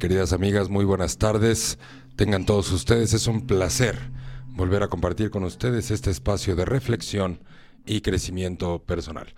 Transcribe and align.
Queridas 0.00 0.32
amigas, 0.32 0.68
muy 0.68 0.84
buenas 0.84 1.18
tardes. 1.18 1.76
Tengan 2.14 2.46
todos 2.46 2.70
ustedes, 2.70 3.14
es 3.14 3.26
un 3.26 3.48
placer 3.48 3.98
volver 4.46 4.84
a 4.84 4.88
compartir 4.88 5.28
con 5.28 5.42
ustedes 5.42 5.90
este 5.90 6.12
espacio 6.12 6.54
de 6.54 6.64
reflexión 6.64 7.40
y 7.84 8.00
crecimiento 8.00 8.78
personal. 8.78 9.34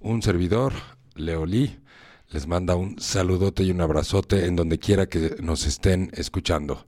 Un 0.00 0.20
servidor, 0.20 0.74
Leo 1.14 1.46
Lee, 1.46 1.80
les 2.28 2.46
manda 2.46 2.76
un 2.76 3.00
saludote 3.00 3.62
y 3.62 3.70
un 3.70 3.80
abrazote 3.80 4.44
en 4.44 4.54
donde 4.54 4.78
quiera 4.78 5.06
que 5.06 5.36
nos 5.40 5.64
estén 5.64 6.10
escuchando. 6.12 6.86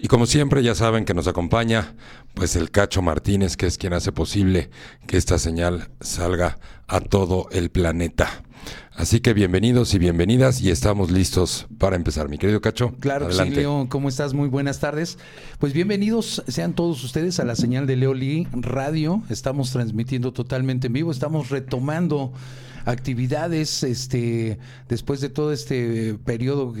Y 0.00 0.06
como 0.06 0.26
siempre 0.26 0.62
ya 0.62 0.76
saben 0.76 1.04
que 1.04 1.12
nos 1.12 1.26
acompaña 1.26 1.94
pues 2.34 2.54
el 2.54 2.70
Cacho 2.70 3.02
Martínez, 3.02 3.56
que 3.56 3.66
es 3.66 3.78
quien 3.78 3.92
hace 3.92 4.12
posible 4.12 4.70
que 5.08 5.16
esta 5.16 5.38
señal 5.38 5.88
salga 6.00 6.58
a 6.86 7.00
todo 7.00 7.48
el 7.50 7.70
planeta. 7.70 8.44
Así 8.92 9.18
que 9.18 9.32
bienvenidos 9.32 9.94
y 9.94 9.98
bienvenidas 9.98 10.60
y 10.60 10.70
estamos 10.70 11.10
listos 11.10 11.66
para 11.78 11.96
empezar. 11.96 12.28
Mi 12.28 12.38
querido 12.38 12.60
Cacho. 12.60 12.94
Claro 13.00 13.32
sí, 13.32 13.50
Leo. 13.50 13.88
¿Cómo 13.88 14.08
estás? 14.08 14.34
Muy 14.34 14.48
buenas 14.48 14.78
tardes. 14.78 15.18
Pues 15.58 15.72
bienvenidos 15.72 16.44
sean 16.46 16.74
todos 16.74 17.02
ustedes 17.02 17.40
a 17.40 17.44
la 17.44 17.56
señal 17.56 17.88
de 17.88 17.96
Leo 17.96 18.14
Lee 18.14 18.46
Radio. 18.52 19.22
Estamos 19.30 19.72
transmitiendo 19.72 20.32
totalmente 20.32 20.86
en 20.86 20.92
vivo. 20.92 21.10
Estamos 21.10 21.50
retomando 21.50 22.32
actividades 22.88 23.82
este 23.82 24.58
después 24.88 25.20
de 25.20 25.28
todo 25.28 25.52
este 25.52 26.14
periodo 26.24 26.74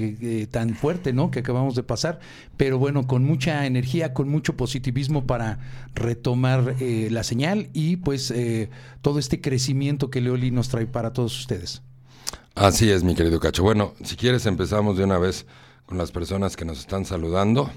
tan 0.50 0.74
fuerte 0.74 1.12
no 1.12 1.30
que 1.30 1.40
acabamos 1.40 1.74
de 1.74 1.82
pasar. 1.82 2.18
Pero 2.56 2.78
bueno 2.78 3.06
con 3.06 3.24
mucha 3.24 3.66
energía 3.66 4.14
con 4.14 4.28
mucho 4.28 4.56
positivismo 4.56 5.26
para 5.26 5.58
retomar 5.94 6.76
eh, 6.80 7.08
la 7.10 7.22
señal 7.22 7.68
y 7.72 7.96
pues 7.96 8.30
eh, 8.30 8.70
todo 9.02 9.18
este 9.18 9.40
crecimiento 9.40 10.10
que 10.10 10.20
Leoli 10.20 10.50
nos 10.50 10.68
trae 10.68 10.86
para 10.86 11.12
todos 11.12 11.38
ustedes. 11.38 11.82
Así 12.54 12.90
es, 12.90 13.04
mi 13.04 13.14
querido 13.14 13.38
Cacho. 13.38 13.62
Bueno, 13.62 13.94
si 14.02 14.16
quieres 14.16 14.46
empezamos 14.46 14.96
de 14.96 15.04
una 15.04 15.18
vez 15.18 15.46
con 15.86 15.98
las 15.98 16.10
personas 16.10 16.56
que 16.56 16.64
nos 16.64 16.80
están 16.80 17.04
saludando 17.04 17.70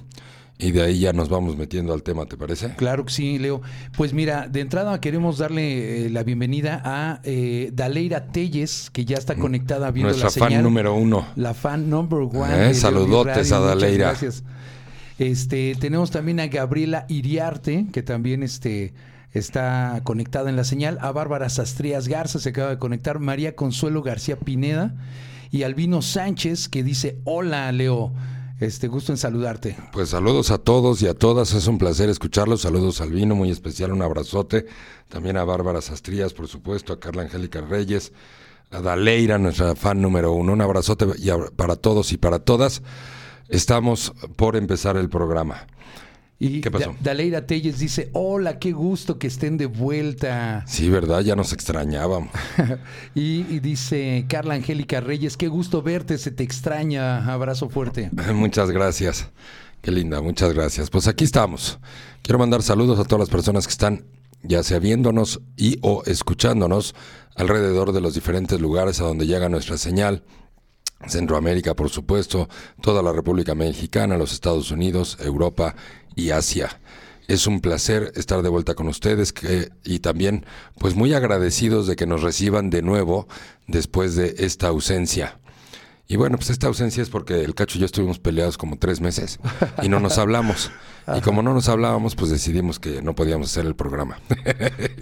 y 0.62 0.72
de 0.72 0.84
ahí 0.84 1.00
ya 1.00 1.12
nos 1.12 1.28
vamos 1.28 1.58
metiendo 1.58 1.92
al 1.92 2.04
tema, 2.04 2.26
¿te 2.28 2.38
parece? 2.38 2.76
Claro 2.76 3.04
que 3.06 3.12
sí, 3.12 3.40
Leo. 3.40 3.62
Pues 3.98 4.14
mira, 4.14 4.48
de 4.48 4.62
entrada 4.62 5.02
queremos 5.02 5.40
darle 5.40 6.06
eh, 6.06 6.10
la 6.12 6.24
bienvenida 6.24 6.82
a 6.86 7.20
eh, 7.24 7.72
Daleira 7.74 8.28
Telles, 8.28 8.92
que 8.92 9.04
ya 9.04 9.18
está 9.18 9.36
conectada 9.36 9.90
viendo 9.90 10.10
Nuestra 10.10 10.28
la 10.28 10.32
señal. 10.32 10.52
fan 10.52 10.64
número 10.64 10.94
uno. 10.94 11.28
La 11.36 11.56
fan 11.56 11.90
number 11.90 12.20
one. 12.20 12.70
Eh, 12.70 12.74
saludotes 12.76 13.52
a 13.52 13.60
Daleira. 13.60 14.10
Gracias. 14.10 14.44
Este, 15.18 15.76
tenemos 15.80 16.12
también 16.12 16.40
a 16.40 16.48
Gabriela 16.48 17.06
Iriarte, 17.10 17.88
que 17.92 18.04
también 18.04 18.44
este, 18.44 18.94
está 19.34 20.02
conectada 20.04 20.50
en 20.52 20.56
la 20.56 20.64
señal. 20.64 21.00
A 21.02 21.12
Bárbara 21.12 21.50
Sastrías 21.50 22.08
Garza 22.08 22.38
se 22.38 22.50
acaba 22.50 22.70
de 22.70 22.78
conectar. 22.78 23.18
María 23.20 23.56
Consuelo 23.56 24.04
García 24.04 24.38
Pineda. 24.38 24.94
Y 25.50 25.64
Albino 25.64 26.02
Sánchez 26.02 26.70
que 26.70 26.84
dice, 26.84 27.18
hola 27.24 27.72
Leo. 27.72 28.14
Este, 28.62 28.88
gusto 28.88 29.12
en 29.12 29.18
saludarte. 29.18 29.76
Pues 29.92 30.10
saludos 30.10 30.52
a 30.52 30.60
todos 30.60 31.02
y 31.02 31.08
a 31.08 31.16
todas, 31.16 31.52
es 31.56 31.66
un 31.66 31.80
placer 31.80 32.10
escucharlos. 32.10 32.62
Saludos 32.62 33.02
a 33.02 33.06
Albino, 33.06 33.34
muy 33.34 33.50
especial, 33.50 33.92
un 33.92 34.04
abrazote. 34.04 34.68
También 35.10 35.36
a 35.38 35.44
Bárbara 35.44 35.82
Sastrías, 35.82 36.32
por 36.32 36.48
supuesto, 36.48 36.94
a 36.94 37.00
Carla 37.00 37.24
Angélica 37.24 37.60
Reyes, 37.62 38.14
a 38.70 38.80
Daleira, 38.80 39.40
nuestra 39.40 39.76
fan 39.76 40.00
número 40.00 40.32
uno. 40.34 40.54
Un 40.54 40.62
abrazote 40.62 41.08
para 41.56 41.76
todos 41.76 42.12
y 42.12 42.18
para 42.18 42.38
todas. 42.38 42.84
Estamos 43.50 44.14
por 44.36 44.56
empezar 44.56 44.96
el 44.96 45.10
programa. 45.10 45.66
Y 46.44 46.60
¿Qué 46.62 46.72
pasó? 46.72 46.96
Daleira 47.00 47.46
Telles 47.46 47.78
dice, 47.78 48.10
hola, 48.14 48.58
qué 48.58 48.72
gusto 48.72 49.20
que 49.20 49.28
estén 49.28 49.58
de 49.58 49.68
vuelta. 49.68 50.64
Sí, 50.66 50.90
¿verdad? 50.90 51.22
Ya 51.22 51.36
nos 51.36 51.54
extrañábamos. 51.54 52.32
y, 53.14 53.46
y, 53.48 53.60
dice 53.60 54.26
Carla 54.28 54.56
Angélica 54.56 55.02
Reyes, 55.02 55.38
qué 55.38 55.50
gusto 55.50 55.84
verte, 55.84 56.18
se 56.18 56.32
te 56.32 56.42
extraña, 56.42 57.32
abrazo 57.32 57.70
fuerte. 57.70 58.10
Muchas 58.34 58.72
gracias. 58.72 59.30
Qué 59.84 59.92
linda, 59.92 60.20
muchas 60.22 60.54
gracias. 60.54 60.90
Pues 60.90 61.08
aquí 61.08 61.26
estamos. 61.26 61.78
Quiero 62.24 62.40
mandar 62.40 62.64
saludos 62.64 63.00
a 63.00 63.04
todas 63.04 63.20
las 63.20 63.30
personas 63.30 63.68
que 63.68 63.72
están 63.72 64.06
ya 64.42 64.64
sea 64.64 64.80
viéndonos 64.80 65.42
y 65.58 65.78
o 65.82 66.02
escuchándonos 66.06 66.96
alrededor 67.36 67.92
de 67.92 68.02
los 68.02 68.16
diferentes 68.16 68.60
lugares 68.60 69.00
a 69.00 69.04
donde 69.04 69.28
llega 69.28 69.48
nuestra 69.48 69.78
señal. 69.78 70.24
Centroamérica, 71.08 71.76
por 71.76 71.90
supuesto, 71.90 72.50
toda 72.82 73.02
la 73.02 73.12
República 73.12 73.56
Mexicana, 73.56 74.18
los 74.18 74.34
Estados 74.34 74.72
Unidos, 74.72 75.18
Europa 75.20 75.76
y 76.16 76.32
Asia. 76.32 76.80
Es 77.28 77.48
un 77.48 77.62
placer 77.62 78.12
estar 78.16 78.42
de 78.42 78.50
vuelta 78.50 78.76
con 78.76 78.88
ustedes 78.88 79.32
que, 79.34 79.70
y 79.84 80.00
también 80.00 80.46
pues 80.78 80.96
muy 80.96 81.14
agradecidos 81.14 81.88
de 81.88 81.96
que 81.96 82.06
nos 82.06 82.22
reciban 82.22 82.70
de 82.70 82.82
nuevo 82.82 83.28
después 83.68 84.16
de 84.16 84.36
esta 84.40 84.68
ausencia. 84.68 85.41
Y 86.12 86.18
bueno, 86.18 86.36
pues 86.38 86.50
esta 86.50 86.68
ausencia 86.68 87.02
es 87.02 87.10
porque 87.10 87.42
el 87.42 87.56
Cacho 87.56 87.78
y 87.78 87.80
yo 87.80 87.86
estuvimos 87.86 88.20
peleados 88.20 88.58
como 88.58 88.78
tres 88.78 89.00
meses 89.00 89.40
y 89.82 89.88
no 89.88 90.02
nos 90.02 90.18
hablamos. 90.18 90.70
Y 91.16 91.22
como 91.22 91.42
no 91.42 91.54
nos 91.54 91.70
hablábamos, 91.70 92.16
pues 92.18 92.30
decidimos 92.30 92.80
que 92.80 93.02
no 93.02 93.16
podíamos 93.16 93.50
hacer 93.50 93.66
el 93.66 93.76
programa. 93.76 94.20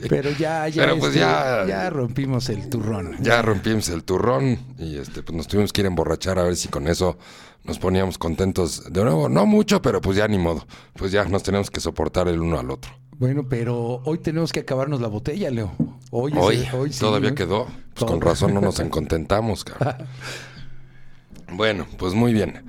Pero 0.07 0.29
ya, 0.29 0.67
ya, 0.67 0.83
Pero 0.83 0.99
pues 0.99 1.07
este, 1.15 1.21
ya, 1.21 1.65
ya 1.67 1.89
rompimos 1.89 2.47
el 2.49 2.69
turrón. 2.69 3.15
Ya 3.21 3.41
rompimos 3.41 3.89
el 3.89 4.03
turrón 4.03 4.59
y 4.77 4.97
este, 4.97 5.23
pues 5.23 5.35
nos 5.35 5.47
tuvimos 5.47 5.73
que 5.73 5.81
ir 5.81 5.85
a 5.85 5.89
emborrachar 5.89 6.37
a 6.37 6.43
ver 6.43 6.55
si 6.55 6.67
con 6.67 6.87
eso 6.87 7.17
nos 7.63 7.79
poníamos 7.79 8.19
contentos 8.19 8.83
de 8.93 9.03
nuevo. 9.03 9.29
No 9.29 9.47
mucho, 9.47 9.81
pero 9.81 10.01
pues 10.01 10.15
ya 10.15 10.27
ni 10.27 10.37
modo. 10.37 10.67
Pues 10.93 11.11
ya 11.11 11.25
nos 11.25 11.41
tenemos 11.41 11.71
que 11.71 11.79
soportar 11.79 12.27
el 12.27 12.39
uno 12.39 12.59
al 12.59 12.69
otro. 12.69 12.91
Bueno, 13.17 13.47
pero 13.49 14.01
hoy 14.05 14.19
tenemos 14.19 14.53
que 14.53 14.59
acabarnos 14.61 15.01
la 15.01 15.07
botella, 15.07 15.49
Leo. 15.49 15.71
Hoy, 16.11 16.33
Hoy, 16.37 16.57
es- 16.57 16.73
hoy 16.73 16.93
sí, 16.93 16.99
todavía 16.99 17.33
quedó. 17.35 17.65
Pues 17.95 18.09
con 18.09 18.21
razón 18.21 18.53
no 18.53 18.61
nos 18.61 18.79
encontentamos, 18.79 19.63
cabrón. 19.65 20.07
Bueno, 21.53 21.87
pues 21.97 22.13
muy 22.13 22.33
bien. 22.33 22.63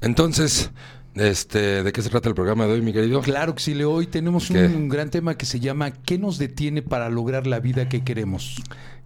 Entonces, 0.00 0.70
este, 1.14 1.82
¿de 1.82 1.92
qué 1.92 2.02
se 2.02 2.08
trata 2.10 2.28
el 2.28 2.34
programa 2.34 2.66
de 2.66 2.72
hoy, 2.74 2.82
mi 2.82 2.92
querido? 2.92 3.20
Claro 3.20 3.54
que 3.54 3.62
sí, 3.62 3.74
Leo. 3.74 3.92
Hoy 3.92 4.06
tenemos 4.06 4.48
¿Qué? 4.48 4.64
un, 4.66 4.88
gran 4.88 5.10
tema 5.10 5.36
que 5.36 5.46
se 5.46 5.60
llama 5.60 5.90
¿Qué 5.90 6.18
nos 6.18 6.38
detiene 6.38 6.82
para 6.82 7.08
lograr 7.08 7.46
la 7.46 7.60
vida 7.60 7.88
que 7.88 8.02
queremos? 8.04 8.56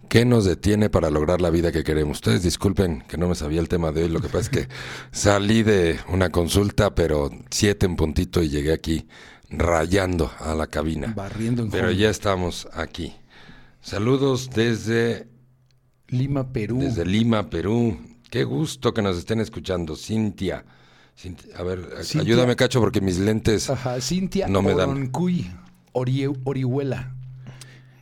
¿Qué 0.07 0.23
nos 0.23 0.45
detiene 0.45 0.89
para 0.91 1.09
lograr 1.09 1.41
la 1.41 1.49
vida 1.49 1.71
que 1.71 1.83
queremos? 1.83 2.17
Ustedes 2.17 2.43
disculpen 2.43 3.03
que 3.07 3.17
no 3.17 3.27
me 3.27 3.35
sabía 3.35 3.59
el 3.59 3.67
tema 3.67 3.91
de 3.91 4.03
hoy. 4.03 4.09
Lo 4.09 4.19
que 4.21 4.27
pasa 4.27 4.39
es 4.41 4.49
que 4.49 4.67
salí 5.11 5.63
de 5.63 5.99
una 6.09 6.29
consulta, 6.29 6.93
pero 6.93 7.31
siete 7.49 7.85
en 7.87 7.95
puntito 7.95 8.43
y 8.43 8.49
llegué 8.49 8.71
aquí 8.71 9.07
rayando 9.49 10.31
a 10.39 10.53
la 10.53 10.67
cabina. 10.67 11.13
Barriendo 11.15 11.63
en 11.63 11.71
Pero 11.71 11.87
home. 11.87 11.97
ya 11.97 12.09
estamos 12.09 12.67
aquí. 12.73 13.15
Saludos 13.81 14.49
desde, 14.51 15.27
Lima, 16.07 16.51
Perú. 16.53 16.79
desde 16.79 17.05
Lima, 17.05 17.49
Perú. 17.49 17.97
Qué 18.35 18.43
gusto 18.43 18.93
que 18.93 19.01
nos 19.01 19.15
estén 19.17 19.39
escuchando. 19.39 19.95
Cintia. 19.95 20.65
Cintia- 21.17 21.55
a 21.57 21.63
ver, 21.63 21.79
Cintia. 22.03 22.21
ayúdame, 22.33 22.57
Cacho, 22.57 22.81
porque 22.81 22.99
mis 22.99 23.17
lentes... 23.17 23.69
Ajá, 23.69 24.01
Cintia 24.01 24.49
No 24.49 24.61
me 24.61 24.73
dan. 24.75 24.89
Oroncuy, 24.89 25.49
Orie- 25.93 26.37
Orihuela. 26.43 27.15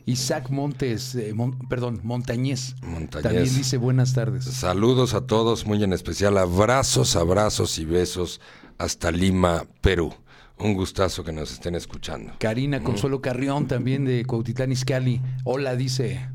Isaac 0.06 0.50
Montes, 0.50 1.14
eh, 1.14 1.32
Mon- 1.34 1.56
perdón, 1.68 2.00
Montañez. 2.02 2.74
Montañez. 2.82 3.22
También 3.22 3.44
dice 3.44 3.76
buenas 3.76 4.12
tardes. 4.12 4.42
Saludos 4.46 5.14
a 5.14 5.20
todos, 5.24 5.66
muy 5.66 5.84
en 5.84 5.92
especial. 5.92 6.36
Abrazos, 6.36 7.14
abrazos 7.14 7.78
y 7.78 7.84
besos 7.84 8.40
hasta 8.76 9.12
Lima, 9.12 9.64
Perú. 9.82 10.12
Un 10.58 10.74
gustazo 10.74 11.22
que 11.22 11.30
nos 11.32 11.52
estén 11.52 11.76
escuchando. 11.76 12.32
Karina 12.40 12.82
Consuelo 12.82 13.20
Carrión, 13.22 13.68
también 13.68 14.04
de 14.04 14.24
Cuautitlán 14.24 14.72
Izcalli. 14.72 15.20
Hola, 15.44 15.76
dice. 15.76 16.28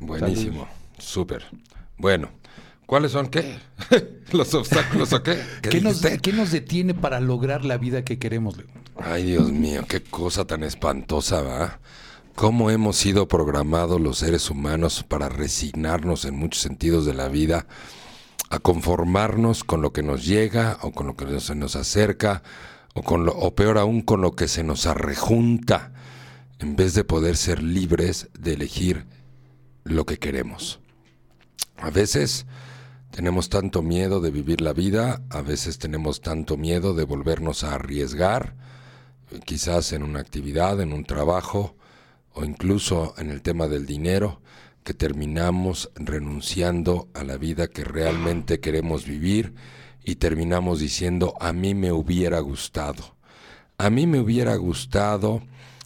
Buenísimo, 0.00 0.66
súper. 0.98 1.44
Bueno, 1.98 2.30
¿cuáles 2.86 3.12
son 3.12 3.28
qué? 3.28 3.58
¿Los 4.32 4.54
obstáculos 4.54 5.12
o 5.12 5.22
qué? 5.22 5.40
¿Qué 5.62 5.68
¿Qué 5.70 5.80
nos, 5.80 6.02
dijiste? 6.02 6.20
qué 6.20 6.32
nos 6.32 6.50
detiene 6.50 6.94
para 6.94 7.20
lograr 7.20 7.64
la 7.64 7.78
vida 7.78 8.04
que 8.04 8.18
queremos, 8.18 8.56
Leo? 8.56 8.66
Ay, 8.96 9.24
Dios 9.24 9.50
mío, 9.50 9.84
qué 9.88 10.02
cosa 10.02 10.44
tan 10.44 10.62
espantosa, 10.62 11.42
¿va? 11.42 11.80
¿Cómo 12.34 12.70
hemos 12.70 12.96
sido 12.96 13.28
programados 13.28 14.00
los 14.00 14.18
seres 14.18 14.50
humanos 14.50 15.04
para 15.06 15.28
resignarnos 15.28 16.24
en 16.24 16.36
muchos 16.36 16.62
sentidos 16.62 17.06
de 17.06 17.14
la 17.14 17.28
vida, 17.28 17.66
a 18.50 18.58
conformarnos 18.58 19.64
con 19.64 19.82
lo 19.82 19.92
que 19.92 20.02
nos 20.02 20.24
llega 20.24 20.78
o 20.82 20.92
con 20.92 21.06
lo 21.06 21.16
que 21.16 21.40
se 21.40 21.54
nos 21.54 21.76
acerca, 21.76 22.42
o, 22.94 23.02
con 23.02 23.24
lo, 23.24 23.36
o 23.36 23.54
peor 23.54 23.78
aún, 23.78 24.02
con 24.02 24.20
lo 24.20 24.34
que 24.34 24.48
se 24.48 24.64
nos 24.64 24.86
arrejunta, 24.86 25.92
en 26.58 26.76
vez 26.76 26.94
de 26.94 27.04
poder 27.04 27.36
ser 27.36 27.62
libres 27.62 28.28
de 28.38 28.54
elegir 28.54 29.06
lo 29.84 30.04
que 30.06 30.18
queremos? 30.18 30.80
A 31.76 31.90
veces 31.90 32.46
tenemos 33.14 33.48
tanto 33.48 33.80
miedo 33.80 34.20
de 34.20 34.32
vivir 34.32 34.60
la 34.60 34.72
vida, 34.72 35.22
a 35.30 35.40
veces 35.40 35.78
tenemos 35.78 36.20
tanto 36.20 36.56
miedo 36.56 36.94
de 36.94 37.04
volvernos 37.04 37.62
a 37.62 37.76
arriesgar, 37.76 38.56
quizás 39.44 39.92
en 39.92 40.02
una 40.02 40.18
actividad, 40.18 40.80
en 40.80 40.92
un 40.92 41.04
trabajo 41.04 41.76
o 42.32 42.44
incluso 42.44 43.14
en 43.16 43.30
el 43.30 43.40
tema 43.40 43.68
del 43.68 43.86
dinero, 43.86 44.42
que 44.82 44.94
terminamos 44.94 45.92
renunciando 45.94 47.08
a 47.14 47.22
la 47.22 47.36
vida 47.36 47.68
que 47.68 47.84
realmente 47.84 48.58
queremos 48.58 49.06
vivir 49.06 49.54
y 50.02 50.16
terminamos 50.16 50.80
diciendo 50.80 51.34
a 51.40 51.52
mí 51.52 51.72
me 51.72 51.92
hubiera 51.92 52.40
gustado. 52.40 53.14
A 53.78 53.90
mí 53.90 54.08
me 54.08 54.18
hubiera 54.18 54.56
gustado 54.56 55.40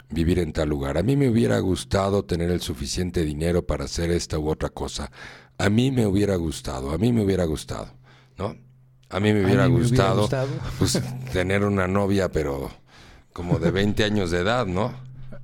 vivir 0.08 0.38
en 0.38 0.54
tal 0.54 0.70
lugar. 0.70 0.96
A 0.96 1.02
mí 1.02 1.14
me 1.14 1.28
hubiera 1.28 1.58
gustado 1.58 2.24
tener 2.24 2.50
el 2.50 2.62
suficiente 2.62 3.22
dinero 3.22 3.66
para 3.66 3.84
hacer 3.84 4.10
esta 4.10 4.38
u 4.38 4.48
otra 4.48 4.70
cosa. 4.70 5.10
A 5.58 5.69
mí 5.70 5.90
me 5.90 6.06
hubiera 6.06 6.37
gustado, 6.37 6.90
a 6.93 6.99
mí 6.99 7.12
me 7.12 7.22
hubiera 7.25 7.44
gustado, 7.44 7.88
¿no? 8.37 8.56
A 9.10 9.20
mí 9.20 9.32
me 9.32 9.44
hubiera, 9.44 9.66
mí 9.69 9.75
me 9.75 9.81
hubiera 9.81 10.06
gustado, 10.06 10.20
gustado. 10.22 10.49
pues, 10.78 11.02
tener 11.32 11.64
una 11.64 11.88
novia, 11.88 12.31
pero 12.31 12.70
como 13.32 13.58
de 13.58 13.70
20 13.70 14.05
años 14.05 14.31
de 14.31 14.40
edad, 14.40 14.66
¿no? 14.66 14.93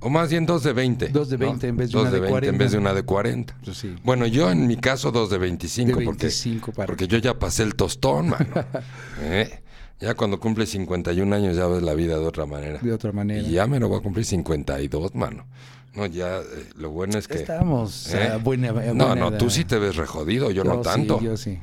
O 0.01 0.09
más 0.09 0.29
bien 0.29 0.45
dos 0.45 0.63
de 0.63 0.71
20. 0.73 1.09
Dos 1.09 1.29
de 1.29 1.37
¿no? 1.37 1.47
20 1.47 1.67
en 1.67 1.77
vez 1.77 1.89
de 1.91 1.93
Dos 1.93 2.01
una 2.03 2.11
de 2.11 2.19
20 2.19 2.27
en 2.27 2.31
40. 2.41 2.63
vez 2.63 2.71
de 2.71 2.77
una 2.77 2.93
de 2.93 3.03
40. 3.03 3.57
Pues 3.63 3.77
sí. 3.77 3.95
Bueno, 4.03 4.27
yo 4.27 4.51
en 4.51 4.67
mi 4.67 4.77
caso 4.77 5.11
dos 5.11 5.29
de 5.29 5.37
25, 5.37 5.99
De 5.99 6.05
porque- 6.05 6.27
25 6.27 6.71
para 6.73 6.85
porque, 6.87 7.07
yo 7.07 7.17
ya 7.17 7.39
pasé 7.39 7.63
el 7.63 7.75
tostón, 7.75 8.29
mano. 8.29 8.45
¿Eh? 9.21 9.61
Ya 9.99 10.13
cuando 10.13 10.39
cumple 10.39 10.65
51 10.65 11.33
años 11.35 11.55
ya 11.55 11.65
ves 11.67 11.81
la 11.81 11.93
vida 11.93 12.19
de 12.19 12.25
otra 12.25 12.45
manera. 12.45 12.79
de 12.79 12.91
otra 12.93 13.11
manera. 13.13 13.41
Y 13.41 13.51
ya 13.53 13.65
me 13.67 13.79
lo 13.79 13.87
voy 13.89 13.99
a 13.99 14.01
cumplir 14.01 14.25
52, 14.25 15.15
mano. 15.15 15.47
No, 15.95 16.05
ya, 16.05 16.39
eh, 16.39 16.43
lo 16.75 16.89
bueno 16.89 17.17
es 17.17 17.27
que... 17.27 17.35
Estamos 17.35 18.13
a 18.13 18.35
¿Eh? 18.35 18.39
buena, 18.39 18.69
a 18.69 18.71
no, 18.73 19.05
buena 19.07 19.15
no, 19.15 19.31
tú 19.37 19.45
edad. 19.45 19.53
sí 19.53 19.65
te 19.65 19.79
ves 19.79 19.95
rejodido, 19.95 20.51
yo, 20.51 20.63
no 20.63 20.75
sí, 20.77 20.81
tanto. 20.83 21.21
yo 21.21 21.37
sí. 21.37 21.59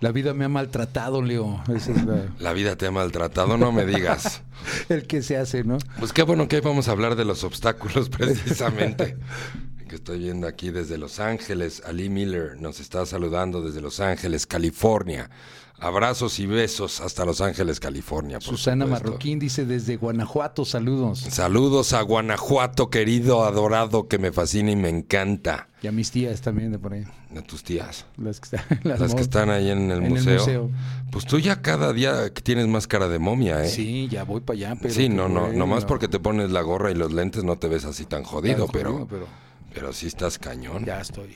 La 0.00 0.12
vida 0.12 0.32
me 0.32 0.46
ha 0.46 0.48
maltratado, 0.48 1.20
Leo. 1.22 1.62
Es 1.74 1.88
la- 1.88 2.24
La 2.40 2.52
vida 2.54 2.76
te 2.76 2.86
ha 2.86 2.90
maltratado, 2.90 3.58
no 3.58 3.70
me 3.70 3.84
digas. 3.84 4.42
el 4.88 5.06
que 5.06 5.22
se 5.22 5.36
hace, 5.36 5.62
¿no? 5.62 5.76
Pues 5.98 6.12
qué 6.12 6.22
bueno 6.22 6.48
que 6.48 6.56
hoy 6.56 6.62
vamos 6.62 6.88
a 6.88 6.92
hablar 6.92 7.16
de 7.16 7.24
los 7.26 7.44
obstáculos 7.44 8.08
precisamente. 8.18 9.16
Que 9.90 9.96
estoy 9.96 10.20
viendo 10.20 10.46
aquí 10.46 10.70
desde 10.70 10.96
Los 10.98 11.18
Ángeles. 11.18 11.82
Ali 11.84 12.08
Miller 12.08 12.56
nos 12.60 12.78
está 12.78 13.04
saludando 13.06 13.60
desde 13.60 13.80
Los 13.80 13.98
Ángeles, 13.98 14.46
California. 14.46 15.28
Abrazos 15.80 16.38
y 16.38 16.46
besos 16.46 17.00
hasta 17.00 17.24
Los 17.24 17.40
Ángeles, 17.40 17.80
California. 17.80 18.38
por 18.38 18.44
Susana 18.56 18.84
supuesto. 18.84 19.06
Marroquín 19.08 19.38
dice 19.40 19.64
desde 19.64 19.96
Guanajuato, 19.96 20.64
saludos. 20.64 21.20
Saludos 21.20 21.92
a 21.94 22.02
Guanajuato, 22.02 22.88
querido, 22.90 23.44
adorado, 23.44 24.06
que 24.06 24.18
me 24.18 24.30
fascina 24.30 24.70
y 24.70 24.76
me 24.76 24.90
encanta. 24.90 25.66
Y 25.82 25.86
a 25.88 25.92
mis 25.92 26.10
tías 26.12 26.40
también 26.42 26.70
de 26.70 26.78
por 26.78 26.92
ahí. 26.92 27.04
A 27.36 27.40
tus 27.42 27.64
tías. 27.64 28.04
Las 28.16 28.38
que, 28.40 28.56
están- 28.56 28.80
Las, 28.84 29.00
que 29.00 29.08
mo- 29.14 29.18
están 29.20 29.50
ahí 29.50 29.70
en 29.70 29.90
el, 29.90 29.98
en 29.98 30.04
el 30.04 30.10
museo. 30.10 30.70
Pues 31.10 31.24
tú 31.26 31.38
ya 31.40 31.62
cada 31.62 31.92
día 31.94 32.32
tienes 32.32 32.68
más 32.68 32.86
cara 32.86 33.08
de 33.08 33.18
momia, 33.18 33.64
¿eh? 33.64 33.68
Sí, 33.68 34.06
ya 34.08 34.22
voy 34.24 34.40
para 34.42 34.56
allá, 34.58 34.76
pero... 34.80 34.94
sí, 34.94 35.08
no, 35.08 35.28
no, 35.28 35.52
nomás 35.52 35.84
porque 35.86 36.06
te 36.06 36.20
pones 36.20 36.50
la 36.52 36.60
gorra 36.60 36.90
y 36.92 36.94
los 36.94 37.12
lentes 37.12 37.42
no 37.42 37.56
te 37.56 37.66
ves 37.66 37.86
así 37.86 38.04
tan 38.04 38.22
jodido, 38.22 38.66
Tan 38.66 38.72
pero, 38.72 38.90
jodido, 38.92 39.06
pero 39.08 39.26
pero 39.26 39.49
sí 39.92 40.06
estás 40.06 40.38
cañón. 40.38 40.84
ya 40.84 41.00
estoy. 41.00 41.34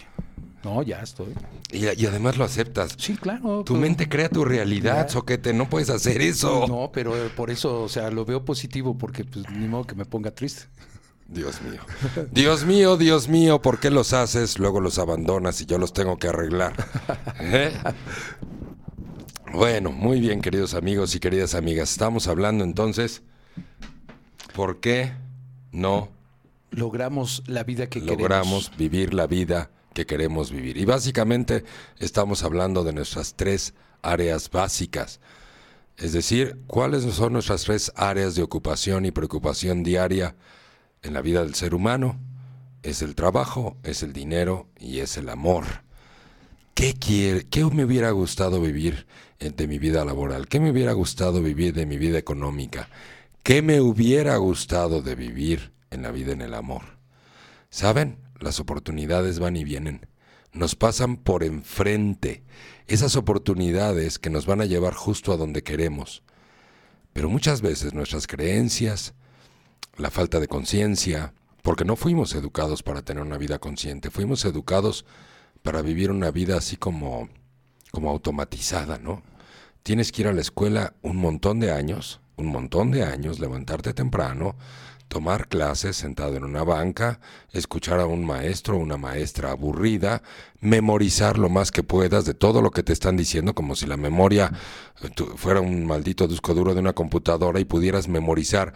No, 0.62 0.82
ya 0.82 1.00
estoy. 1.02 1.34
Y, 1.70 1.84
y 2.02 2.06
además 2.06 2.38
lo 2.38 2.44
aceptas. 2.44 2.94
Sí, 2.96 3.16
claro. 3.16 3.64
Tu 3.64 3.74
pues, 3.74 3.82
mente 3.82 4.08
crea 4.08 4.30
tu 4.30 4.44
realidad, 4.46 5.06
Ya. 5.06 5.12
soquete, 5.12 5.52
no 5.52 5.68
puedes 5.68 5.90
hacer 5.90 6.22
eso. 6.22 6.66
No, 6.66 6.90
pero 6.92 7.12
por 7.36 7.50
eso, 7.50 7.82
o 7.82 7.88
sea, 7.88 8.10
lo 8.10 8.24
veo 8.24 8.44
positivo 8.46 8.96
porque 8.96 9.24
pues 9.24 9.48
ni 9.50 9.68
modo 9.68 9.84
que 9.84 9.94
me 9.94 10.06
ponga 10.06 10.30
triste. 10.30 10.64
Dios 11.28 11.60
mío. 11.62 11.80
Dios 12.32 12.64
mío, 12.64 12.96
Dios 12.96 13.28
mío, 13.28 13.60
¿por 13.60 13.78
qué 13.80 13.90
los 13.90 14.12
haces? 14.12 14.58
Luego 14.58 14.80
los 14.80 14.98
abandonas 14.98 15.60
y 15.60 15.66
yo 15.66 15.78
los 15.78 15.92
tengo 15.92 16.18
que 16.18 16.28
arreglar. 16.28 16.74
¿Eh? 17.40 17.72
Bueno, 19.52 19.92
muy 19.92 20.20
bien, 20.20 20.40
queridos 20.40 20.74
amigos 20.74 21.14
y 21.14 21.20
queridas 21.20 21.54
amigas. 21.54 21.90
Estamos 21.92 22.26
hablando 22.26 22.64
entonces, 22.64 23.22
¿por 24.54 24.80
qué 24.80 25.12
no 25.72 26.08
Logramos 26.74 27.42
la 27.46 27.62
vida 27.62 27.88
que 27.88 28.00
logramos 28.00 28.68
queremos. 28.70 28.78
vivir 28.78 29.14
la 29.14 29.26
vida 29.28 29.70
que 29.94 30.06
queremos 30.06 30.50
vivir? 30.50 30.76
Y 30.76 30.84
básicamente 30.84 31.64
estamos 31.98 32.42
hablando 32.42 32.82
de 32.82 32.92
nuestras 32.92 33.34
tres 33.34 33.74
áreas 34.02 34.50
básicas. 34.50 35.20
Es 35.96 36.12
decir, 36.12 36.58
¿cuáles 36.66 37.04
son 37.14 37.34
nuestras 37.34 37.62
tres 37.62 37.92
áreas 37.94 38.34
de 38.34 38.42
ocupación 38.42 39.06
y 39.06 39.12
preocupación 39.12 39.84
diaria 39.84 40.34
en 41.02 41.14
la 41.14 41.22
vida 41.22 41.44
del 41.44 41.54
ser 41.54 41.74
humano? 41.74 42.18
Es 42.82 43.02
el 43.02 43.14
trabajo, 43.14 43.76
es 43.84 44.02
el 44.02 44.12
dinero 44.12 44.68
y 44.78 44.98
es 44.98 45.16
el 45.16 45.28
amor. 45.28 45.64
¿Qué, 46.74 46.94
quiere, 46.94 47.46
¿Qué 47.46 47.64
me 47.64 47.84
hubiera 47.84 48.10
gustado 48.10 48.60
vivir 48.60 49.06
de 49.38 49.68
mi 49.68 49.78
vida 49.78 50.04
laboral? 50.04 50.48
¿Qué 50.48 50.58
me 50.58 50.72
hubiera 50.72 50.92
gustado 50.92 51.40
vivir 51.40 51.72
de 51.72 51.86
mi 51.86 51.98
vida 51.98 52.18
económica? 52.18 52.88
¿Qué 53.44 53.62
me 53.62 53.80
hubiera 53.80 54.36
gustado 54.38 55.02
de 55.02 55.14
vivir 55.14 55.72
en 55.94 56.02
la 56.02 56.10
vida 56.10 56.32
en 56.32 56.42
el 56.42 56.54
amor? 56.54 56.82
¿Saben? 57.70 58.18
Las 58.40 58.60
oportunidades 58.60 59.38
van 59.38 59.56
y 59.56 59.64
vienen. 59.64 60.06
Nos 60.52 60.76
pasan 60.76 61.16
por 61.16 61.42
enfrente. 61.42 62.44
Esas 62.86 63.16
oportunidades 63.16 64.18
que 64.18 64.30
nos 64.30 64.46
van 64.46 64.60
a 64.60 64.66
llevar 64.66 64.94
justo 64.94 65.32
a 65.32 65.36
donde 65.36 65.62
queremos. 65.62 66.22
Pero 67.12 67.28
muchas 67.30 67.62
veces 67.62 67.94
nuestras 67.94 68.26
creencias, 68.26 69.14
la 69.96 70.10
falta 70.10 70.40
de 70.40 70.48
conciencia, 70.48 71.32
porque 71.62 71.84
no 71.84 71.96
fuimos 71.96 72.34
educados 72.34 72.82
para 72.82 73.02
tener 73.02 73.22
una 73.22 73.38
vida 73.38 73.58
consciente, 73.58 74.10
fuimos 74.10 74.44
educados 74.44 75.06
para 75.62 75.80
vivir 75.80 76.10
una 76.10 76.30
vida 76.30 76.58
así 76.58 76.76
como, 76.76 77.30
como 77.90 78.10
automatizada, 78.10 78.98
¿no? 78.98 79.22
Tienes 79.82 80.12
que 80.12 80.22
ir 80.22 80.28
a 80.28 80.32
la 80.32 80.42
escuela 80.42 80.94
un 81.02 81.16
montón 81.16 81.60
de 81.60 81.72
años, 81.72 82.20
un 82.36 82.46
montón 82.46 82.90
de 82.90 83.04
años, 83.04 83.38
levantarte 83.38 83.94
temprano, 83.94 84.56
tomar 85.08 85.48
clases 85.48 85.96
sentado 85.96 86.36
en 86.36 86.44
una 86.44 86.64
banca, 86.64 87.20
escuchar 87.52 88.00
a 88.00 88.06
un 88.06 88.24
maestro 88.24 88.76
o 88.76 88.80
una 88.80 88.96
maestra 88.96 89.50
aburrida, 89.52 90.22
memorizar 90.60 91.38
lo 91.38 91.48
más 91.48 91.70
que 91.70 91.82
puedas 91.82 92.24
de 92.24 92.34
todo 92.34 92.62
lo 92.62 92.70
que 92.70 92.82
te 92.82 92.92
están 92.92 93.16
diciendo, 93.16 93.54
como 93.54 93.76
si 93.76 93.86
la 93.86 93.96
memoria 93.96 94.52
eh, 95.02 95.10
fuera 95.36 95.60
un 95.60 95.86
maldito 95.86 96.26
disco 96.26 96.54
duro 96.54 96.74
de 96.74 96.80
una 96.80 96.92
computadora 96.92 97.60
y 97.60 97.64
pudieras 97.64 98.08
memorizar 98.08 98.74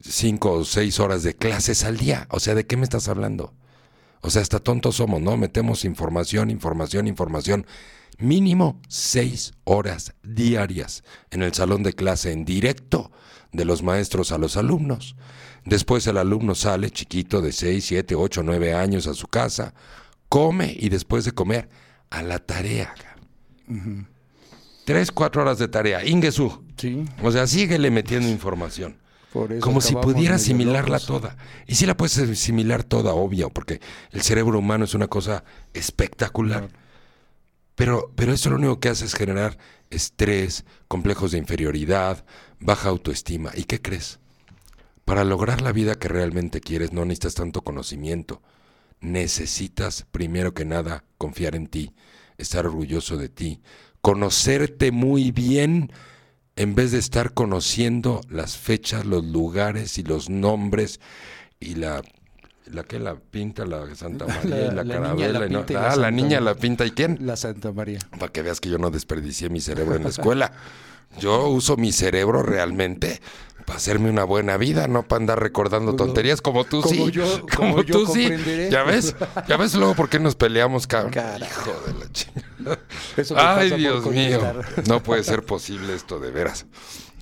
cinco 0.00 0.52
o 0.52 0.64
seis 0.64 1.00
horas 1.00 1.22
de 1.22 1.34
clases 1.34 1.84
al 1.84 1.96
día. 1.96 2.26
O 2.30 2.40
sea, 2.40 2.54
¿de 2.54 2.66
qué 2.66 2.76
me 2.76 2.84
estás 2.84 3.08
hablando? 3.08 3.52
O 4.20 4.30
sea, 4.30 4.42
hasta 4.42 4.60
tontos 4.60 4.96
somos, 4.96 5.20
¿no? 5.20 5.36
Metemos 5.36 5.84
información, 5.84 6.50
información, 6.50 7.08
información. 7.08 7.66
Mínimo 8.18 8.80
seis 8.88 9.54
horas 9.64 10.14
diarias 10.22 11.02
en 11.30 11.42
el 11.42 11.54
salón 11.54 11.82
de 11.82 11.92
clase 11.94 12.30
en 12.30 12.44
directo 12.44 13.10
de 13.52 13.64
los 13.64 13.82
maestros 13.82 14.32
a 14.32 14.38
los 14.38 14.56
alumnos. 14.56 15.14
Después 15.64 16.06
el 16.06 16.16
alumno 16.18 16.54
sale 16.54 16.90
chiquito 16.90 17.40
de 17.40 17.52
seis, 17.52 17.84
siete, 17.86 18.14
ocho, 18.14 18.42
nueve 18.42 18.74
años 18.74 19.06
a 19.06 19.14
su 19.14 19.28
casa, 19.28 19.74
come 20.28 20.74
y 20.76 20.88
después 20.88 21.24
de 21.24 21.32
comer 21.32 21.68
a 22.10 22.22
la 22.22 22.38
tarea. 22.38 22.94
Tres, 24.84 25.12
cuatro 25.12 25.42
horas 25.42 25.58
de 25.58 25.68
tarea. 25.68 26.04
Ingesu. 26.04 26.64
Sí, 26.76 27.04
O 27.22 27.30
sea, 27.30 27.46
síguele 27.46 27.90
metiendo 27.90 28.28
información. 28.28 28.96
por 29.32 29.52
eso 29.52 29.60
Como 29.60 29.80
si 29.80 29.94
pudiera 29.94 30.34
asimilarla 30.34 30.96
locos. 30.98 31.06
toda. 31.06 31.36
Y 31.66 31.76
sí 31.76 31.86
la 31.86 31.96
puedes 31.96 32.18
asimilar 32.18 32.82
toda, 32.82 33.12
obvio, 33.12 33.50
porque 33.50 33.80
el 34.10 34.22
cerebro 34.22 34.58
humano 34.58 34.84
es 34.84 34.94
una 34.94 35.06
cosa 35.06 35.44
espectacular. 35.72 36.68
Pero, 37.76 38.12
pero 38.16 38.32
eso 38.32 38.50
lo 38.50 38.56
único 38.56 38.80
que 38.80 38.88
hace 38.88 39.04
es 39.04 39.14
generar 39.14 39.56
estrés, 39.92 40.64
complejos 40.88 41.32
de 41.32 41.38
inferioridad, 41.38 42.24
baja 42.60 42.88
autoestima. 42.88 43.52
¿Y 43.54 43.64
qué 43.64 43.80
crees? 43.80 44.18
Para 45.04 45.24
lograr 45.24 45.62
la 45.62 45.72
vida 45.72 45.96
que 45.96 46.08
realmente 46.08 46.60
quieres 46.60 46.92
no 46.92 47.04
necesitas 47.04 47.34
tanto 47.34 47.62
conocimiento. 47.62 48.42
Necesitas, 49.00 50.06
primero 50.10 50.54
que 50.54 50.64
nada, 50.64 51.04
confiar 51.18 51.54
en 51.54 51.66
ti, 51.66 51.92
estar 52.38 52.66
orgulloso 52.66 53.16
de 53.16 53.28
ti, 53.28 53.60
conocerte 54.00 54.92
muy 54.92 55.32
bien 55.32 55.92
en 56.56 56.74
vez 56.74 56.92
de 56.92 56.98
estar 56.98 57.34
conociendo 57.34 58.20
las 58.28 58.56
fechas, 58.56 59.04
los 59.04 59.24
lugares 59.24 59.98
y 59.98 60.02
los 60.02 60.28
nombres 60.28 61.00
y 61.58 61.74
la 61.74 62.02
la 62.66 62.84
que 62.84 62.98
la 62.98 63.16
pinta 63.16 63.64
la 63.66 63.92
Santa 63.94 64.26
María 64.28 64.66
y 64.66 64.70
la, 64.70 64.84
La- 64.84 64.84
la 64.84 64.84
niña 64.84 65.26
carabela 65.26 65.38
la 65.40 65.46
y 65.46 65.50
no- 65.50 65.64
y 65.68 65.74
ah, 65.74 65.96
la 65.96 66.10
niña 66.10 66.40
la 66.40 66.54
pinta 66.54 66.84
y 66.86 66.90
quién 66.92 67.18
La 67.20 67.36
Santa 67.36 67.72
María. 67.72 67.98
para 68.18 68.30
que 68.32 68.42
veas 68.42 68.60
que 68.60 68.68
yo 68.68 68.78
no 68.78 68.90
desperdicié 68.90 69.48
mi 69.50 69.60
cerebro 69.60 69.96
en 69.96 70.04
la 70.04 70.08
escuela 70.10 70.52
yo 71.18 71.48
uso 71.48 71.76
mi 71.76 71.92
cerebro 71.92 72.42
realmente 72.42 73.20
para 73.66 73.76
hacerme 73.76 74.08
una 74.10 74.24
buena 74.24 74.56
vida, 74.56 74.88
no 74.88 75.02
para 75.06 75.20
andar 75.20 75.40
recordando 75.40 75.94
tonterías 75.94 76.40
como 76.40 76.64
tú 76.64 76.80
como 76.80 76.94
sí. 77.06 77.10
yo- 77.12 77.40
como, 77.56 77.72
como 77.74 77.82
yo 77.82 77.94
tú 78.06 78.12
sí. 78.12 78.28
Ya 78.70 78.82
ves, 78.82 79.14
ya 79.46 79.56
ves 79.58 79.74
luego 79.74 79.94
por 79.94 80.08
qué 80.08 80.18
nos 80.18 80.34
peleamos, 80.34 80.86
cabrón. 80.86 81.12
Carajo. 81.12 81.70
Hijo 81.70 81.92
de 81.92 81.98
la 82.04 82.12
chingada. 82.12 82.78
Eso 83.16 83.34
Ay, 83.38 83.70
Dios 83.72 84.04
mío. 84.06 84.40
No 84.88 85.02
puede 85.02 85.22
ser 85.22 85.44
posible 85.44 85.94
esto 85.94 86.18
de 86.18 86.30
veras. 86.32 86.64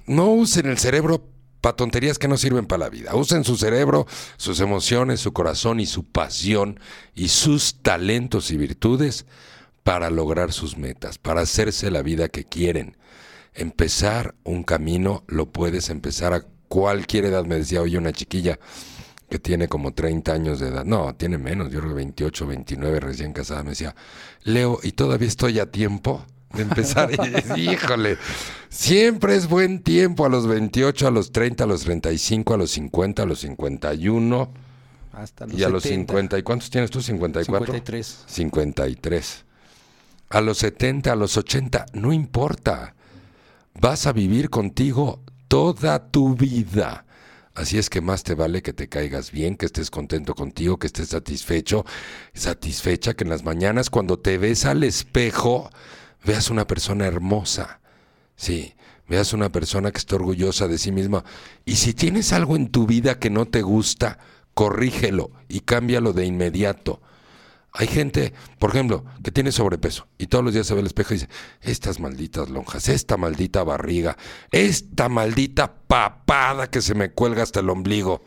No 0.07 0.31
usen 0.31 0.67
el 0.67 0.79
cerebro 0.79 1.23
para 1.61 1.77
tonterías 1.77 2.19
que 2.19 2.29
no 2.29 2.37
sirven 2.37 2.67
para 2.67 2.85
la 2.85 2.91
vida. 2.91 3.15
Usen 3.15 3.45
su 3.45 3.57
cerebro, 3.57 4.07
sus 4.37 4.61
emociones, 4.61 5.21
su 5.21 5.33
corazón 5.33 5.81
y 5.81 5.87
su 5.87 6.05
pasión 6.05 6.81
y 7.15 7.29
sus 7.29 7.77
talentos 7.83 8.51
y 8.51 8.57
virtudes 8.57 9.27
para 9.83 10.11
lograr 10.11 10.53
sus 10.53 10.77
metas, 10.77 11.19
para 11.19 11.43
hacerse 11.43 11.91
la 11.91 12.03
vida 12.03 12.29
que 12.29 12.45
quieren. 12.45 12.97
Empezar 13.55 14.35
un 14.45 14.63
camino 14.63 15.25
lo 15.27 15.51
puedes 15.51 15.91
empezar 15.91 16.33
a 16.33 16.45
cualquier 16.69 17.27
edad. 17.27 17.45
Me 17.45 17.57
decía 17.57 17.83
hoy 17.83 17.97
una 17.97 18.13
chiquilla 18.13 18.59
que 19.29 19.39
tiene 19.39 19.69
como 19.69 19.93
30 19.93 20.33
años 20.33 20.61
de 20.61 20.69
edad. 20.69 20.85
No, 20.85 21.15
tiene 21.15 21.39
menos, 21.39 21.71
yo 21.71 21.79
creo 21.81 21.91
que 21.91 21.97
28, 21.97 22.47
29, 22.47 23.01
recién 23.01 23.33
casada. 23.33 23.63
Me 23.63 23.71
decía, 23.71 23.95
Leo, 24.43 24.79
¿y 24.83 24.93
todavía 24.93 25.29
estoy 25.29 25.59
a 25.59 25.71
tiempo 25.71 26.25
de 26.53 26.63
empezar? 26.63 27.11
Y, 27.57 27.71
híjole, 27.73 28.19
siempre 28.69 29.37
es 29.37 29.49
buen 29.49 29.83
tiempo 29.83 30.25
a 30.25 30.29
los 30.29 30.47
28, 30.47 31.09
a 31.09 31.11
los 31.11 31.33
30, 31.33 31.65
a 31.65 31.67
los 31.67 31.83
35, 31.83 32.55
a 32.55 32.57
los 32.57 32.71
50, 32.73 33.23
a 33.23 33.27
los 33.27 33.41
51 33.41 34.53
Hasta 35.13 35.47
los 35.47 35.59
y 35.59 35.65
a 35.65 35.69
los 35.69 35.83
70. 35.83 36.13
50. 36.13 36.39
¿Y 36.39 36.43
cuántos 36.43 36.71
tienes 36.71 36.91
tú? 36.91 37.01
54. 37.01 37.67
53. 37.67 38.25
53. 38.27 39.45
A 40.31 40.41
los 40.41 40.59
70, 40.59 41.13
a 41.13 41.17
los 41.17 41.37
80, 41.37 41.87
no 41.95 42.13
importa. 42.13 42.95
vas 43.81 44.07
a 44.07 44.13
vivir 44.13 44.51
contigo 44.51 45.21
toda 45.49 46.11
tu 46.11 46.37
vida. 46.37 47.05
Así 47.55 47.77
es 47.79 47.91
que 47.91 48.01
más 48.01 48.23
te 48.23 48.35
vale 48.35 48.63
que 48.63 48.73
te 48.73 48.89
caigas 48.89 49.33
bien, 49.33 49.57
que 49.57 49.67
estés 49.67 49.91
contento 49.91 50.35
contigo, 50.35 50.79
que 50.79 50.87
estés 50.87 51.09
satisfecho, 51.09 51.85
satisfecha, 52.33 53.15
que 53.15 53.25
en 53.25 53.31
las 53.31 53.43
mañanas 53.43 53.91
cuando 53.91 54.19
te 54.19 54.39
ves 54.39 54.65
al 54.65 54.85
espejo 54.85 55.69
veas 56.25 56.51
una 56.51 56.67
persona 56.67 57.07
hermosa. 57.07 57.81
Sí, 58.37 58.75
veas 59.09 59.33
una 59.33 59.51
persona 59.51 59.91
que 59.91 59.99
esté 59.99 60.15
orgullosa 60.15 60.69
de 60.69 60.79
sí 60.79 60.93
misma. 60.93 61.25
Y 61.65 61.77
si 61.77 61.95
tienes 61.95 62.33
algo 62.33 62.57
en 62.57 62.71
tu 62.71 62.87
vida 62.87 63.19
que 63.19 63.31
no 63.31 63.47
te 63.47 63.63
gusta, 63.63 64.19
corrígelo 64.55 65.31
y 65.49 65.61
cámbialo 65.61 66.13
de 66.13 66.27
inmediato. 66.27 67.01
Hay 67.73 67.87
gente, 67.87 68.33
por 68.59 68.71
ejemplo, 68.71 69.05
que 69.23 69.31
tiene 69.31 69.53
sobrepeso 69.53 70.09
y 70.19 70.27
todos 70.27 70.45
los 70.45 70.53
días 70.53 70.67
se 70.67 70.75
ve 70.75 70.81
al 70.81 70.87
espejo 70.87 71.15
y 71.15 71.19
dice, 71.19 71.29
estas 71.61 72.01
malditas 72.01 72.51
lonjas, 72.51 72.89
esta 72.89 73.17
maldita 73.17 73.63
barriga, 73.63 74.17
esta 74.51 75.09
maldita 75.09 75.73
papada 75.87 76.69
que 76.69 76.83
se 76.83 76.95
me 76.95 77.13
cuelga 77.13 77.45
hasta 77.45 77.61
el 77.61 77.71
ombligo. 77.71 78.25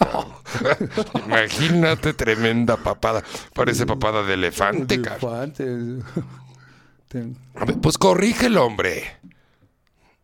Imagínate 1.26 2.14
tremenda 2.14 2.78
papada. 2.78 3.22
Parece 3.54 3.84
papada 3.84 4.22
de 4.22 4.34
elefante, 4.34 5.00
Pues 7.82 7.98
corrígelo, 7.98 8.64
hombre. 8.64 9.04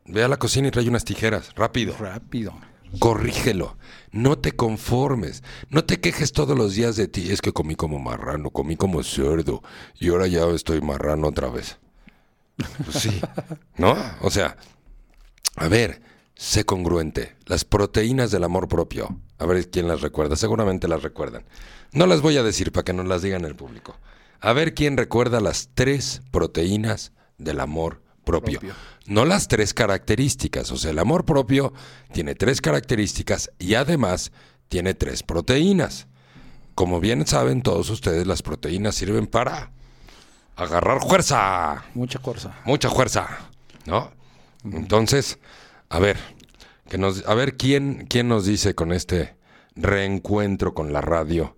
Ve 0.04 0.22
a 0.22 0.28
la 0.28 0.36
cocina 0.36 0.68
y 0.68 0.70
trae 0.70 0.88
unas 0.88 1.04
tijeras, 1.04 1.54
rápido. 1.54 1.96
Rápido 1.98 2.54
corrígelo. 2.98 3.76
No 4.12 4.38
te 4.38 4.52
conformes. 4.52 5.42
No 5.70 5.84
te 5.84 6.00
quejes 6.00 6.32
todos 6.32 6.56
los 6.56 6.74
días 6.74 6.96
de 6.96 7.08
ti. 7.08 7.30
Es 7.30 7.40
que 7.40 7.52
comí 7.52 7.74
como 7.74 7.98
marrano, 7.98 8.50
comí 8.50 8.76
como 8.76 9.02
cerdo 9.02 9.62
y 9.98 10.08
ahora 10.08 10.26
ya 10.26 10.46
estoy 10.46 10.80
marrano 10.80 11.28
otra 11.28 11.48
vez. 11.48 11.78
Pues 12.84 12.98
sí, 12.98 13.20
¿no? 13.76 13.96
O 14.22 14.30
sea, 14.30 14.56
a 15.56 15.68
ver, 15.68 16.00
sé 16.34 16.64
congruente. 16.64 17.36
Las 17.46 17.64
proteínas 17.64 18.30
del 18.30 18.44
amor 18.44 18.68
propio. 18.68 19.20
A 19.38 19.46
ver 19.46 19.70
quién 19.70 19.88
las 19.88 20.00
recuerda. 20.00 20.36
Seguramente 20.36 20.88
las 20.88 21.02
recuerdan. 21.02 21.44
No 21.92 22.06
las 22.06 22.22
voy 22.22 22.36
a 22.38 22.42
decir 22.42 22.72
para 22.72 22.84
que 22.84 22.92
no 22.92 23.02
las 23.04 23.22
digan 23.22 23.44
el 23.44 23.54
público. 23.54 23.96
A 24.40 24.52
ver 24.52 24.74
quién 24.74 24.96
recuerda 24.96 25.40
las 25.40 25.70
tres 25.74 26.22
proteínas 26.30 27.12
del 27.38 27.60
amor 27.60 28.02
propio. 28.24 28.60
No 29.06 29.24
las 29.24 29.48
tres 29.48 29.72
características. 29.72 30.70
O 30.72 30.76
sea, 30.76 30.90
el 30.90 30.98
amor 30.98 31.24
propio 31.24 31.72
tiene 32.12 32.34
tres 32.34 32.60
características 32.60 33.50
y 33.58 33.74
además 33.74 34.32
tiene 34.68 34.94
tres 34.94 35.22
proteínas. 35.22 36.08
Como 36.74 37.00
bien 37.00 37.26
saben 37.26 37.62
todos 37.62 37.88
ustedes, 37.88 38.26
las 38.26 38.42
proteínas 38.42 38.94
sirven 38.94 39.26
para 39.26 39.70
agarrar 40.56 41.00
fuerza. 41.00 41.84
Mucha 41.94 42.18
fuerza. 42.18 42.54
Mucha 42.64 42.90
fuerza, 42.90 43.28
¿no? 43.86 44.10
Entonces, 44.64 45.38
a 45.88 45.98
ver, 45.98 46.18
que 46.88 46.98
nos, 46.98 47.26
a 47.26 47.34
ver 47.34 47.56
quién, 47.56 48.06
quién 48.08 48.28
nos 48.28 48.44
dice 48.44 48.74
con 48.74 48.92
este 48.92 49.36
reencuentro 49.76 50.74
con 50.74 50.92
la 50.92 51.00
radio 51.00 51.56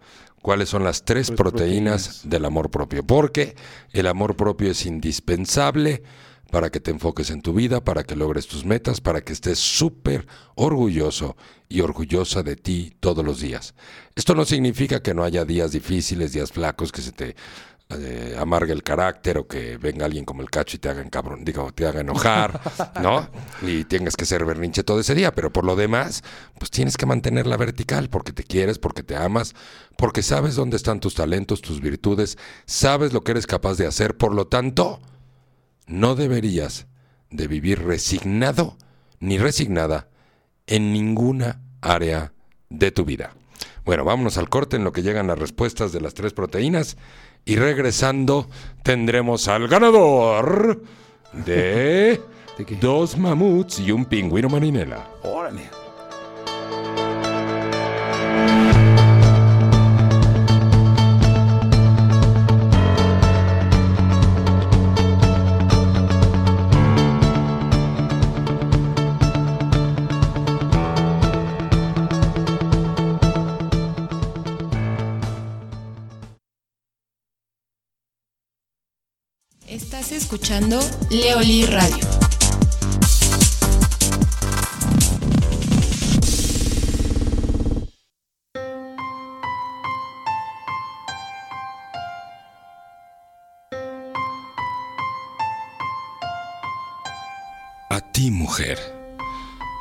cuáles 0.49 0.71
son 0.71 0.83
las 0.83 1.05
tres 1.05 1.31
proteínas, 1.31 2.07
proteínas 2.07 2.31
del 2.31 2.47
amor 2.47 2.71
propio. 2.71 3.07
Porque 3.07 3.55
el 3.93 4.07
amor 4.07 4.35
propio 4.35 4.71
es 4.71 4.87
indispensable 4.87 6.03
para 6.51 6.71
que 6.71 6.81
te 6.81 6.91
enfoques 6.91 7.29
en 7.29 7.43
tu 7.43 7.53
vida, 7.53 7.85
para 7.85 8.03
que 8.03 8.17
logres 8.17 8.47
tus 8.47 8.65
metas, 8.65 9.03
para 9.03 9.21
que 9.21 9.35
estés 9.35 9.59
súper 9.59 10.27
orgulloso 10.55 11.37
y 11.69 11.83
orgullosa 11.83 12.43
de 12.43 12.57
ti 12.57 12.95
todos 12.99 13.23
los 13.23 13.41
días. 13.41 13.75
Esto 14.17 14.35
no 14.35 14.47
significa 14.47 15.03
que 15.03 15.13
no 15.13 15.23
haya 15.23 15.45
días 15.45 15.73
difíciles, 15.73 16.33
días 16.33 16.51
flacos, 16.51 16.93
que 16.93 17.03
se 17.03 17.13
te 17.13 17.37
eh, 17.91 18.37
amargue 18.39 18.75
el 18.75 18.83
carácter 18.83 19.39
o 19.39 19.49
que 19.49 19.79
venga 19.79 20.05
alguien 20.05 20.27
como 20.27 20.43
el 20.43 20.51
cacho 20.51 20.77
y 20.77 20.79
te 20.79 20.91
haga 20.91 21.03
cabrón, 21.09 21.43
digo, 21.43 21.73
te 21.73 21.87
haga 21.87 22.03
enojar, 22.03 22.61
¿no? 23.03 23.31
Y 23.63 23.85
tengas 23.85 24.15
que 24.15 24.27
ser 24.27 24.45
berrinche 24.45 24.85
todo 24.85 25.01
ese 25.01 25.15
día, 25.15 25.35
pero 25.35 25.51
por 25.51 25.65
lo 25.65 25.75
demás, 25.75 26.23
pues 26.59 26.71
tienes 26.71 26.99
que 26.99 27.07
mantenerla 27.07 27.57
vertical 27.57 28.11
porque 28.11 28.33
te 28.33 28.45
quieres, 28.45 28.79
porque 28.79 29.03
te 29.03 29.17
amas, 29.17 29.55
porque 29.97 30.23
sabes 30.23 30.55
dónde 30.55 30.77
están 30.77 31.01
tus 31.01 31.15
talentos, 31.15 31.63
tus 31.63 31.81
virtudes, 31.81 32.37
sabes 32.67 33.15
lo 33.15 33.23
que 33.23 33.33
eres 33.33 33.47
capaz 33.47 33.79
de 33.79 33.87
hacer, 33.87 34.19
por 34.19 34.35
lo 34.35 34.47
tanto, 34.47 35.01
no 35.87 36.15
deberías 36.15 36.89
de 37.31 37.49
vivir 37.49 37.83
resignado 37.85 38.77
ni 39.19 39.39
resignada 39.39 40.09
en 40.67 40.93
ninguna 40.93 41.63
área 41.81 42.35
de 42.69 42.91
tu 42.91 43.07
vida. 43.07 43.33
Bueno, 43.87 44.05
vámonos 44.05 44.37
al 44.37 44.51
corte 44.51 44.77
en 44.77 44.85
lo 44.85 44.93
que 44.93 45.03
llegan 45.03 45.29
las 45.29 45.39
respuestas 45.39 45.93
de 45.93 46.03
las 46.03 46.13
tres 46.13 46.35
proteínas 46.35 46.99
y 47.49 47.57
regresando 47.57 48.47
tendremos 48.83 49.49
al 49.49 49.69
ganador 49.69 50.83
de, 51.33 52.21
dos 52.79 53.17
mamuts 53.17 53.81
y 53.81 53.91
un 53.91 54.05
pingüino 54.05 54.51
marinela. 54.51 55.09
Órale. 55.23 55.63
Escuchando 80.13 80.79
Leoli 81.11 81.67
Radio. 81.67 81.99
A 97.91 98.01
ti, 98.13 98.31
mujer. 98.31 98.79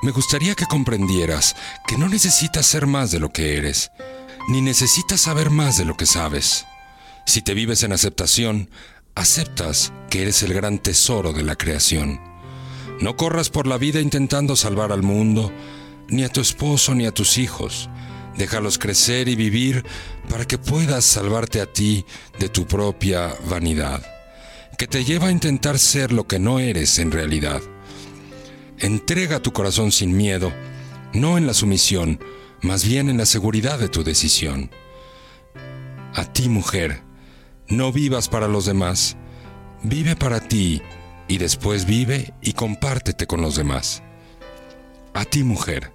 Me 0.01 0.11
gustaría 0.11 0.55
que 0.55 0.65
comprendieras 0.65 1.55
que 1.87 1.97
no 1.97 2.07
necesitas 2.09 2.65
ser 2.65 2.87
más 2.87 3.11
de 3.11 3.19
lo 3.19 3.29
que 3.29 3.57
eres, 3.57 3.91
ni 4.49 4.61
necesitas 4.61 5.21
saber 5.21 5.49
más 5.49 5.77
de 5.77 5.85
lo 5.85 5.95
que 5.95 6.05
sabes. 6.05 6.65
Si 7.25 7.41
te 7.41 7.53
vives 7.53 7.83
en 7.83 7.91
aceptación, 7.91 8.69
aceptas 9.17 9.93
que 10.09 10.21
eres 10.21 10.43
el 10.43 10.53
gran 10.53 10.77
tesoro 10.77 11.33
de 11.33 11.43
la 11.43 11.55
creación. 11.55 12.21
No 13.01 13.17
corras 13.17 13.49
por 13.49 13.67
la 13.67 13.77
vida 13.77 13.99
intentando 13.99 14.55
salvar 14.55 14.91
al 14.91 15.01
mundo, 15.01 15.51
ni 16.07 16.23
a 16.23 16.29
tu 16.29 16.39
esposo 16.39 16.93
ni 16.93 17.05
a 17.05 17.11
tus 17.11 17.37
hijos. 17.37 17.89
Déjalos 18.37 18.77
crecer 18.77 19.27
y 19.27 19.35
vivir 19.35 19.83
para 20.29 20.45
que 20.45 20.59
puedas 20.59 21.03
salvarte 21.03 21.61
a 21.61 21.65
ti 21.65 22.05
de 22.39 22.49
tu 22.49 22.67
propia 22.67 23.33
vanidad, 23.49 24.05
que 24.77 24.87
te 24.87 25.03
lleva 25.03 25.27
a 25.27 25.31
intentar 25.31 25.79
ser 25.79 26.11
lo 26.11 26.27
que 26.27 26.37
no 26.37 26.59
eres 26.59 26.99
en 26.99 27.11
realidad. 27.11 27.61
Entrega 28.77 29.41
tu 29.41 29.51
corazón 29.51 29.91
sin 29.91 30.15
miedo, 30.15 30.53
no 31.13 31.39
en 31.39 31.47
la 31.47 31.55
sumisión, 31.55 32.19
más 32.61 32.85
bien 32.85 33.09
en 33.09 33.17
la 33.17 33.25
seguridad 33.25 33.79
de 33.79 33.89
tu 33.89 34.03
decisión. 34.03 34.69
A 36.13 36.25
ti, 36.31 36.49
mujer, 36.49 37.06
no 37.69 37.91
vivas 37.91 38.29
para 38.29 38.47
los 38.47 38.65
demás, 38.65 39.17
vive 39.83 40.15
para 40.15 40.39
ti 40.39 40.81
y 41.27 41.37
después 41.37 41.85
vive 41.85 42.33
y 42.41 42.53
compártete 42.53 43.27
con 43.27 43.41
los 43.41 43.55
demás. 43.55 44.03
A 45.13 45.25
ti 45.25 45.43
mujer, 45.43 45.93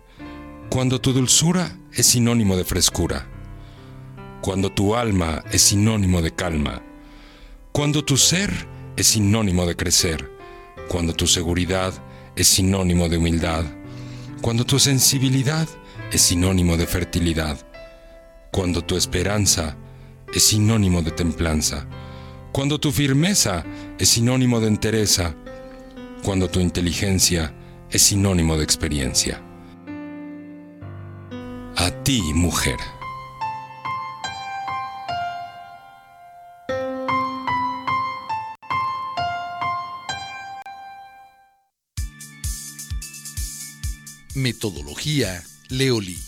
cuando 0.69 1.01
tu 1.01 1.13
dulzura 1.13 1.77
es 1.93 2.07
sinónimo 2.07 2.57
de 2.57 2.65
frescura, 2.65 3.27
cuando 4.41 4.71
tu 4.71 4.97
alma 4.97 5.43
es 5.53 5.63
sinónimo 5.63 6.21
de 6.21 6.35
calma, 6.35 6.83
cuando 7.73 8.05
tu 8.05 8.17
ser 8.17 8.51
es 8.97 9.07
sinónimo 9.07 9.65
de 9.67 9.77
crecer, 9.77 10.31
cuando 10.89 11.15
tu 11.15 11.27
seguridad 11.27 11.95
es 12.37 12.49
sinónimo 12.49 13.09
de 13.09 13.19
humildad, 13.19 13.65
cuando 14.43 14.65
tu 14.65 14.79
sensibilidad 14.79 15.69
es 16.11 16.21
sinónimo 16.21 16.77
de 16.77 16.87
fertilidad, 16.87 17.59
cuando 18.51 18.83
tu 18.83 18.97
esperanza 18.97 19.77
es 20.33 20.45
sinónimo 20.45 21.03
de 21.03 21.11
templanza, 21.11 21.87
cuando 22.53 22.79
tu 22.79 22.91
firmeza 22.93 23.65
es 23.99 24.09
sinónimo 24.09 24.61
de 24.61 24.69
entereza, 24.69 25.35
cuando 26.23 26.49
tu 26.49 26.61
inteligencia 26.61 27.55
es 27.91 28.03
sinónimo 28.03 28.57
de 28.57 28.65
experiencia. 28.65 29.43
A 31.77 31.91
ti, 32.03 32.21
mujer. 32.35 32.77
Metodología 44.35 45.43
Leoli. 45.69 46.19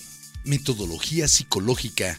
Metodología 0.44 1.26
psicológica 1.26 2.18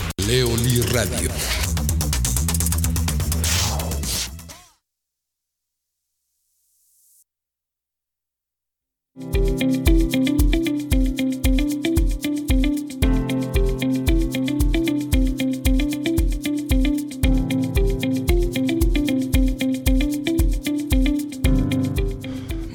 Leoli 0.31 0.81
Radio. 0.93 1.29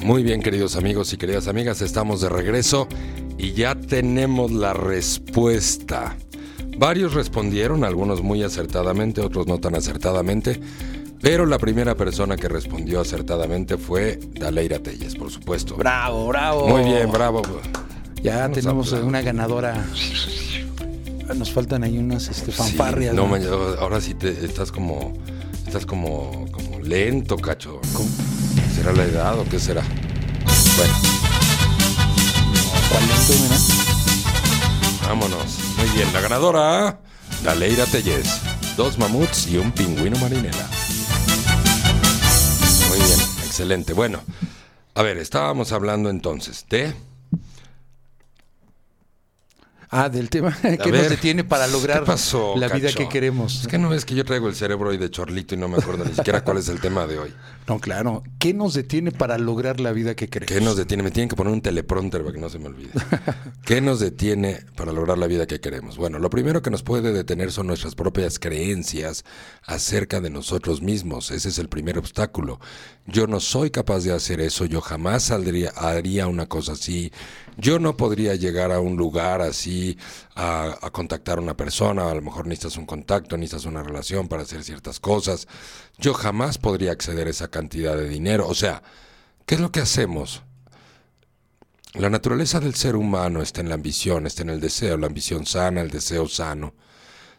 Muy 0.02 0.22
bien, 0.22 0.42
queridos 0.42 0.76
amigos 0.76 1.14
y 1.14 1.16
queridas 1.16 1.48
amigas, 1.48 1.80
estamos 1.80 2.20
de 2.20 2.28
regreso 2.28 2.86
y 3.38 3.54
ya 3.54 3.74
tenemos 3.74 4.52
la 4.52 4.74
respuesta. 4.74 6.18
Varios 6.78 7.14
respondieron, 7.14 7.84
algunos 7.84 8.22
muy 8.22 8.42
acertadamente, 8.42 9.20
otros 9.22 9.46
no 9.46 9.58
tan 9.58 9.74
acertadamente, 9.74 10.60
pero 11.22 11.46
la 11.46 11.58
primera 11.58 11.94
persona 11.94 12.36
que 12.36 12.48
respondió 12.48 13.00
acertadamente 13.00 13.78
fue 13.78 14.20
Daleira 14.34 14.78
Telles, 14.78 15.14
por 15.14 15.30
supuesto. 15.30 15.76
Bravo, 15.76 16.26
bravo. 16.28 16.68
Muy 16.68 16.84
bien, 16.84 17.10
bravo. 17.10 17.42
Ya 18.22 18.46
Nos 18.48 18.58
tenemos 18.58 18.86
aplausos. 18.88 19.08
una 19.08 19.22
ganadora. 19.22 19.86
Nos 21.34 21.50
faltan 21.50 21.82
ahí 21.82 21.98
unas 21.98 22.28
este, 22.28 22.52
fanfarrias. 22.52 23.14
no, 23.14 23.22
¿no? 23.22 23.28
man, 23.28 23.42
ahora 23.80 24.00
sí 24.00 24.14
te, 24.14 24.28
estás 24.44 24.70
como 24.70 25.12
estás 25.66 25.84
como, 25.86 26.46
como 26.52 26.78
lento, 26.80 27.36
cacho. 27.36 27.80
¿Cómo? 27.94 28.08
¿Será 28.74 28.92
la 28.92 29.04
edad 29.04 29.38
o 29.38 29.44
qué 29.44 29.58
será? 29.58 29.82
Bueno, 30.76 30.94
¿Cuál 32.90 33.06
lento, 33.08 33.32
mira? 33.42 33.85
Vámonos. 35.08 35.58
Muy 35.78 35.88
bien, 35.90 36.12
la 36.12 36.20
ganadora, 36.20 37.00
Daleira 37.42 37.86
Telles. 37.86 38.40
Dos 38.76 38.98
mamuts 38.98 39.46
y 39.46 39.56
un 39.56 39.72
pingüino 39.72 40.18
marinela. 40.18 40.68
Muy 42.88 42.98
bien, 42.98 43.20
excelente. 43.44 43.92
Bueno, 43.92 44.20
a 44.94 45.02
ver, 45.02 45.18
estábamos 45.18 45.72
hablando 45.72 46.10
entonces 46.10 46.66
de... 46.68 46.94
Ah, 49.88 50.08
del 50.08 50.30
tema 50.30 50.56
que 50.62 50.90
ver, 50.90 51.02
nos 51.02 51.10
detiene 51.10 51.44
para 51.44 51.66
lograr 51.66 52.00
¿qué 52.00 52.06
pasó, 52.06 52.54
la 52.56 52.68
vida 52.68 52.88
cacho? 52.88 52.98
que 52.98 53.08
queremos. 53.08 53.60
Es 53.62 53.68
que 53.68 53.78
no 53.78 53.88
ves 53.88 54.04
que 54.04 54.14
yo 54.14 54.24
traigo 54.24 54.48
el 54.48 54.54
cerebro 54.54 54.90
hoy 54.90 54.96
de 54.96 55.10
chorlito 55.10 55.54
y 55.54 55.58
no 55.58 55.68
me 55.68 55.78
acuerdo 55.78 56.04
ni 56.04 56.12
siquiera 56.12 56.42
cuál 56.42 56.58
es 56.58 56.68
el 56.68 56.80
tema 56.80 57.06
de 57.06 57.18
hoy. 57.18 57.34
No, 57.66 57.80
claro. 57.80 58.22
¿Qué 58.38 58.54
nos 58.54 58.74
detiene 58.74 59.10
para 59.10 59.38
lograr 59.38 59.80
la 59.80 59.90
vida 59.90 60.14
que 60.14 60.28
queremos? 60.28 60.54
¿Qué 60.54 60.60
nos 60.60 60.76
detiene? 60.76 61.02
Me 61.02 61.10
tienen 61.10 61.28
que 61.28 61.34
poner 61.34 61.52
un 61.52 61.60
teleprompter 61.60 62.22
para 62.22 62.32
que 62.32 62.40
no 62.40 62.48
se 62.48 62.60
me 62.60 62.66
olvide. 62.66 62.90
¿Qué 63.64 63.80
nos 63.80 63.98
detiene 63.98 64.60
para 64.76 64.92
lograr 64.92 65.18
la 65.18 65.26
vida 65.26 65.48
que 65.48 65.58
queremos? 65.58 65.96
Bueno, 65.96 66.20
lo 66.20 66.30
primero 66.30 66.62
que 66.62 66.70
nos 66.70 66.84
puede 66.84 67.12
detener 67.12 67.50
son 67.50 67.66
nuestras 67.66 67.96
propias 67.96 68.38
creencias 68.38 69.24
acerca 69.64 70.20
de 70.20 70.30
nosotros 70.30 70.80
mismos. 70.80 71.32
Ese 71.32 71.48
es 71.48 71.58
el 71.58 71.68
primer 71.68 71.98
obstáculo. 71.98 72.60
Yo 73.04 73.26
no 73.26 73.40
soy 73.40 73.70
capaz 73.70 74.04
de 74.04 74.12
hacer 74.12 74.40
eso, 74.40 74.64
yo 74.64 74.80
jamás 74.80 75.24
saldría, 75.24 75.70
haría 75.70 76.28
una 76.28 76.46
cosa 76.46 76.72
así. 76.72 77.10
Yo 77.56 77.78
no 77.78 77.96
podría 77.96 78.34
llegar 78.34 78.70
a 78.70 78.80
un 78.80 78.96
lugar 78.96 79.40
así 79.40 79.96
a, 80.34 80.78
contactar 80.92 81.38
a 81.38 81.40
una 81.40 81.56
persona, 81.56 82.10
a 82.10 82.14
lo 82.14 82.20
mejor 82.20 82.46
necesitas 82.46 82.76
un 82.76 82.84
contacto, 82.84 83.36
necesitas 83.36 83.64
una 83.64 83.82
relación 83.82 84.28
para 84.28 84.42
hacer 84.42 84.62
ciertas 84.62 85.00
cosas. 85.00 85.48
Yo 85.98 86.12
jamás 86.12 86.58
podría 86.58 86.92
acceder 86.92 87.26
a 87.26 87.30
esa 87.30 87.48
cantidad 87.48 87.96
de 87.96 88.08
dinero. 88.08 88.46
O 88.46 88.54
sea, 88.54 88.82
¿qué 89.46 89.54
es 89.54 89.60
lo 89.60 89.72
que 89.72 89.80
hacemos? 89.80 90.42
La 91.94 92.10
naturaleza 92.10 92.60
del 92.60 92.74
ser 92.74 92.94
humano 92.94 93.40
está 93.40 93.62
en 93.62 93.70
la 93.70 93.74
ambición, 93.74 94.26
está 94.26 94.42
en 94.42 94.50
el 94.50 94.60
deseo, 94.60 94.98
la 94.98 95.06
ambición 95.06 95.46
sana, 95.46 95.80
el 95.80 95.90
deseo 95.90 96.28
sano. 96.28 96.74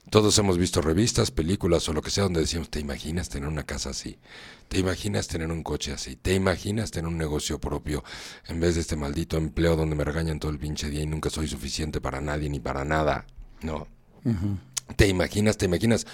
Todos 0.10 0.38
hemos 0.40 0.58
visto 0.58 0.82
revistas, 0.82 1.32
películas 1.32 1.88
o 1.90 1.94
lo 1.94 2.02
que 2.02 2.12
sea 2.12 2.24
donde 2.24 2.40
decimos, 2.40 2.70
¿te 2.70 2.80
imaginas 2.80 3.28
tener 3.28 3.50
una 3.50 3.64
casa 3.64 3.90
así? 3.90 4.18
¿Te 4.70 4.80
imaginas 4.80 5.28
tener 5.28 5.52
un 5.52 5.64
coche 5.64 5.92
así? 5.92 6.16
¿Te 6.16 6.34
imaginas 6.34 6.92
tener 6.92 7.08
un 7.10 7.18
negocio 7.18 7.60
propio 7.60 8.04
en 8.48 8.60
vez 8.62 8.76
de 8.76 8.82
este 8.82 8.96
maldito 8.96 9.36
empleo 9.38 9.76
donde 9.76 9.96
me 9.98 10.06
regañan 10.06 10.40
todo 10.40 10.52
el 10.52 10.60
pinche 10.60 10.90
día 10.90 11.02
y 11.02 11.08
nunca 11.08 11.30
soy 11.30 11.48
suficiente 11.50 12.00
para 12.00 12.22
nadie 12.22 12.50
ni 12.50 12.60
para 12.60 12.86
nada? 12.86 13.26
No. 13.62 13.88
¿Te 14.96 15.08
imaginas? 15.08 15.58
¿Te 15.58 15.66
imaginas? 15.66 16.06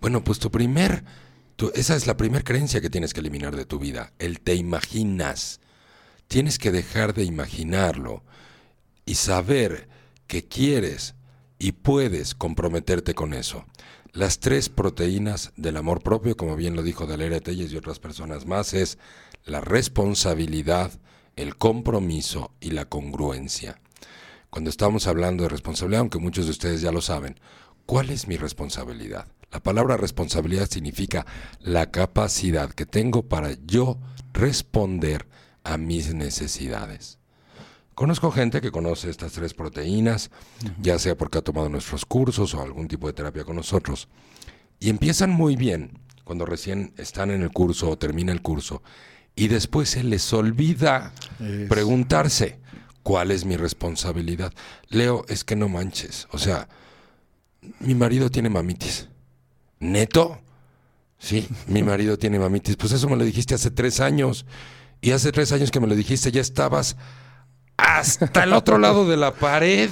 Bueno, 0.00 0.24
pues 0.24 0.38
tu 0.40 0.50
primer, 0.50 1.04
tu- 1.56 1.70
esa 1.74 1.94
es 1.94 2.06
la 2.06 2.16
primera 2.16 2.42
creencia 2.44 2.80
que 2.80 2.90
tienes 2.90 3.14
que 3.14 3.20
eliminar 3.20 3.54
de 3.54 3.64
tu 3.64 3.78
vida, 3.78 4.12
el 4.18 4.40
te 4.40 4.54
imaginas. 4.54 5.60
Tienes 6.28 6.58
que 6.58 6.72
dejar 6.72 7.14
de 7.14 7.22
imaginarlo 7.24 8.24
y 9.04 9.14
saber 9.14 9.88
que 10.26 10.46
quieres 10.46 11.14
y 11.58 11.72
puedes 11.72 12.34
comprometerte 12.34 13.14
con 13.14 13.34
eso. 13.34 13.64
Las 14.12 14.38
tres 14.40 14.68
proteínas 14.68 15.52
del 15.56 15.76
amor 15.76 16.02
propio, 16.02 16.36
como 16.36 16.56
bien 16.56 16.74
lo 16.74 16.82
dijo 16.82 17.06
Dalera 17.06 17.40
Telles 17.40 17.72
y 17.72 17.76
otras 17.76 17.98
personas 17.98 18.46
más, 18.46 18.72
es 18.72 18.98
la 19.44 19.60
responsabilidad, 19.60 20.90
el 21.36 21.56
compromiso 21.56 22.52
y 22.60 22.70
la 22.70 22.86
congruencia. 22.86 23.78
Cuando 24.50 24.70
estamos 24.70 25.06
hablando 25.06 25.42
de 25.42 25.50
responsabilidad, 25.50 26.00
aunque 26.00 26.18
muchos 26.18 26.46
de 26.46 26.52
ustedes 26.52 26.80
ya 26.80 26.92
lo 26.92 27.02
saben, 27.02 27.38
¿cuál 27.84 28.10
es 28.10 28.26
mi 28.26 28.36
responsabilidad? 28.36 29.26
La 29.52 29.62
palabra 29.62 29.96
responsabilidad 29.96 30.68
significa 30.68 31.26
la 31.60 31.90
capacidad 31.90 32.70
que 32.70 32.86
tengo 32.86 33.22
para 33.22 33.52
yo 33.66 33.98
responder 34.32 35.26
a 35.62 35.76
mis 35.78 36.14
necesidades. 36.14 37.15
Conozco 37.96 38.30
gente 38.30 38.60
que 38.60 38.70
conoce 38.70 39.10
estas 39.10 39.32
tres 39.32 39.54
proteínas, 39.54 40.30
ya 40.80 40.98
sea 40.98 41.16
porque 41.16 41.38
ha 41.38 41.42
tomado 41.42 41.68
nuestros 41.70 42.04
cursos 42.04 42.52
o 42.54 42.62
algún 42.62 42.86
tipo 42.88 43.06
de 43.08 43.14
terapia 43.14 43.42
con 43.44 43.56
nosotros, 43.56 44.06
y 44.78 44.90
empiezan 44.90 45.30
muy 45.30 45.56
bien 45.56 45.98
cuando 46.22 46.44
recién 46.44 46.92
están 46.98 47.30
en 47.30 47.42
el 47.42 47.50
curso 47.50 47.88
o 47.90 47.96
termina 47.96 48.32
el 48.32 48.42
curso, 48.42 48.82
y 49.34 49.48
después 49.48 49.88
se 49.88 50.04
les 50.04 50.30
olvida 50.34 51.12
Es- 51.40 51.68
preguntarse, 51.68 52.58
¿cuál 53.02 53.30
es 53.30 53.46
mi 53.46 53.56
responsabilidad? 53.56 54.52
Leo, 54.90 55.24
es 55.28 55.42
que 55.42 55.56
no 55.56 55.68
manches, 55.70 56.28
o 56.32 56.38
sea, 56.38 56.68
mi 57.80 57.94
marido 57.94 58.30
tiene 58.30 58.50
mamitis. 58.50 59.08
¿Neto? 59.80 60.38
Sí, 61.18 61.48
mi 61.66 61.82
marido 61.82 62.18
tiene 62.18 62.38
mamitis. 62.38 62.76
Pues 62.76 62.92
eso 62.92 63.08
me 63.08 63.16
lo 63.16 63.24
dijiste 63.24 63.54
hace 63.54 63.70
tres 63.70 64.00
años. 64.00 64.44
Y 65.00 65.10
hace 65.10 65.32
tres 65.32 65.50
años 65.52 65.70
que 65.70 65.80
me 65.80 65.86
lo 65.86 65.94
dijiste, 65.96 66.30
ya 66.30 66.40
estabas 66.40 66.96
hasta 67.76 68.44
el 68.44 68.52
otro 68.52 68.78
lado 68.78 69.08
de 69.08 69.16
la 69.16 69.32
pared 69.32 69.90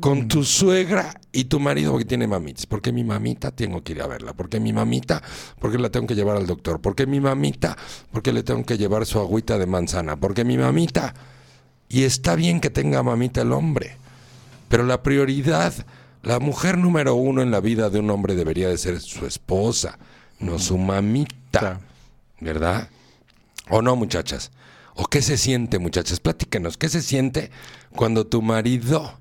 con 0.00 0.26
tu 0.28 0.44
suegra 0.44 1.20
y 1.32 1.44
tu 1.44 1.60
marido 1.60 1.92
porque 1.92 2.04
tiene 2.04 2.26
mamitis. 2.26 2.66
Porque 2.66 2.92
mi 2.92 3.04
mamita 3.04 3.50
tengo 3.50 3.82
que 3.82 3.92
ir 3.92 4.02
a 4.02 4.06
verla. 4.06 4.32
Porque 4.32 4.60
mi 4.60 4.72
mamita, 4.72 5.22
porque 5.58 5.78
la 5.78 5.90
tengo 5.90 6.06
que 6.06 6.14
llevar 6.14 6.36
al 6.36 6.46
doctor. 6.46 6.80
Porque 6.80 7.06
mi 7.06 7.20
mamita, 7.20 7.76
porque 8.12 8.32
le 8.32 8.42
tengo 8.42 8.64
que 8.64 8.78
llevar 8.78 9.06
su 9.06 9.20
agüita 9.20 9.58
de 9.58 9.66
manzana. 9.66 10.16
Porque 10.16 10.44
mi 10.44 10.58
mamita. 10.58 11.14
Y 11.88 12.04
está 12.04 12.34
bien 12.34 12.60
que 12.60 12.70
tenga 12.70 13.02
mamita 13.02 13.42
el 13.42 13.52
hombre. 13.52 13.96
Pero 14.68 14.84
la 14.84 15.02
prioridad, 15.02 15.72
la 16.22 16.40
mujer 16.40 16.78
número 16.78 17.14
uno 17.14 17.42
en 17.42 17.50
la 17.50 17.60
vida 17.60 17.90
de 17.90 18.00
un 18.00 18.10
hombre 18.10 18.34
debería 18.34 18.68
de 18.68 18.78
ser 18.78 19.00
su 19.00 19.26
esposa, 19.26 19.98
no 20.40 20.58
su 20.58 20.78
mamita. 20.78 21.80
¿Verdad? 22.40 22.88
¿O 23.70 23.80
no, 23.80 23.94
muchachas? 23.96 24.50
¿O 24.94 25.06
qué 25.06 25.22
se 25.22 25.36
siente, 25.36 25.78
muchachas? 25.78 26.20
Platíquenos, 26.20 26.76
¿qué 26.76 26.88
se 26.88 27.02
siente 27.02 27.50
cuando 27.94 28.26
tu 28.26 28.42
marido 28.42 29.18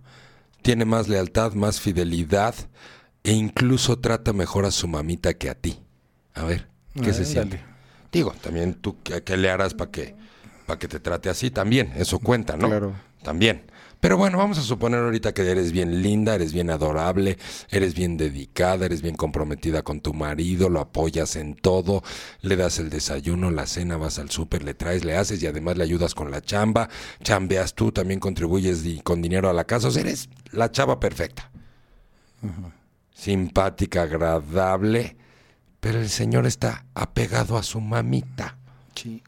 tiene 0.62 0.86
más 0.86 1.08
lealtad, 1.08 1.54
más 1.54 1.80
fidelidad 1.82 2.56
e 3.24 3.32
incluso 3.32 4.00
trata 4.00 4.34
mejor 4.34 4.66
a 4.66 4.72
su 4.72 4.88
mamita 4.88 5.34
que 5.34 5.50
a 5.50 5.56
ti? 5.56 5.80
A 6.36 6.44
ver, 6.44 6.70
¿qué 7.02 7.14
se 7.14 7.26
siente? 7.26 7.58
dale. 7.58 7.74
Digo, 8.12 8.34
también 8.42 8.76
tú, 8.76 8.98
¿qué, 9.04 9.24
qué 9.24 9.36
le 9.38 9.50
harás 9.50 9.74
para 9.74 9.90
que, 9.90 10.16
para 10.68 10.78
que 10.78 10.88
te 10.88 11.00
trate 11.00 11.30
así? 11.30 11.50
También, 11.50 11.92
eso 11.96 12.20
cuenta, 12.20 12.56
¿no? 12.56 12.68
Claro. 12.68 12.94
También. 13.24 13.64
Pero 14.04 14.18
bueno, 14.18 14.38
vamos 14.38 14.58
a 14.58 14.64
suponer 14.64 15.00
ahorita 15.00 15.34
que 15.34 15.50
eres 15.50 15.72
bien 15.72 16.02
linda, 16.02 16.36
eres 16.36 16.52
bien 16.52 16.70
adorable, 16.70 17.38
eres 17.70 17.94
bien 17.94 18.18
dedicada, 18.18 18.86
eres 18.86 19.02
bien 19.02 19.16
comprometida 19.16 19.82
con 19.82 20.02
tu 20.02 20.14
marido, 20.14 20.68
lo 20.68 20.82
apoyas 20.82 21.38
en 21.38 21.56
todo, 21.56 22.04
le 22.42 22.58
das 22.58 22.80
el 22.80 22.90
desayuno, 22.90 23.50
la 23.50 23.66
cena, 23.66 23.96
vas 23.96 24.20
al 24.20 24.30
súper, 24.30 24.64
le 24.64 24.74
traes, 24.74 25.06
le 25.06 25.16
haces 25.16 25.42
y 25.42 25.48
además 25.48 25.78
le 25.78 25.86
ayudas 25.86 26.16
con 26.16 26.32
la 26.32 26.42
chamba, 26.42 26.90
chambeas 27.24 27.76
tú, 27.76 27.94
también 27.94 28.20
contribuyes 28.20 28.84
con 29.06 29.22
dinero 29.22 29.50
a 29.50 29.54
la 29.54 29.64
casa, 29.64 29.88
o 29.88 29.92
sea, 29.92 30.02
eres 30.02 30.28
la 30.52 30.70
chava 30.70 31.00
perfecta. 31.00 31.50
Simpática, 33.14 34.02
agradable, 34.02 35.16
pero 35.80 36.02
el 36.02 36.10
señor 36.10 36.46
está 36.46 36.88
apegado 36.94 37.58
a 37.58 37.64
su 37.64 37.80
mamita. 37.80 38.58
Sí. 38.96 39.24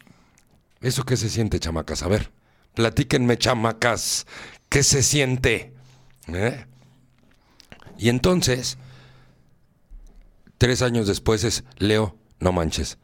¿Eso 0.81 1.05
qué 1.05 1.15
se 1.15 1.29
siente, 1.29 1.61
chamacas? 1.61 2.03
A 2.03 2.09
ver, 2.09 2.29
platíquenme, 2.75 3.37
chamacas, 3.37 4.27
¿qué 4.75 4.83
se 4.83 5.03
siente? 5.03 5.71
¿Eh? 6.27 6.65
Y 7.97 8.09
entonces, 8.09 8.77
tres 10.57 10.81
años 10.81 11.07
después 11.07 11.45
es, 11.45 11.63
Leo, 11.77 12.17
no 12.41 12.51
manches, 12.51 12.97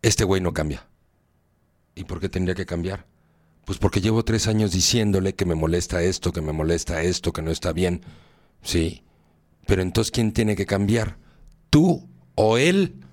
este 0.00 0.24
güey 0.24 0.40
no 0.40 0.54
cambia. 0.54 0.88
¿Y 1.94 2.04
por 2.04 2.18
qué 2.18 2.30
tendría 2.30 2.54
que 2.54 2.64
cambiar? 2.64 3.04
Pues 3.66 3.78
porque 3.78 4.00
llevo 4.00 4.24
tres 4.24 4.46
años 4.46 4.72
diciéndole 4.72 5.34
que 5.34 5.44
me 5.44 5.54
molesta 5.54 6.02
esto, 6.02 6.32
que 6.32 6.40
me 6.40 6.52
molesta 6.52 7.02
esto, 7.02 7.34
que 7.34 7.42
no 7.42 7.50
está 7.50 7.74
bien. 7.74 8.00
Sí, 8.62 9.04
pero 9.66 9.82
entonces, 9.82 10.12
¿quién 10.12 10.32
tiene 10.32 10.56
que 10.56 10.64
cambiar? 10.64 11.18
¿Tú 11.68 12.08
o 12.36 12.56
él? 12.56 13.04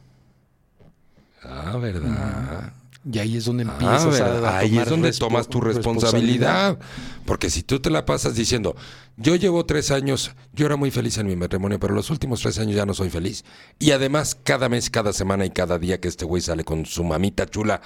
Ah, 1.43 1.75
¿verdad? 1.75 2.71
Y 3.05 3.17
ahí 3.19 3.37
es 3.37 3.45
donde 3.45 3.63
Ah, 3.63 3.71
empiezas 3.71 4.19
a, 4.21 4.57
Ahí 4.57 4.69
tomar 4.71 4.83
es 4.83 4.89
donde 4.89 5.11
tomas 5.13 5.47
tu 5.47 5.61
responsabilidad. 5.61 6.77
Porque 7.25 7.49
si 7.49 7.63
tú 7.63 7.79
te 7.79 7.89
la 7.89 8.05
pasas 8.05 8.35
diciendo, 8.35 8.75
yo 9.15 9.35
llevo 9.35 9.65
tres 9.65 9.91
años, 9.91 10.35
yo 10.53 10.65
era 10.65 10.75
muy 10.75 10.91
feliz 10.91 11.17
en 11.17 11.27
mi 11.27 11.35
matrimonio, 11.35 11.79
pero 11.79 11.93
los 11.93 12.09
últimos 12.09 12.41
tres 12.41 12.59
años 12.59 12.75
ya 12.75 12.85
no 12.85 12.93
soy 12.93 13.09
feliz. 13.09 13.45
Y 13.79 13.91
además, 13.91 14.35
cada 14.43 14.67
mes, 14.67 14.89
cada 14.89 15.13
semana 15.13 15.45
y 15.45 15.49
cada 15.49 15.79
día 15.79 15.99
que 15.99 16.09
este 16.09 16.25
güey 16.25 16.41
sale 16.41 16.63
con 16.65 16.85
su 16.85 17.03
mamita 17.03 17.45
chula, 17.45 17.81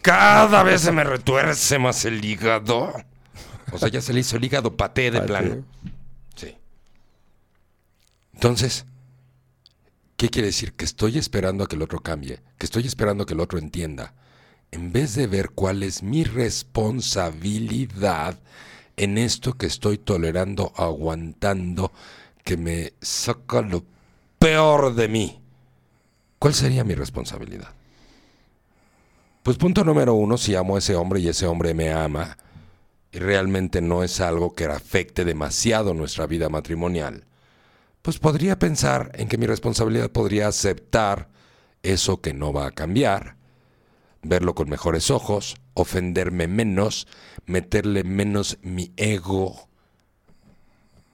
cada 0.00 0.62
vez 0.64 0.80
se 0.80 0.92
me 0.92 1.04
retuerce 1.04 1.78
más 1.78 2.04
el 2.06 2.24
hígado. 2.24 2.94
O 3.72 3.78
sea, 3.78 3.88
ya 3.88 4.00
se 4.00 4.12
le 4.12 4.20
hizo 4.20 4.36
el 4.36 4.44
hígado 4.44 4.76
paté 4.76 5.10
de 5.10 5.20
plano. 5.20 5.64
Sí. 6.34 6.56
Entonces, 8.32 8.86
¿qué 10.16 10.30
quiere 10.30 10.46
decir? 10.46 10.72
Que 10.72 10.86
estoy 10.86 11.18
esperando 11.18 11.64
a 11.64 11.66
que 11.68 11.76
el 11.76 11.82
otro 11.82 12.00
cambie, 12.00 12.40
que 12.58 12.66
estoy 12.66 12.86
esperando 12.86 13.24
a 13.24 13.26
que 13.26 13.34
el 13.34 13.40
otro 13.40 13.58
entienda. 13.58 14.14
En 14.72 14.92
vez 14.92 15.14
de 15.14 15.26
ver 15.26 15.50
cuál 15.50 15.82
es 15.82 16.02
mi 16.02 16.24
responsabilidad 16.24 18.38
en 18.96 19.18
esto 19.18 19.54
que 19.54 19.66
estoy 19.66 19.98
tolerando, 19.98 20.72
aguantando, 20.76 21.92
que 22.44 22.56
me 22.56 22.92
saca 23.00 23.62
lo 23.62 23.84
peor 24.38 24.94
de 24.94 25.08
mí. 25.08 25.40
¿Cuál 26.38 26.54
sería 26.54 26.84
mi 26.84 26.94
responsabilidad? 26.94 27.74
Pues 29.42 29.56
punto 29.56 29.84
número 29.84 30.14
uno, 30.14 30.36
si 30.36 30.54
amo 30.54 30.76
a 30.76 30.78
ese 30.78 30.94
hombre 30.94 31.20
y 31.20 31.28
ese 31.28 31.46
hombre 31.46 31.74
me 31.74 31.92
ama, 31.92 32.36
y 33.12 33.18
realmente 33.18 33.80
no 33.80 34.04
es 34.04 34.20
algo 34.20 34.54
que 34.54 34.66
afecte 34.66 35.24
demasiado 35.24 35.94
nuestra 35.94 36.26
vida 36.26 36.48
matrimonial, 36.48 37.24
pues 38.02 38.18
podría 38.18 38.58
pensar 38.58 39.10
en 39.14 39.28
que 39.28 39.38
mi 39.38 39.46
responsabilidad 39.46 40.10
podría 40.10 40.48
aceptar 40.48 41.28
eso 41.82 42.20
que 42.20 42.34
no 42.34 42.52
va 42.52 42.66
a 42.66 42.70
cambiar, 42.70 43.39
verlo 44.22 44.54
con 44.54 44.68
mejores 44.68 45.10
ojos, 45.10 45.56
ofenderme 45.74 46.46
menos, 46.46 47.06
meterle 47.46 48.04
menos 48.04 48.58
mi 48.62 48.92
ego, 48.96 49.68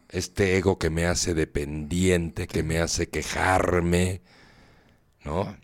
este 0.09 0.57
ego 0.57 0.79
que 0.79 0.90
me 0.90 1.07
hace 1.07 1.35
dependiente, 1.35 2.47
que 2.47 2.62
me 2.62 2.79
hace 2.79 3.09
quejarme, 3.09 4.23
¿no? 5.25 5.57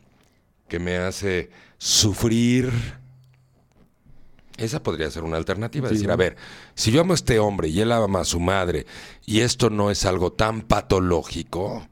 Que 0.68 0.78
me 0.78 0.96
hace 0.96 1.50
sufrir. 1.78 2.72
Esa 4.57 4.83
podría 4.83 5.11
ser 5.11 5.24
una 5.24 5.37
alternativa. 5.37 5.88
Sí. 5.88 5.94
Decir, 5.94 6.11
a 6.11 6.16
ver, 6.16 6.37
si 6.74 6.92
yo 6.92 7.00
amo 7.00 7.12
a 7.12 7.16
este 7.16 7.38
hombre 7.38 7.68
y 7.68 7.81
él 7.81 7.92
ama 7.92 8.20
a 8.20 8.24
su 8.24 8.40
madre 8.40 8.87
y 9.26 9.40
esto 9.40 9.70
no 9.70 9.90
es 9.90 10.05
algo 10.05 10.33
tan 10.33 10.62
patológico, 10.62 11.88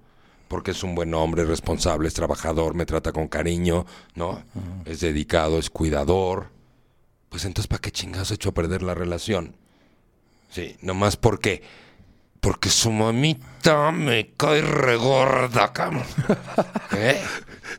porque 0.51 0.73
es 0.73 0.83
un 0.83 0.97
buen 0.97 1.15
hombre, 1.15 1.43
es 1.43 1.49
responsable, 1.49 2.09
es 2.09 2.15
trabajador, 2.15 2.75
me 2.75 2.85
trata 2.85 3.13
con 3.13 3.29
cariño, 3.29 3.87
¿no? 4.17 4.43
Es 4.85 4.99
dedicado, 4.99 5.61
es 5.61 5.71
cuidador. 5.71 6.49
Pues 7.29 7.45
entonces, 7.45 7.69
¿para 7.69 7.81
qué 7.81 7.93
chingados 7.93 8.33
he 8.33 8.35
hecho 8.35 8.49
a 8.49 8.55
perder 8.55 8.83
la 8.83 8.95
relación? 8.97 9.55
Sí, 10.51 10.77
nomás 10.83 11.17
porque. 11.17 11.63
Porque 12.41 12.69
su 12.69 12.91
mamita 12.91 13.93
me 13.93 14.33
cae 14.37 14.61
regorda, 14.63 15.73
cabrón. 15.73 16.03
¿Eh? 16.97 17.23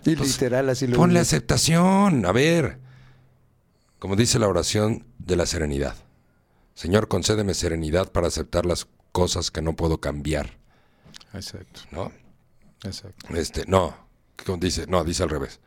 Y 0.05 0.15
Pues, 0.15 0.29
literal 0.29 0.69
así 0.69 0.87
lo 0.87 0.95
Ponle 0.95 1.15
digo. 1.15 1.23
aceptación. 1.23 2.25
A 2.25 2.31
ver. 2.31 2.79
Como 3.99 4.15
dice 4.15 4.39
la 4.39 4.47
oración 4.47 5.05
de 5.19 5.35
la 5.35 5.45
serenidad. 5.45 5.95
Señor, 6.73 7.09
concédeme 7.09 7.53
serenidad 7.53 8.13
para 8.13 8.27
aceptar 8.27 8.65
las 8.65 8.87
cosas 9.11 9.51
que 9.51 9.61
no 9.61 9.75
puedo 9.75 9.99
cambiar. 9.99 10.57
Exacto, 11.33 11.81
¿No? 11.91 12.13
Exacto. 12.83 13.35
Este, 13.35 13.65
no. 13.67 13.95
¿Cómo 14.45 14.57
dice? 14.57 14.87
No, 14.87 15.03
dice 15.03 15.23
al 15.23 15.29
revés. 15.29 15.59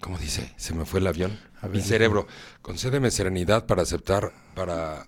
¿Cómo 0.00 0.18
dice? 0.18 0.52
Se 0.56 0.74
me 0.74 0.84
fue 0.84 1.00
el 1.00 1.06
avión. 1.06 1.38
A 1.60 1.66
ver, 1.68 1.76
Mi 1.76 1.82
cerebro. 1.82 2.26
Concédeme 2.62 3.10
serenidad 3.10 3.66
para 3.66 3.82
aceptar, 3.82 4.32
para, 4.54 5.06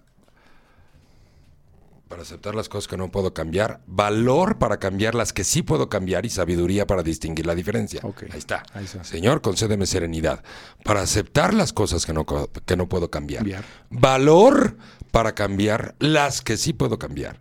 para 2.09 2.23
aceptar 2.23 2.55
las 2.55 2.69
cosas 2.69 2.89
que 2.89 2.99
no 2.99 3.11
puedo 3.11 3.33
cambiar, 3.33 3.81
valor 3.87 4.59
para 4.59 4.79
cambiar 4.79 5.15
las 5.15 5.33
que 5.33 5.45
sí 5.45 5.63
puedo 5.63 5.89
cambiar 5.89 6.27
y 6.27 6.31
sabiduría 6.31 6.87
para 6.87 7.03
distinguir 7.03 7.47
la 7.47 7.55
diferencia. 7.55 8.03
Ahí 8.05 8.39
está. 8.39 8.65
Ahí 8.75 8.85
está. 8.85 9.03
Señor, 9.03 9.41
concédeme 9.41 9.87
serenidad 9.87 10.45
para 10.85 11.01
aceptar 11.01 11.55
las 11.55 11.73
cosas 11.73 12.05
que 12.05 12.13
no, 12.13 12.27
que 12.27 12.77
no 12.77 12.87
puedo 12.87 13.11
cambiar. 13.11 13.41
Cambiar. 13.41 13.65
Valor 13.89 14.77
para 15.11 15.35
cambiar 15.35 15.95
las 15.99 16.43
que 16.43 16.59
sí 16.59 16.75
puedo 16.75 16.99
cambiar. 16.99 17.41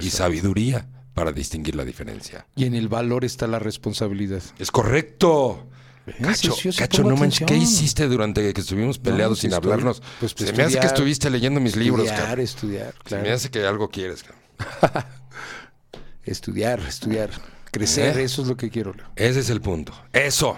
Y 0.00 0.10
sabiduría 0.10 0.86
para 1.14 1.32
distinguir 1.32 1.74
la 1.76 1.84
diferencia. 1.84 2.46
Y 2.56 2.64
en 2.64 2.74
el 2.74 2.88
valor 2.88 3.24
está 3.24 3.46
la 3.46 3.58
responsabilidad. 3.58 4.42
Es 4.58 4.70
correcto. 4.70 5.68
Cacho, 6.20 6.52
Sí, 6.52 6.62
sí, 6.62 6.72
sí, 6.72 6.78
Cacho, 6.78 7.04
no 7.04 7.14
manches, 7.16 7.46
¿qué 7.46 7.56
hiciste 7.56 8.08
durante 8.08 8.52
que 8.52 8.60
estuvimos 8.60 8.98
peleados 8.98 9.38
No, 9.38 9.40
sin 9.40 9.50
pues 9.50 9.58
estoy- 9.58 9.70
hablarnos? 9.72 10.02
pues, 10.18 10.32
Se 10.32 10.44
pues, 10.46 10.56
me 10.56 10.62
hace 10.64 10.80
que 10.80 10.86
estuviste 10.88 11.30
leyendo 11.30 11.60
mis 11.60 11.76
libros, 11.76 12.06
estudiar, 12.08 12.40
estudiar, 12.40 12.94
Se 13.06 13.18
me 13.18 13.30
hace 13.30 13.50
que 13.50 13.64
algo 13.64 13.88
quieres, 13.88 14.24
cabrón. 14.24 15.04
Estudiar, 16.24 16.80
estudiar. 16.80 17.30
Crecer, 17.70 18.18
¿Eh? 18.18 18.24
eso 18.24 18.42
es 18.42 18.48
lo 18.48 18.56
que 18.56 18.70
quiero. 18.70 18.92
Leo. 18.94 19.06
Ese 19.16 19.40
es 19.40 19.50
el 19.50 19.60
punto. 19.60 19.92
Eso. 20.12 20.56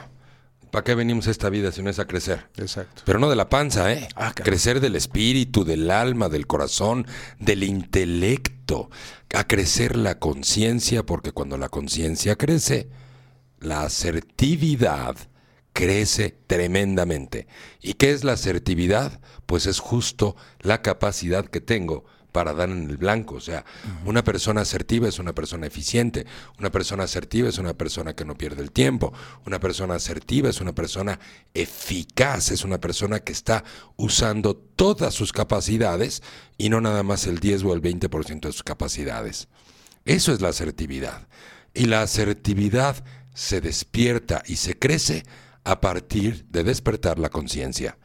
¿Para 0.70 0.82
qué 0.82 0.94
venimos 0.96 1.28
a 1.28 1.30
esta 1.30 1.48
vida 1.50 1.70
si 1.72 1.82
no 1.82 1.90
es 1.90 1.98
a 2.00 2.06
crecer? 2.06 2.48
Exacto. 2.56 3.02
Pero 3.06 3.18
no 3.20 3.30
de 3.30 3.36
la 3.36 3.48
panza, 3.48 3.92
¿eh? 3.92 4.08
Ah, 4.16 4.32
crecer 4.34 4.80
del 4.80 4.96
espíritu, 4.96 5.64
del 5.64 5.88
alma, 5.90 6.28
del 6.28 6.46
corazón, 6.48 7.06
del 7.38 7.62
intelecto. 7.62 8.90
A 9.34 9.42
crecer 9.48 9.96
la 9.96 10.20
conciencia, 10.20 11.04
porque 11.04 11.32
cuando 11.32 11.58
la 11.58 11.68
conciencia 11.68 12.36
crece, 12.36 12.88
la 13.58 13.82
asertividad 13.82 15.16
crece 15.72 16.38
tremendamente. 16.46 17.48
¿Y 17.80 17.94
qué 17.94 18.12
es 18.12 18.22
la 18.22 18.34
asertividad? 18.34 19.20
Pues 19.46 19.66
es 19.66 19.80
justo 19.80 20.36
la 20.60 20.82
capacidad 20.82 21.46
que 21.46 21.60
tengo 21.60 22.04
para 22.34 22.52
dar 22.52 22.68
en 22.68 22.90
el 22.90 22.96
blanco. 22.96 23.36
O 23.36 23.40
sea, 23.40 23.64
una 24.04 24.24
persona 24.24 24.62
asertiva 24.62 25.08
es 25.08 25.20
una 25.20 25.32
persona 25.32 25.68
eficiente. 25.68 26.26
Una 26.58 26.72
persona 26.72 27.04
asertiva 27.04 27.48
es 27.48 27.58
una 27.58 27.74
persona 27.74 28.16
que 28.16 28.24
no 28.24 28.36
pierde 28.36 28.60
el 28.60 28.72
tiempo. 28.72 29.12
Una 29.46 29.60
persona 29.60 29.94
asertiva 29.94 30.48
es 30.48 30.60
una 30.60 30.74
persona 30.74 31.20
eficaz. 31.54 32.50
Es 32.50 32.64
una 32.64 32.80
persona 32.80 33.20
que 33.20 33.30
está 33.30 33.62
usando 33.94 34.56
todas 34.56 35.14
sus 35.14 35.32
capacidades 35.32 36.24
y 36.58 36.70
no 36.70 36.80
nada 36.80 37.04
más 37.04 37.28
el 37.28 37.38
10 37.38 37.62
o 37.62 37.72
el 37.72 37.80
20% 37.80 38.40
de 38.40 38.52
sus 38.52 38.64
capacidades. 38.64 39.46
Eso 40.04 40.32
es 40.32 40.40
la 40.40 40.48
asertividad. 40.48 41.28
Y 41.72 41.84
la 41.84 42.02
asertividad 42.02 43.04
se 43.32 43.60
despierta 43.60 44.42
y 44.44 44.56
se 44.56 44.76
crece 44.76 45.22
a 45.62 45.80
partir 45.80 46.46
de 46.46 46.64
despertar 46.64 47.20
la 47.20 47.28
conciencia. 47.28 47.96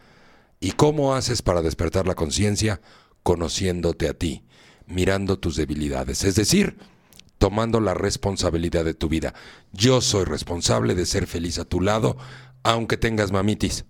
¿Y 0.59 0.73
cómo 0.73 1.15
haces 1.15 1.41
para 1.41 1.63
despertar 1.63 2.05
la 2.05 2.13
conciencia? 2.13 2.79
Conociéndote 3.29 4.09
a 4.09 4.15
ti, 4.15 4.41
mirando 4.87 5.37
tus 5.37 5.55
debilidades, 5.55 6.23
es 6.23 6.33
decir, 6.33 6.79
tomando 7.37 7.79
la 7.79 7.93
responsabilidad 7.93 8.83
de 8.83 8.95
tu 8.95 9.07
vida. 9.07 9.35
Yo 9.71 10.01
soy 10.01 10.25
responsable 10.25 10.95
de 10.95 11.05
ser 11.05 11.27
feliz 11.27 11.59
a 11.59 11.65
tu 11.65 11.79
lado, 11.79 12.17
aunque 12.63 12.97
tengas 12.97 13.31
mamitis. 13.31 13.85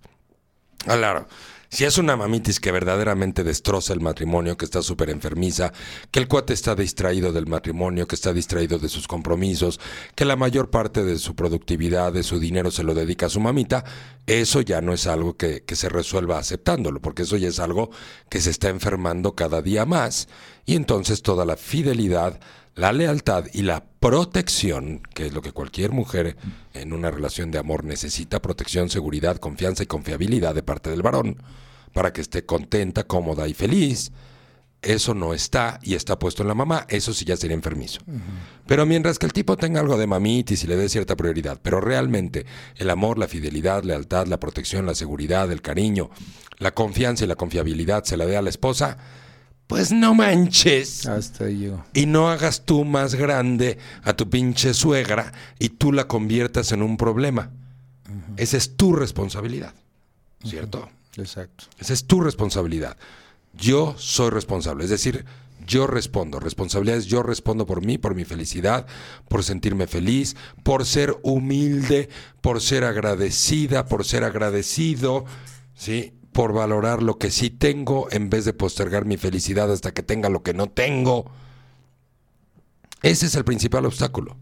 Claro, 0.84 1.26
Si 1.72 1.84
es 1.84 1.98
una 1.98 2.16
mamitis 2.16 2.58
que 2.58 2.72
verdaderamente 2.72 3.44
destroza 3.44 3.92
el 3.92 4.00
matrimonio, 4.00 4.56
que 4.56 4.64
está 4.64 4.82
súper 4.82 5.08
enfermiza, 5.08 5.72
que 6.10 6.18
el 6.18 6.26
cuate 6.26 6.52
está 6.52 6.74
distraído 6.74 7.32
del 7.32 7.46
matrimonio, 7.46 8.08
que 8.08 8.16
está 8.16 8.32
distraído 8.32 8.80
de 8.80 8.88
sus 8.88 9.06
compromisos, 9.06 9.78
que 10.16 10.24
la 10.24 10.34
mayor 10.34 10.70
parte 10.70 11.04
de 11.04 11.16
su 11.16 11.36
productividad, 11.36 12.12
de 12.12 12.24
su 12.24 12.40
dinero 12.40 12.72
se 12.72 12.82
lo 12.82 12.92
dedica 12.92 13.26
a 13.26 13.30
su 13.30 13.38
mamita, 13.38 13.84
eso 14.26 14.62
ya 14.62 14.80
no 14.80 14.92
es 14.92 15.06
algo 15.06 15.36
que, 15.36 15.62
que 15.62 15.76
se 15.76 15.88
resuelva 15.88 16.38
aceptándolo, 16.38 17.00
porque 17.00 17.22
eso 17.22 17.36
ya 17.36 17.48
es 17.48 17.60
algo 17.60 17.90
que 18.28 18.40
se 18.40 18.50
está 18.50 18.68
enfermando 18.68 19.36
cada 19.36 19.62
día 19.62 19.86
más. 19.86 20.26
Y 20.66 20.74
entonces 20.74 21.22
toda 21.22 21.44
la 21.44 21.56
fidelidad, 21.56 22.40
la 22.74 22.92
lealtad 22.92 23.44
y 23.52 23.62
la 23.62 23.84
protección, 23.84 25.02
que 25.14 25.26
es 25.26 25.34
lo 25.34 25.42
que 25.42 25.52
cualquier 25.52 25.90
mujer 25.90 26.36
en 26.72 26.92
una 26.92 27.10
relación 27.10 27.50
de 27.50 27.58
amor 27.58 27.84
necesita, 27.84 28.40
protección, 28.40 28.88
seguridad, 28.88 29.36
confianza 29.36 29.82
y 29.82 29.86
confiabilidad 29.86 30.54
de 30.54 30.62
parte 30.62 30.90
del 30.90 31.02
varón, 31.02 31.42
para 31.92 32.12
que 32.12 32.20
esté 32.20 32.46
contenta, 32.46 33.04
cómoda 33.04 33.48
y 33.48 33.54
feliz. 33.54 34.12
Eso 34.82 35.12
no 35.12 35.34
está 35.34 35.78
y 35.82 35.94
está 35.94 36.18
puesto 36.18 36.42
en 36.42 36.48
la 36.48 36.54
mamá, 36.54 36.86
eso 36.88 37.12
sí 37.12 37.26
ya 37.26 37.36
sería 37.36 37.54
enfermizo. 37.54 38.00
Pero 38.66 38.86
mientras 38.86 39.18
que 39.18 39.26
el 39.26 39.34
tipo 39.34 39.58
tenga 39.58 39.80
algo 39.80 39.98
de 39.98 40.06
mamitis 40.06 40.64
y 40.64 40.66
le 40.66 40.76
dé 40.76 40.88
cierta 40.88 41.16
prioridad, 41.16 41.60
pero 41.62 41.82
realmente 41.82 42.46
el 42.76 42.88
amor, 42.88 43.18
la 43.18 43.28
fidelidad, 43.28 43.82
la 43.82 43.94
lealtad, 43.94 44.26
la 44.26 44.40
protección, 44.40 44.86
la 44.86 44.94
seguridad, 44.94 45.52
el 45.52 45.60
cariño, 45.60 46.08
la 46.56 46.72
confianza 46.72 47.24
y 47.24 47.28
la 47.28 47.36
confiabilidad 47.36 48.04
se 48.04 48.16
la 48.16 48.24
dé 48.24 48.38
a 48.38 48.42
la 48.42 48.48
esposa, 48.48 48.96
pues 49.70 49.92
no 49.92 50.14
manches. 50.14 51.06
Hasta 51.06 51.44
ahí 51.44 51.58
llegó. 51.58 51.84
Y 51.94 52.06
no 52.06 52.28
hagas 52.28 52.66
tú 52.66 52.84
más 52.84 53.14
grande 53.14 53.78
a 54.02 54.14
tu 54.14 54.28
pinche 54.28 54.74
suegra 54.74 55.32
y 55.60 55.68
tú 55.68 55.92
la 55.92 56.08
conviertas 56.08 56.72
en 56.72 56.82
un 56.82 56.96
problema. 56.96 57.52
Esa 58.36 58.56
es 58.56 58.76
tu 58.76 58.92
responsabilidad. 58.92 59.72
¿Cierto? 60.42 60.90
Exacto. 61.16 61.66
Esa 61.78 61.92
es 61.92 62.04
tu 62.04 62.20
responsabilidad. 62.20 62.96
Yo 63.52 63.94
soy 63.96 64.30
responsable. 64.30 64.82
Es 64.82 64.90
decir, 64.90 65.24
yo 65.64 65.86
respondo. 65.86 66.40
Responsabilidad 66.40 66.98
es 66.98 67.06
yo 67.06 67.22
respondo 67.22 67.64
por 67.64 67.80
mí, 67.86 67.96
por 67.96 68.16
mi 68.16 68.24
felicidad, 68.24 68.88
por 69.28 69.44
sentirme 69.44 69.86
feliz, 69.86 70.34
por 70.64 70.84
ser 70.84 71.16
humilde, 71.22 72.08
por 72.40 72.60
ser 72.60 72.82
agradecida, 72.82 73.86
por 73.86 74.04
ser 74.04 74.24
agradecido, 74.24 75.26
¿sí? 75.76 76.12
Por 76.32 76.52
valorar 76.52 77.02
lo 77.02 77.18
que 77.18 77.30
sí 77.30 77.50
tengo 77.50 78.08
en 78.10 78.30
vez 78.30 78.44
de 78.44 78.52
postergar 78.52 79.04
mi 79.04 79.16
felicidad 79.16 79.72
hasta 79.72 79.92
que 79.92 80.02
tenga 80.02 80.28
lo 80.28 80.42
que 80.42 80.54
no 80.54 80.68
tengo. 80.68 81.30
Ese 83.02 83.26
es 83.26 83.34
el 83.34 83.44
principal 83.44 83.86
obstáculo, 83.86 84.36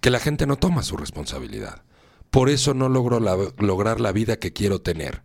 que 0.00 0.10
la 0.10 0.20
gente 0.20 0.46
no 0.46 0.56
toma 0.56 0.82
su 0.82 0.96
responsabilidad. 0.96 1.82
Por 2.30 2.50
eso 2.50 2.74
no 2.74 2.88
logro 2.88 3.20
lograr 3.58 4.00
la 4.00 4.12
vida 4.12 4.38
que 4.38 4.52
quiero 4.52 4.80
tener. 4.82 5.22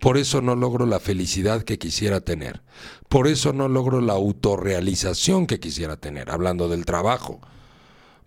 Por 0.00 0.16
eso 0.16 0.40
no 0.40 0.56
logro 0.56 0.86
la 0.86 1.00
felicidad 1.00 1.62
que 1.62 1.78
quisiera 1.78 2.20
tener. 2.20 2.62
Por 3.08 3.28
eso 3.28 3.52
no 3.52 3.68
logro 3.68 4.00
la 4.00 4.14
autorrealización 4.14 5.46
que 5.46 5.60
quisiera 5.60 5.96
tener, 5.96 6.30
hablando 6.30 6.68
del 6.68 6.86
trabajo. 6.86 7.40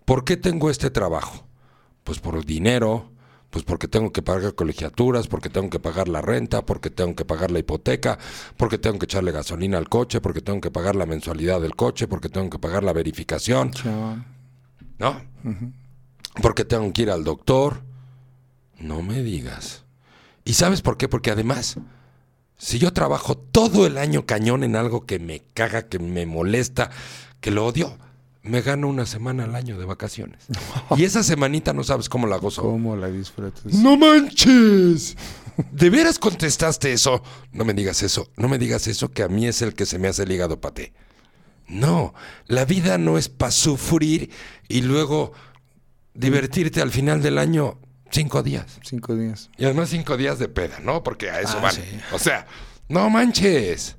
¿Por 0.04 0.24
qué 0.24 0.36
tengo 0.36 0.70
este 0.70 0.90
trabajo? 0.90 1.44
Pues 2.04 2.20
por 2.20 2.44
dinero, 2.44 3.10
pues 3.50 3.64
porque 3.64 3.88
tengo 3.88 4.12
que 4.12 4.22
pagar 4.22 4.54
colegiaturas, 4.54 5.26
porque 5.26 5.50
tengo 5.50 5.70
que 5.70 5.80
pagar 5.80 6.08
la 6.08 6.22
renta, 6.22 6.64
porque 6.64 6.88
tengo 6.88 7.16
que 7.16 7.24
pagar 7.24 7.50
la 7.50 7.58
hipoteca, 7.58 8.18
porque 8.56 8.78
tengo 8.78 8.98
que 8.98 9.04
echarle 9.04 9.32
gasolina 9.32 9.76
al 9.76 9.88
coche, 9.88 10.20
porque 10.20 10.40
tengo 10.40 10.60
que 10.60 10.70
pagar 10.70 10.94
la 10.94 11.04
mensualidad 11.04 11.60
del 11.60 11.74
coche, 11.74 12.06
porque 12.06 12.28
tengo 12.28 12.48
que 12.48 12.58
pagar 12.58 12.84
la 12.84 12.92
verificación. 12.92 13.72
¿no? 14.98 15.20
Porque 16.40 16.64
tengo 16.64 16.92
que 16.92 17.02
ir 17.02 17.10
al 17.10 17.24
doctor. 17.24 17.82
No 18.78 19.02
me 19.02 19.22
digas. 19.22 19.84
¿Y 20.44 20.54
sabes 20.54 20.80
por 20.82 20.96
qué? 20.96 21.08
Porque 21.08 21.30
además, 21.30 21.78
si 22.56 22.78
yo 22.78 22.92
trabajo 22.92 23.36
todo 23.36 23.86
el 23.86 23.98
año 23.98 24.26
cañón 24.26 24.62
en 24.62 24.76
algo 24.76 25.06
que 25.06 25.18
me 25.18 25.42
caga, 25.54 25.88
que 25.88 25.98
me 25.98 26.24
molesta, 26.26 26.90
que 27.40 27.50
lo 27.50 27.66
odio, 27.66 27.98
me 28.42 28.62
gano 28.62 28.88
una 28.88 29.06
semana 29.06 29.44
al 29.44 29.54
año 29.54 29.78
de 29.78 29.84
vacaciones. 29.84 30.46
Y 30.96 31.04
esa 31.04 31.22
semanita 31.22 31.72
no 31.72 31.84
sabes 31.84 32.08
cómo 32.08 32.26
la 32.26 32.36
gozo. 32.36 32.62
¿Cómo 32.62 32.96
la 32.96 33.08
disfrutas? 33.08 33.64
¡No 33.74 33.96
manches! 33.96 35.16
¿De 35.72 35.90
veras 35.90 36.18
contestaste 36.18 36.92
eso? 36.92 37.22
No 37.52 37.64
me 37.64 37.74
digas 37.74 38.02
eso, 38.02 38.28
no 38.36 38.48
me 38.48 38.58
digas 38.58 38.86
eso 38.86 39.10
que 39.10 39.22
a 39.22 39.28
mí 39.28 39.46
es 39.46 39.60
el 39.62 39.74
que 39.74 39.84
se 39.86 39.98
me 39.98 40.08
hace 40.08 40.22
el 40.22 40.32
hígado 40.32 40.60
paté. 40.60 40.92
No, 41.68 42.14
la 42.46 42.64
vida 42.64 42.98
no 42.98 43.18
es 43.18 43.28
para 43.28 43.52
sufrir 43.52 44.30
y 44.68 44.80
luego 44.80 45.32
divertirte 46.14 46.80
al 46.80 46.90
final 46.90 47.22
del 47.22 47.38
año 47.38 47.78
cinco 48.10 48.42
días. 48.42 48.78
Cinco 48.82 49.14
días. 49.14 49.50
Y 49.58 49.64
además 49.66 49.90
cinco 49.90 50.16
días 50.16 50.38
de 50.38 50.48
peda, 50.48 50.80
¿no? 50.80 51.02
Porque 51.02 51.30
a 51.30 51.40
eso 51.40 51.58
Ah, 51.58 51.62
van. 51.62 51.74
sí. 51.74 51.82
O 52.12 52.18
sea, 52.18 52.46
no 52.88 53.08
manches. 53.10 53.96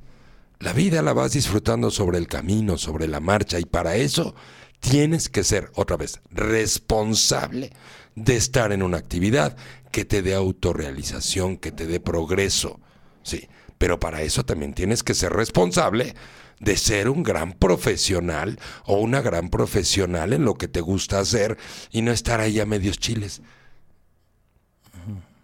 La 0.61 0.73
vida 0.73 1.01
la 1.01 1.13
vas 1.13 1.31
disfrutando 1.31 1.89
sobre 1.89 2.19
el 2.19 2.27
camino, 2.27 2.77
sobre 2.77 3.07
la 3.07 3.19
marcha, 3.19 3.59
y 3.59 3.65
para 3.65 3.95
eso 3.95 4.35
tienes 4.79 5.27
que 5.27 5.43
ser, 5.43 5.71
otra 5.73 5.97
vez, 5.97 6.21
responsable 6.29 7.71
de 8.13 8.35
estar 8.35 8.71
en 8.71 8.83
una 8.83 8.97
actividad 8.97 9.57
que 9.91 10.05
te 10.05 10.21
dé 10.21 10.35
autorrealización, 10.35 11.57
que 11.57 11.71
te 11.71 11.87
dé 11.87 11.99
progreso. 11.99 12.79
Sí, 13.23 13.49
pero 13.79 13.99
para 13.99 14.21
eso 14.21 14.45
también 14.45 14.75
tienes 14.75 15.01
que 15.01 15.15
ser 15.15 15.33
responsable 15.33 16.13
de 16.59 16.77
ser 16.77 17.09
un 17.09 17.23
gran 17.23 17.53
profesional 17.53 18.59
o 18.85 18.99
una 18.99 19.21
gran 19.21 19.49
profesional 19.49 20.31
en 20.31 20.45
lo 20.45 20.59
que 20.59 20.67
te 20.67 20.81
gusta 20.81 21.19
hacer 21.19 21.57
y 21.89 22.03
no 22.03 22.11
estar 22.11 22.39
ahí 22.39 22.59
a 22.59 22.67
medios 22.67 22.99
chiles. 22.99 23.41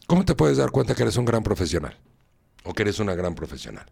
¿Cómo 0.06 0.26
te 0.26 0.36
puedes 0.36 0.58
dar 0.58 0.70
cuenta 0.70 0.94
que 0.94 1.02
eres 1.02 1.18
un 1.18 1.26
gran 1.26 1.42
profesional? 1.42 1.98
O 2.64 2.74
que 2.74 2.84
eres 2.84 3.00
una 3.00 3.16
gran 3.16 3.34
profesional. 3.34 3.88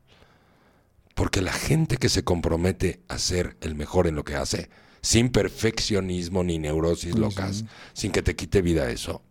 Porque 1.16 1.42
la 1.42 1.54
gente 1.54 1.98
que 1.98 2.10
se 2.10 2.24
compromete 2.24 3.02
a 3.08 3.18
ser 3.18 3.58
el 3.62 3.74
mejor 3.74 4.06
en 4.06 4.16
lo 4.16 4.24
que 4.24 4.36
hace, 4.36 4.70
sin 5.02 5.30
perfeccionismo 5.30 6.44
ni 6.44 6.60
neurosis 6.60 7.16
locas, 7.16 7.66
sin 7.94 8.12
que 8.12 8.22
te 8.22 8.36
quite 8.36 8.62
vida 8.62 8.92
eso, 8.92 9.24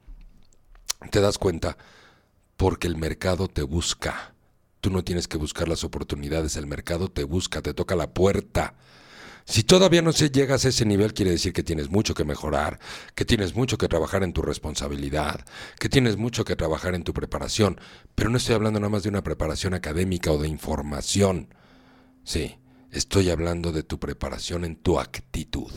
te 1.11 1.20
das 1.20 1.38
cuenta 1.38 1.77
porque 2.57 2.87
el 2.87 2.97
mercado 2.97 3.49
te 3.49 3.62
busca. 3.62 4.35
Tú 4.81 4.90
no 4.90 5.05
tienes 5.05 5.29
que 5.29 5.38
buscar 5.38 5.68
las 5.68 5.85
oportunidades, 5.85 6.57
el 6.57 6.66
mercado 6.66 7.11
te 7.11 7.25
busca, 7.25 7.62
te 7.62 7.75
toca 7.75 7.97
la 7.97 8.12
puerta. 8.12 8.75
Si 9.47 9.62
todavía 9.62 10.01
no 10.01 10.12
se 10.12 10.31
llegas 10.31 10.64
a 10.64 10.68
ese 10.68 10.87
nivel, 10.87 11.12
quiere 11.12 11.33
decir 11.33 11.53
que 11.53 11.62
tienes 11.62 11.90
mucho 11.90 12.14
que 12.14 12.25
mejorar, 12.25 12.79
que 13.14 13.27
tienes 13.27 13.55
mucho 13.55 13.77
que 13.77 13.88
trabajar 13.88 14.23
en 14.23 14.33
tu 14.33 14.40
responsabilidad, 14.40 15.44
que 15.79 15.90
tienes 15.90 16.16
mucho 16.16 16.47
que 16.47 16.57
trabajar 16.57 16.94
en 16.94 17.03
tu 17.03 17.12
preparación. 17.12 17.79
Pero 18.14 18.31
no 18.31 18.38
estoy 18.38 18.55
hablando 18.55 18.81
nada 18.81 18.90
más 18.90 19.03
de 19.03 19.11
una 19.11 19.23
preparación 19.23 19.75
académica 19.75 20.31
o 20.33 20.38
de 20.38 20.49
información. 20.49 21.49
Sí, 22.25 22.57
estoy 22.91 23.29
hablando 23.29 23.71
de 23.71 23.83
tu 23.83 23.99
preparación 23.99 24.65
en 24.65 24.77
tu 24.77 24.99
actitud. 24.99 25.71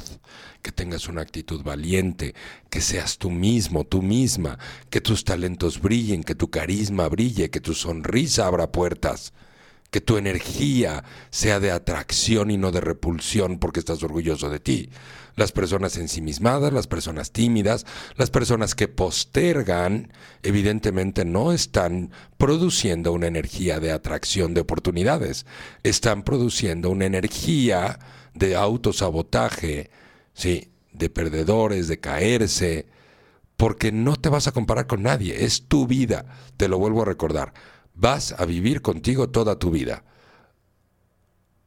Que 0.61 0.71
tengas 0.71 1.07
una 1.09 1.21
actitud 1.21 1.61
valiente, 1.61 2.33
que 2.69 2.79
seas 2.79 3.17
tú 3.17 3.29
mismo, 3.29 3.83
tú 3.83 4.01
misma, 4.01 4.57
que 4.89 5.01
tus 5.01 5.25
talentos 5.25 5.81
brillen, 5.81 6.23
que 6.23 6.35
tu 6.35 6.49
carisma 6.49 7.07
brille, 7.09 7.49
que 7.49 7.59
tu 7.59 7.73
sonrisa 7.73 8.47
abra 8.47 8.71
puertas 8.71 9.33
que 9.89 10.01
tu 10.01 10.17
energía 10.17 11.03
sea 11.29 11.59
de 11.59 11.71
atracción 11.71 12.51
y 12.51 12.57
no 12.57 12.71
de 12.71 12.81
repulsión 12.81 13.57
porque 13.57 13.79
estás 13.79 14.03
orgulloso 14.03 14.49
de 14.49 14.59
ti. 14.59 14.89
Las 15.37 15.53
personas 15.53 15.95
ensimismadas, 15.95 16.73
las 16.73 16.87
personas 16.87 17.31
tímidas, 17.31 17.85
las 18.17 18.29
personas 18.29 18.75
que 18.75 18.89
postergan, 18.89 20.11
evidentemente 20.43 21.23
no 21.23 21.53
están 21.53 22.11
produciendo 22.37 23.13
una 23.13 23.27
energía 23.27 23.79
de 23.79 23.93
atracción 23.93 24.53
de 24.53 24.61
oportunidades, 24.61 25.45
están 25.83 26.23
produciendo 26.23 26.89
una 26.89 27.05
energía 27.05 27.99
de 28.33 28.57
autosabotaje, 28.57 29.89
sí, 30.33 30.73
de 30.91 31.09
perdedores, 31.09 31.87
de 31.87 32.01
caerse, 32.01 32.87
porque 33.55 33.93
no 33.93 34.17
te 34.17 34.27
vas 34.27 34.47
a 34.47 34.51
comparar 34.51 34.87
con 34.87 35.03
nadie, 35.03 35.45
es 35.45 35.69
tu 35.69 35.87
vida, 35.87 36.25
te 36.57 36.67
lo 36.67 36.77
vuelvo 36.77 37.03
a 37.03 37.05
recordar 37.05 37.53
vas 37.97 38.33
a 38.37 38.45
vivir 38.45 38.81
contigo 38.81 39.29
toda 39.29 39.59
tu 39.59 39.71
vida. 39.71 40.03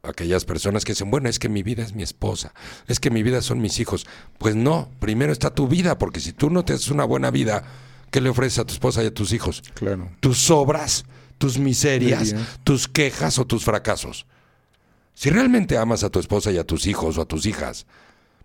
Aquellas 0.03 0.45
personas 0.45 0.83
que 0.83 0.93
dicen, 0.93 1.11
bueno, 1.11 1.29
es 1.29 1.37
que 1.37 1.47
mi 1.47 1.61
vida 1.61 1.83
es 1.83 1.93
mi 1.93 2.01
esposa, 2.01 2.53
es 2.87 2.99
que 2.99 3.11
mi 3.11 3.21
vida 3.21 3.41
son 3.41 3.61
mis 3.61 3.79
hijos. 3.79 4.07
Pues 4.39 4.55
no, 4.55 4.89
primero 4.99 5.31
está 5.31 5.53
tu 5.53 5.67
vida, 5.67 5.99
porque 5.99 6.19
si 6.19 6.33
tú 6.33 6.49
no 6.49 6.65
te 6.65 6.73
haces 6.73 6.89
una 6.89 7.05
buena 7.05 7.29
vida, 7.29 7.63
¿qué 8.09 8.19
le 8.19 8.29
ofreces 8.29 8.59
a 8.59 8.65
tu 8.65 8.73
esposa 8.73 9.03
y 9.03 9.07
a 9.07 9.13
tus 9.13 9.31
hijos? 9.31 9.61
Claro. 9.75 10.09
Tus 10.19 10.49
obras, 10.49 11.05
tus 11.37 11.59
miserias, 11.59 12.35
tus 12.63 12.87
quejas 12.87 13.37
o 13.37 13.45
tus 13.45 13.63
fracasos. 13.63 14.25
Si 15.13 15.29
realmente 15.29 15.77
amas 15.77 16.03
a 16.03 16.09
tu 16.09 16.19
esposa 16.19 16.51
y 16.51 16.57
a 16.57 16.63
tus 16.63 16.87
hijos 16.87 17.17
o 17.17 17.21
a 17.21 17.25
tus 17.25 17.45
hijas, 17.45 17.85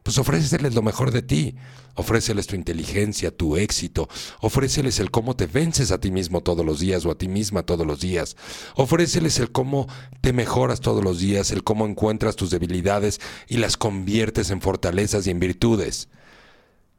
pues 0.03 0.19
ofréceles 0.19 0.75
lo 0.75 0.83
mejor 0.83 1.11
de 1.11 1.23
ti. 1.23 1.57
Ofréceles 1.96 2.46
tu 2.46 2.56
inteligencia, 2.56 3.30
tu 3.30 3.56
éxito. 3.56 4.09
Ofréceles 4.40 5.00
el 5.00 5.11
cómo 5.11 5.35
te 5.35 5.46
vences 5.46 5.90
a 5.90 5.98
ti 5.98 6.11
mismo 6.11 6.42
todos 6.42 6.64
los 6.64 6.78
días 6.78 7.04
o 7.06 7.11
a 7.11 7.18
ti 7.18 7.26
misma 7.26 7.64
todos 7.64 7.87
los 7.87 8.00
días. 8.00 8.37
Ofréceles 8.76 9.38
el 9.40 9.50
cómo 9.50 9.88
te 10.20 10.32
mejoras 10.32 10.80
todos 10.80 11.02
los 11.02 11.18
días, 11.18 11.50
el 11.50 11.64
cómo 11.64 11.87
encuentras 11.87 12.37
tus 12.37 12.50
debilidades 12.50 13.20
y 13.48 13.56
las 13.56 13.76
conviertes 13.76 14.50
en 14.50 14.61
fortalezas 14.61 15.26
y 15.26 15.30
en 15.30 15.40
virtudes. 15.40 16.09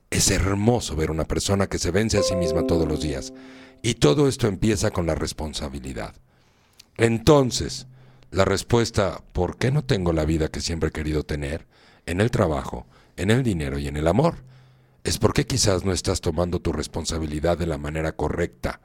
Es 0.10 0.31
hermoso 0.31 0.95
ver 0.95 1.12
una 1.12 1.25
persona 1.25 1.67
que 1.67 1.79
se 1.79 1.91
vence 1.91 2.17
a 2.17 2.23
sí 2.23 2.36
misma 2.36 2.65
todos 2.65 2.88
los 2.88 3.01
días. 3.01 3.33
Y 3.83 3.95
todo 3.95 4.27
esto 4.27 4.47
empieza 4.47 4.89
con 4.91 5.05
la 5.05 5.15
responsabilidad. 5.15 6.15
Entonces, 6.97 7.86
la 8.31 8.45
respuesta, 8.45 9.21
¿por 9.31 9.57
qué 9.57 9.71
no 9.71 9.83
tengo 9.83 10.12
la 10.12 10.25
vida 10.25 10.47
que 10.49 10.62
siempre 10.62 10.89
he 10.89 10.91
querido 10.91 11.23
tener? 11.23 11.67
En 12.05 12.19
el 12.19 12.31
trabajo, 12.31 12.88
en 13.15 13.31
el 13.31 13.43
dinero 13.43 13.77
y 13.77 13.88
en 13.88 13.97
el 13.97 14.07
amor. 14.07 14.43
Es 15.08 15.20
porque 15.20 15.48
quizás 15.48 15.86
no 15.86 15.93
estás 15.93 16.20
tomando 16.20 16.60
tu 16.60 16.74
responsabilidad 16.74 17.58
de 17.58 17.65
la 17.65 17.78
manera 17.78 18.12
correcta. 18.12 18.82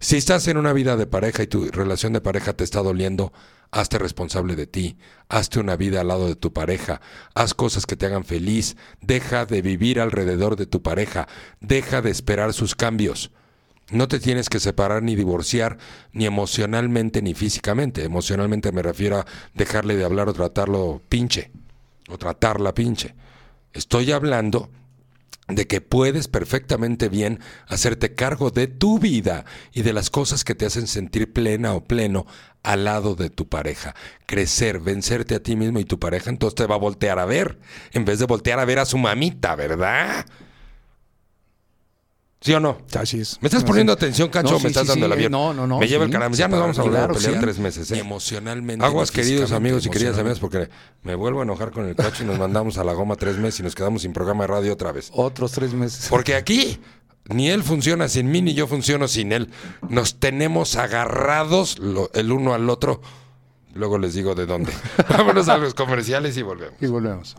Si 0.00 0.16
estás 0.16 0.48
en 0.48 0.56
una 0.56 0.72
vida 0.72 0.96
de 0.96 1.06
pareja 1.06 1.42
y 1.42 1.46
tu 1.46 1.66
relación 1.66 2.14
de 2.14 2.22
pareja 2.22 2.54
te 2.54 2.64
está 2.64 2.80
doliendo, 2.80 3.34
hazte 3.70 3.98
responsable 3.98 4.56
de 4.56 4.66
ti, 4.66 4.96
hazte 5.28 5.60
una 5.60 5.76
vida 5.76 6.00
al 6.00 6.08
lado 6.08 6.26
de 6.26 6.36
tu 6.36 6.54
pareja, 6.54 7.02
haz 7.34 7.52
cosas 7.52 7.84
que 7.84 7.96
te 7.96 8.06
hagan 8.06 8.24
feliz, 8.24 8.78
deja 9.02 9.44
de 9.44 9.60
vivir 9.60 10.00
alrededor 10.00 10.56
de 10.56 10.64
tu 10.64 10.80
pareja, 10.80 11.28
deja 11.60 12.00
de 12.00 12.08
esperar 12.08 12.54
sus 12.54 12.74
cambios. 12.74 13.30
No 13.90 14.08
te 14.08 14.20
tienes 14.20 14.48
que 14.48 14.58
separar 14.58 15.02
ni 15.02 15.16
divorciar, 15.16 15.76
ni 16.14 16.24
emocionalmente 16.24 17.20
ni 17.20 17.34
físicamente. 17.34 18.04
Emocionalmente 18.04 18.72
me 18.72 18.80
refiero 18.80 19.18
a 19.18 19.26
dejarle 19.52 19.96
de 19.96 20.04
hablar 20.04 20.30
o 20.30 20.32
tratarlo 20.32 21.02
pinche, 21.10 21.50
o 22.08 22.16
tratarla 22.16 22.72
pinche. 22.72 23.14
Estoy 23.74 24.12
hablando 24.12 24.70
de 25.48 25.66
que 25.66 25.80
puedes 25.80 26.28
perfectamente 26.28 27.08
bien 27.08 27.40
hacerte 27.66 28.14
cargo 28.14 28.50
de 28.50 28.68
tu 28.68 28.98
vida 28.98 29.44
y 29.72 29.82
de 29.82 29.92
las 29.92 30.10
cosas 30.10 30.44
que 30.44 30.54
te 30.54 30.66
hacen 30.66 30.86
sentir 30.86 31.32
plena 31.32 31.74
o 31.74 31.84
pleno 31.84 32.26
al 32.62 32.84
lado 32.84 33.14
de 33.14 33.28
tu 33.28 33.48
pareja. 33.48 33.94
Crecer, 34.26 34.78
vencerte 34.78 35.34
a 35.34 35.42
ti 35.42 35.56
mismo 35.56 35.80
y 35.80 35.84
tu 35.84 35.98
pareja, 35.98 36.30
entonces 36.30 36.54
te 36.54 36.66
va 36.66 36.76
a 36.76 36.78
voltear 36.78 37.18
a 37.18 37.24
ver, 37.24 37.58
en 37.92 38.04
vez 38.04 38.18
de 38.18 38.26
voltear 38.26 38.58
a 38.60 38.64
ver 38.64 38.78
a 38.78 38.84
su 38.84 38.98
mamita, 38.98 39.56
¿verdad? 39.56 40.26
¿Sí 42.42 42.52
o 42.52 42.60
no? 42.60 42.78
Así 42.98 43.20
es. 43.20 43.38
¿Me 43.40 43.46
estás 43.46 43.62
poniendo 43.64 43.92
atención, 43.92 44.28
Cacho, 44.28 44.50
No, 44.52 44.56
sí, 44.58 44.64
me 44.64 44.68
estás 44.70 44.82
sí, 44.82 44.88
dando 44.88 45.06
sí, 45.06 45.10
la 45.10 45.16
bien? 45.16 45.30
no, 45.30 45.54
no, 45.54 45.66
no, 45.66 45.78
Me 45.78 45.86
lleva 45.86 46.04
el 46.04 46.10
caramba. 46.10 46.36
Ya 46.36 46.48
nos 46.48 46.58
vamos 46.60 46.78
a 46.78 46.82
volver 46.82 46.98
claro, 46.98 47.14
a 47.14 47.16
pelear 47.18 47.40
tres 47.40 47.58
meses, 47.60 47.90
¿eh? 47.92 47.98
Emocionalmente. 47.98 48.84
Aguas, 48.84 49.10
queridos 49.12 49.52
amigos 49.52 49.86
y 49.86 49.90
queridas 49.90 50.18
amigas, 50.18 50.40
porque 50.40 50.68
me 51.04 51.14
vuelvo 51.14 51.40
a 51.40 51.44
enojar 51.44 51.70
con 51.70 51.86
el 51.86 51.94
Cacho 51.94 52.24
y 52.24 52.26
nos 52.26 52.38
mandamos 52.38 52.78
a 52.78 52.84
la 52.84 52.92
goma 52.94 53.14
tres 53.16 53.38
meses 53.38 53.60
y 53.60 53.62
nos 53.62 53.74
quedamos 53.76 54.02
sin 54.02 54.12
programa 54.12 54.44
de 54.44 54.48
radio 54.48 54.72
otra 54.72 54.90
vez. 54.92 55.10
Otros 55.14 55.52
tres 55.52 55.72
meses. 55.72 56.08
Porque 56.10 56.34
aquí 56.34 56.80
ni 57.28 57.48
él 57.48 57.62
funciona 57.62 58.08
sin 58.08 58.28
mí, 58.30 58.42
ni 58.42 58.54
yo 58.54 58.66
funciono 58.66 59.06
sin 59.06 59.30
él. 59.32 59.48
Nos 59.88 60.16
tenemos 60.18 60.74
agarrados 60.74 61.78
lo- 61.78 62.10
el 62.12 62.32
uno 62.32 62.54
al 62.54 62.68
otro. 62.68 63.00
Luego 63.74 63.98
les 63.98 64.14
digo 64.14 64.34
de 64.34 64.46
dónde. 64.46 64.72
Vámonos 65.08 65.48
a 65.48 65.56
los 65.58 65.74
comerciales 65.74 66.36
y 66.36 66.42
volvemos. 66.42 66.74
Y 66.82 66.86
volvemos. 66.86 67.36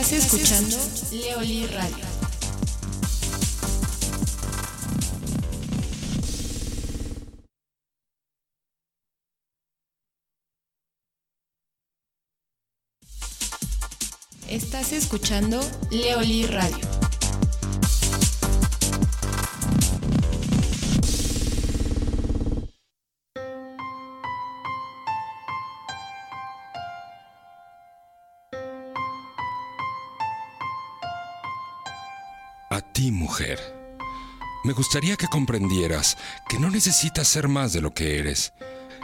Estás 0.00 0.12
escuchando 0.12 0.76
Leoli 1.10 1.66
Radio. 1.66 2.04
Estás 14.48 14.92
escuchando 14.92 15.60
Leoli 15.90 16.46
Radio. 16.46 17.07
Mujer. 33.10 33.58
Me 34.64 34.72
gustaría 34.72 35.16
que 35.16 35.28
comprendieras 35.28 36.16
que 36.48 36.58
no 36.58 36.68
necesitas 36.68 37.28
ser 37.28 37.48
más 37.48 37.72
de 37.72 37.80
lo 37.80 37.94
que 37.94 38.18
eres, 38.18 38.52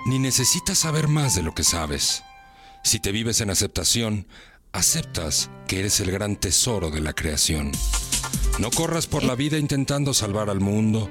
ni 0.06 0.18
necesitas 0.18 0.78
saber 0.78 1.08
más 1.08 1.34
de 1.34 1.42
lo 1.42 1.54
que 1.54 1.64
sabes. 1.64 2.22
Si 2.82 2.98
te 2.98 3.12
vives 3.12 3.40
en 3.40 3.50
aceptación, 3.50 4.26
aceptas 4.72 5.50
que 5.66 5.78
eres 5.80 6.00
el 6.00 6.10
gran 6.10 6.36
tesoro 6.36 6.90
de 6.90 7.00
la 7.00 7.14
creación. 7.14 7.72
No 8.58 8.70
corras 8.70 9.06
por 9.06 9.22
la 9.22 9.34
vida 9.34 9.56
intentando 9.56 10.12
salvar 10.12 10.50
al 10.50 10.60
mundo, 10.60 11.08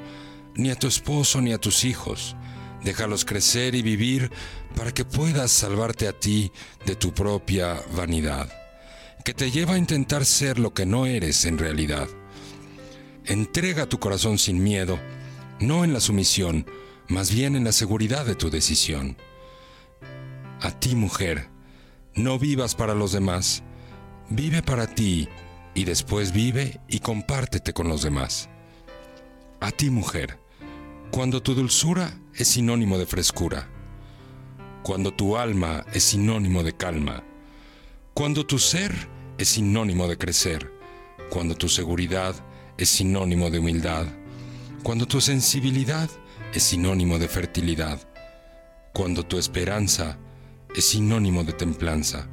ni 0.56 0.70
a 0.70 0.76
tu 0.76 0.88
esposo 0.88 1.42
ni 1.42 1.54
a 1.54 1.58
tus 1.58 1.86
hijos. 1.86 2.36
Déjalos 2.84 3.26
crecer 3.26 3.76
y 3.76 3.82
vivir 3.82 4.30
para 4.76 4.94
que 4.94 5.06
puedas 5.06 5.52
salvarte 5.52 6.08
a 6.08 6.14
ti 6.14 6.52
de 6.86 6.96
tu 6.96 7.14
propia 7.14 7.82
vanidad, 7.96 8.52
que 9.24 9.34
te 9.34 9.52
lleva 9.52 9.76
a 9.76 9.78
intentar 9.78 10.26
ser 10.26 10.60
lo 10.60 10.74
que 10.74 10.86
no 10.86 11.06
eres 11.06 11.46
en 11.46 11.58
realidad. 11.58 12.08
Entrega 13.26 13.88
tu 13.88 14.00
corazón 14.00 14.38
sin 14.38 14.62
miedo, 14.62 15.00
no 15.62 15.86
en 15.86 15.94
la 15.94 16.02
sumisión, 16.02 16.66
más 17.08 17.32
bien 17.32 17.56
en 17.56 17.64
la 17.64 17.72
seguridad 17.72 18.26
de 18.26 18.36
tu 18.36 18.50
decisión. 18.50 19.16
A 20.62 20.72
ti, 20.72 20.94
mujer, 20.94 21.48
no 22.16 22.38
vivas 22.38 22.76
para 22.76 22.94
los 22.94 23.14
demás, 23.14 23.64
vive 24.30 24.62
para 24.62 24.88
ti 24.88 25.30
y 25.74 25.86
después 25.86 26.34
vive 26.34 26.82
y 26.90 27.00
compártete 27.00 27.72
con 27.72 27.88
los 27.88 28.04
demás. 28.04 28.50
A 29.62 29.72
ti, 29.72 29.90
mujer, 29.90 30.38
cuando 31.10 31.42
tu 31.42 31.56
dulzura 31.56 32.20
es 32.36 32.50
sinónimo 32.50 32.98
de 32.98 33.06
frescura, 33.06 33.70
cuando 34.84 35.14
tu 35.14 35.38
alma 35.38 35.86
es 35.94 36.04
sinónimo 36.04 36.62
de 36.62 36.74
calma, 36.76 37.24
cuando 38.14 38.46
tu 38.46 38.60
ser 38.60 38.94
es 39.38 39.48
sinónimo 39.48 40.10
de 40.10 40.18
crecer, 40.18 40.74
cuando 41.30 41.56
tu 41.56 41.70
seguridad 41.70 42.36
es 42.84 42.90
sinónimo 42.90 43.50
de 43.50 43.60
humildad, 43.60 44.06
cuando 44.84 45.06
tu 45.06 45.22
sensibilidad 45.22 46.10
es 46.54 46.64
sinónimo 46.64 47.18
de 47.18 47.30
fertilidad, 47.30 47.98
cuando 48.92 49.26
tu 49.26 49.38
esperanza 49.38 50.18
es 50.76 50.84
sinónimo 50.84 51.46
de 51.46 51.54
templanza, 51.54 52.28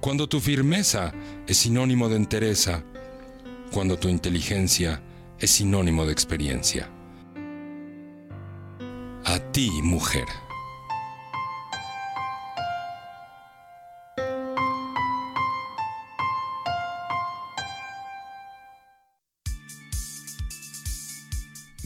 cuando 0.00 0.28
tu 0.28 0.38
firmeza 0.38 1.12
es 1.48 1.56
sinónimo 1.56 2.08
de 2.08 2.14
entereza, 2.14 2.84
cuando 3.72 3.98
tu 3.98 4.08
inteligencia 4.08 5.02
es 5.40 5.50
sinónimo 5.50 6.06
de 6.06 6.12
experiencia. 6.12 6.88
A 9.24 9.40
ti, 9.50 9.70
mujer. 9.82 10.26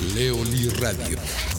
Leoli 0.00 0.68
Radio. 0.78 1.57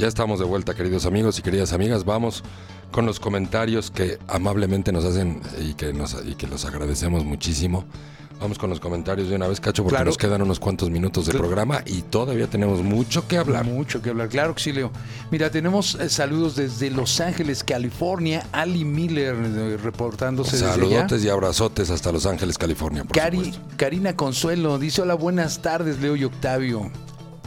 Ya 0.00 0.08
estamos 0.08 0.38
de 0.38 0.46
vuelta, 0.46 0.74
queridos 0.74 1.04
amigos 1.04 1.38
y 1.38 1.42
queridas 1.42 1.74
amigas. 1.74 2.06
Vamos 2.06 2.42
con 2.90 3.04
los 3.04 3.20
comentarios 3.20 3.90
que 3.90 4.18
amablemente 4.28 4.92
nos 4.92 5.04
hacen 5.04 5.42
y 5.60 5.74
que, 5.74 5.92
nos, 5.92 6.16
y 6.26 6.34
que 6.36 6.46
los 6.46 6.64
agradecemos 6.64 7.22
muchísimo. 7.24 7.84
Vamos 8.40 8.56
con 8.58 8.70
los 8.70 8.80
comentarios 8.80 9.28
de 9.28 9.36
una 9.36 9.46
vez, 9.46 9.60
Cacho, 9.60 9.82
porque 9.82 9.96
Claro. 9.96 10.06
nos 10.06 10.16
quedan 10.16 10.40
unos 10.40 10.58
cuantos 10.58 10.88
minutos 10.88 11.26
de 11.26 11.32
programa 11.34 11.82
y 11.84 12.00
todavía 12.00 12.46
tenemos 12.46 12.82
mucho 12.82 13.28
que 13.28 13.36
hablar. 13.36 13.66
Mucho 13.66 14.00
que 14.00 14.08
hablar, 14.08 14.30
claro 14.30 14.54
que 14.54 14.62
sí, 14.62 14.72
Leo. 14.72 14.90
Mira, 15.30 15.50
tenemos 15.50 15.96
eh, 15.96 16.08
saludos 16.08 16.56
desde 16.56 16.88
Los 16.90 17.20
Ángeles, 17.20 17.62
California. 17.62 18.46
Ali 18.52 18.86
Miller 18.86 19.36
eh, 19.38 19.76
reportándose 19.76 20.52
desde 20.52 20.64
allá. 20.70 20.74
Saludotes 20.76 21.22
y 21.22 21.28
abrazotes 21.28 21.90
hasta 21.90 22.10
Los 22.10 22.24
Ángeles, 22.24 22.56
California, 22.56 23.04
por 23.04 23.14
Cari-. 23.14 23.54
Karina 23.76 24.16
Consuelo 24.16 24.78
dice: 24.78 25.02
Hola, 25.02 25.12
buenas 25.12 25.60
tardes, 25.60 26.00
Leo 26.00 26.16
y 26.16 26.24
Octavio. 26.24 26.90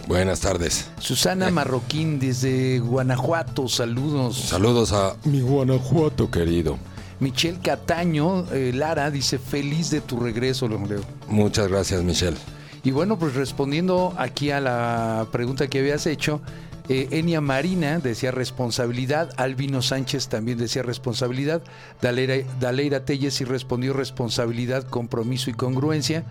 Buenas 0.07 0.41
tardes. 0.41 0.89
Susana 0.99 1.49
Marroquín 1.49 2.19
desde 2.19 2.79
Guanajuato, 2.79 3.69
saludos. 3.69 4.37
Saludos 4.37 4.91
a 4.91 5.15
mi 5.23 5.39
Guanajuato, 5.41 6.29
querido. 6.29 6.77
Michelle 7.19 7.59
Cataño, 7.59 8.45
eh, 8.51 8.71
Lara, 8.73 9.09
dice: 9.11 9.39
Feliz 9.39 9.89
de 9.91 10.01
tu 10.01 10.19
regreso, 10.19 10.67
Leo. 10.67 11.01
Muchas 11.29 11.69
gracias, 11.69 12.03
Michelle. 12.03 12.37
Y 12.83 12.91
bueno, 12.91 13.17
pues 13.17 13.33
respondiendo 13.35 14.13
aquí 14.17 14.51
a 14.51 14.59
la 14.59 15.27
pregunta 15.31 15.67
que 15.67 15.79
habías 15.79 16.05
hecho, 16.05 16.41
eh, 16.89 17.07
Enia 17.11 17.39
Marina 17.39 17.99
decía 17.99 18.31
responsabilidad, 18.31 19.29
Albino 19.37 19.81
Sánchez 19.81 20.27
también 20.27 20.57
decía 20.57 20.83
responsabilidad, 20.83 21.61
Daleira, 22.01 22.35
Daleira 22.59 23.05
Telles 23.05 23.35
sí 23.35 23.45
respondió 23.45 23.93
responsabilidad, 23.93 24.83
compromiso 24.83 25.49
y 25.49 25.53
congruencia. 25.53 26.25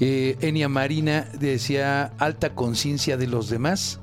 Eh, 0.00 0.36
Enia 0.40 0.68
Marina 0.68 1.28
decía 1.38 2.12
alta 2.18 2.54
conciencia 2.54 3.16
de 3.16 3.26
los 3.26 3.48
demás. 3.48 4.00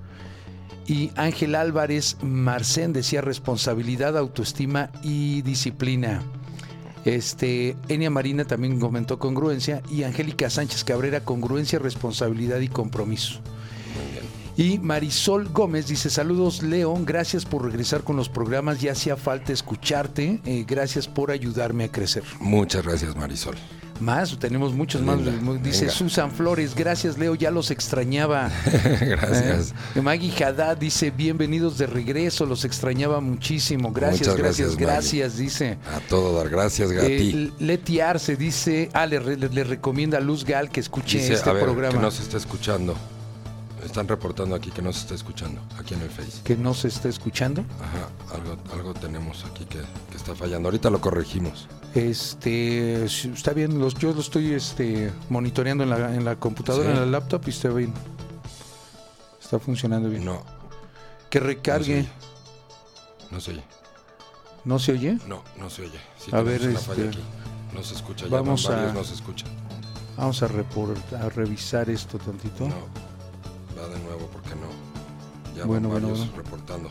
Y 0.88 1.12
Ángel 1.16 1.56
Álvarez 1.56 2.18
Marcén 2.22 2.92
decía 2.92 3.22
responsabilidad, 3.22 4.18
autoestima 4.18 4.92
y 5.04 5.42
disciplina. 5.44 6.22
Este, 7.06 7.76
Enia 7.88 8.10
Marina 8.10 8.46
también 8.46 8.80
comentó 8.80 9.18
congruencia 9.18 9.82
y 9.90 10.04
Angélica 10.04 10.50
Sánchez 10.50 10.84
Cabrera 10.84 11.22
congruencia, 11.22 11.80
responsabilidad 11.80 12.60
y 12.60 12.68
compromiso. 12.68 13.40
Y 14.58 14.80
Marisol 14.80 15.48
Gómez 15.50 15.88
dice, 15.88 16.10
saludos 16.10 16.62
León, 16.62 17.06
gracias 17.06 17.46
por 17.46 17.64
regresar 17.64 18.04
con 18.04 18.18
los 18.18 18.30
programas, 18.30 18.82
ya 18.82 18.92
hacía 18.92 19.16
falta 19.16 19.54
escucharte, 19.54 20.42
eh, 20.46 20.66
gracias 20.68 21.08
por 21.08 21.32
ayudarme 21.32 21.86
a 21.86 21.92
crecer. 21.92 22.24
Muchas 22.40 22.84
gracias, 22.84 23.16
Marisol. 23.16 23.56
Más, 24.02 24.38
tenemos 24.40 24.74
muchos 24.74 25.02
más. 25.02 25.20
Dice 25.64 25.82
venga. 25.86 25.94
Susan 25.94 26.32
Flores, 26.32 26.76
gracias 26.76 27.18
Leo, 27.18 27.36
ya 27.36 27.52
los 27.52 27.72
extrañaba. 27.72 28.50
gracias. 29.02 29.74
Eh, 29.96 30.02
Maggie 30.02 30.32
Haddad 30.44 30.78
dice, 30.78 31.12
bienvenidos 31.12 31.78
de 31.78 31.88
regreso, 31.88 32.46
los 32.46 32.66
extrañaba 32.66 33.22
muchísimo. 33.22 33.92
Gracias, 33.92 34.22
Muchas 34.28 34.38
gracias, 34.38 34.76
gracias, 34.76 34.78
gracias, 34.78 35.38
dice. 35.38 35.78
A 35.96 36.00
todo 36.02 36.36
dar 36.38 36.50
gracias, 36.50 36.92
Gati. 36.92 37.08
Eh, 37.12 37.52
Leti 37.60 38.00
Arce 38.00 38.36
dice, 38.36 38.90
ah, 38.94 39.06
le, 39.06 39.20
le 39.20 39.64
recomienda 39.64 40.18
a 40.18 40.22
Luz 40.22 40.44
Gal 40.46 40.70
que 40.70 40.80
escuche 40.80 41.20
Dice, 41.20 41.34
este 41.34 41.50
a 41.50 41.54
ver, 41.54 41.64
programa. 41.64 41.94
que 41.96 42.02
no 42.02 42.12
se 42.12 42.24
está 42.24 42.38
escuchando. 42.38 42.96
Están 43.84 44.08
reportando 44.08 44.56
aquí 44.56 44.70
que 44.72 44.82
no 44.82 44.94
se 44.94 45.00
está 45.02 45.16
escuchando, 45.16 45.60
aquí 45.80 45.94
en 45.96 46.02
el 46.02 46.10
Face. 46.10 46.42
que 46.44 46.56
no 46.56 46.74
se 46.74 46.88
está 46.88 47.10
escuchando. 47.10 47.64
Ajá, 47.82 48.36
algo, 48.36 48.58
algo 48.74 48.94
tenemos 48.94 49.44
aquí 49.46 49.66
que, 49.66 49.80
que 50.10 50.18
está 50.18 50.36
fallando. 50.36 50.68
Ahorita 50.70 50.90
lo 50.90 51.02
corregimos. 51.02 51.68
Este, 51.96 53.04
está 53.06 53.54
bien, 53.54 53.80
los, 53.80 53.96
yo 53.96 54.14
lo 54.14 54.22
estoy 54.22 54.54
este, 54.54 55.12
monitoreando 55.30 55.84
en 55.84 55.90
la, 55.90 56.16
en 56.16 56.24
la 56.24 56.36
computadora, 56.36 56.86
Sí. 56.86 56.92
en 56.92 57.00
la 57.00 57.06
laptop 57.08 57.42
y 57.48 57.50
está 57.50 57.70
bien. 57.70 57.94
Está 59.42 59.60
funcionando 59.60 60.10
bien. 60.10 60.24
No, 60.24 60.44
Que 61.30 61.40
no 61.40 61.48
recargue. 61.48 62.08
No 63.32 63.40
se 63.42 63.52
oye. 63.52 63.64
¿No 64.64 64.78
se 64.80 64.92
oye? 64.92 65.18
No, 65.28 65.44
no 65.58 65.70
se 65.70 65.82
oye. 65.84 66.00
Sí 66.18 66.30
A 66.34 66.42
ver, 66.42 66.62
este, 66.62 66.92
aquí. 67.04 67.20
No 67.74 67.84
se 67.84 67.96
escucha. 67.96 68.26
Ya 68.26 68.32
vamos 68.32 68.68
varios, 68.68 68.92
a- 68.92 68.94
no 68.94 69.04
se 69.04 69.14
escucha. 69.16 69.46
Vamos 70.18 70.44
a, 70.44 70.48
report- 70.48 71.14
a 71.20 71.30
revisar 71.30 71.90
esto 71.90 72.18
tantito. 72.20 72.68
No, 72.68 72.76
de 73.88 74.00
nuevo 74.00 74.28
porque 74.32 74.50
no. 74.52 75.56
Ya 75.56 75.66
Bueno, 75.66 75.90
van 75.90 76.02
bueno, 76.02 76.08
varios 76.10 76.20
bueno. 76.28 76.44
reportando. 76.44 76.90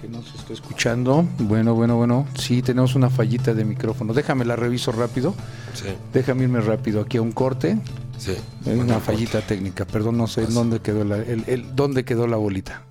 Que 0.00 0.08
no 0.08 0.22
se 0.22 0.36
está 0.36 0.52
escuchando. 0.52 1.24
Bueno, 1.38 1.74
bueno, 1.74 1.96
bueno. 1.96 2.26
Sí, 2.38 2.60
tenemos 2.60 2.94
una 2.94 3.08
fallita 3.08 3.54
de 3.54 3.64
micrófono. 3.64 4.12
Déjame 4.12 4.44
la 4.44 4.54
reviso 4.56 4.92
rápido. 4.92 5.34
Sí, 5.72 5.86
Déjame 6.12 6.42
irme 6.44 6.60
rápido 6.60 7.00
aquí 7.00 7.16
a 7.16 7.22
un 7.22 7.32
corte. 7.32 7.78
sí. 8.18 8.32
Es 8.32 8.66
una 8.78 8.94
corte. 8.94 9.00
fallita 9.00 9.40
técnica. 9.40 9.84
Perdón, 9.86 10.18
no 10.18 10.26
sé 10.26 10.42
Pasa. 10.42 10.52
dónde 10.54 10.80
quedó 10.80 11.04
la, 11.04 11.16
el, 11.18 11.44
el- 11.46 11.74
dónde 11.74 12.04
quedó 12.04 12.26
la 12.26 12.36
bolita. 12.36 12.82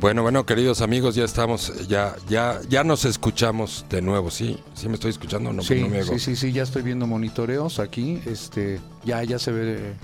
Bueno, 0.00 0.22
bueno, 0.22 0.46
queridos 0.46 0.80
amigos, 0.80 1.16
ya 1.16 1.24
estamos, 1.24 1.88
ya, 1.88 2.14
ya, 2.28 2.60
ya 2.68 2.84
nos 2.84 3.04
escuchamos 3.04 3.84
de 3.90 4.00
nuevo, 4.00 4.30
¿sí? 4.30 4.56
¿Sí 4.74 4.88
me 4.88 4.94
estoy 4.94 5.10
escuchando? 5.10 5.52
No, 5.52 5.62
sí, 5.62 5.80
no 5.80 5.88
me 5.88 5.98
hago. 5.98 6.12
sí, 6.12 6.20
sí, 6.20 6.36
sí, 6.36 6.52
ya 6.52 6.62
estoy 6.62 6.82
viendo 6.82 7.06
monitoreos 7.08 7.80
aquí. 7.80 8.20
Este, 8.24 8.78
ya, 9.04 9.24
ya 9.24 9.38
se 9.40 9.50
ve. 9.50 9.74
eh, 9.78 9.94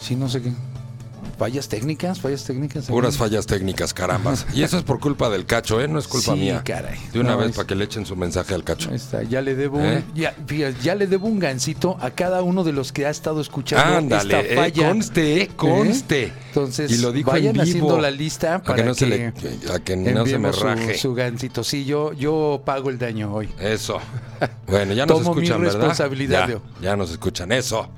Sí, 0.00 0.16
no 0.16 0.28
sé 0.28 0.40
qué. 0.40 0.52
Fallas 1.38 1.68
técnicas, 1.68 2.18
fallas 2.18 2.44
técnicas. 2.44 2.86
Puras 2.86 3.18
fallas 3.18 3.44
técnicas, 3.46 3.92
carambas. 3.92 4.46
Y 4.54 4.62
eso 4.62 4.78
es 4.78 4.84
por 4.84 5.00
culpa 5.00 5.28
del 5.28 5.44
cacho, 5.44 5.82
¿eh? 5.82 5.86
No 5.88 5.98
es 5.98 6.08
culpa 6.08 6.32
Sí, 6.32 6.38
mía. 6.40 6.62
caray. 6.64 6.98
De 7.12 7.20
una 7.20 7.32
No, 7.32 7.38
vez 7.38 7.50
es- 7.50 7.56
para 7.56 7.66
que 7.66 7.74
le 7.74 7.84
echen 7.84 8.06
su 8.06 8.16
mensaje 8.16 8.54
al 8.54 8.64
cacho. 8.64 8.90
Está, 8.90 9.22
ya 9.22 9.42
le 9.42 9.54
debo 9.54 9.78
¿Eh? 9.80 10.02
un, 10.06 10.14
ya, 10.14 10.34
fíjate, 10.46 10.76
ya 10.82 10.94
le 10.94 11.06
debo 11.06 11.26
un 11.28 11.38
gancito 11.38 11.98
a 12.00 12.10
cada 12.10 12.42
uno 12.42 12.64
de 12.64 12.72
los 12.72 12.90
que 12.90 13.04
ha 13.04 13.10
estado 13.10 13.42
escuchando 13.42 13.98
Ándale, 13.98 14.40
esta 14.40 14.52
eh, 14.52 14.56
falla. 14.56 14.88
conste, 14.88 15.42
eh, 15.42 15.50
conste. 15.54 16.32
Entonces, 16.48 16.90
Y 16.90 16.98
lo 16.98 17.12
dijo 17.12 17.30
vayan 17.30 17.48
en 17.48 17.52
vivo. 17.52 17.62
haciendo 17.64 17.98
la 18.00 18.10
lista 18.10 18.62
para 18.62 18.76
que 18.76 18.82
que, 18.82 18.88
no 18.88 18.94
se 18.94 19.06
le- 19.06 19.26
a 19.74 19.78
que 19.80 19.96
no 19.96 20.24
se 20.26 20.38
me 20.38 20.52
su- 20.54 20.64
raje. 20.64 20.96
Su, 20.96 21.12
gancito. 21.14 21.62
Sí, 21.64 21.84
yo, 21.84 22.14
yo 22.14 22.62
pago 22.64 22.88
el 22.88 22.98
daño 22.98 23.34
hoy. 23.34 23.50
Eso. 23.60 23.98
Bueno, 24.66 24.94
ya 24.94 25.04
nos 25.04 25.18
Tomo 25.18 25.34
mi 25.34 25.42
escuchan, 25.42 25.60
¿verdad? 25.60 25.74
responsabilidad, 25.80 26.48
Ya, 26.48 26.60
ya 26.80 26.96
nos 26.96 27.10
escuchan, 27.10 27.52
eso. 27.52 27.88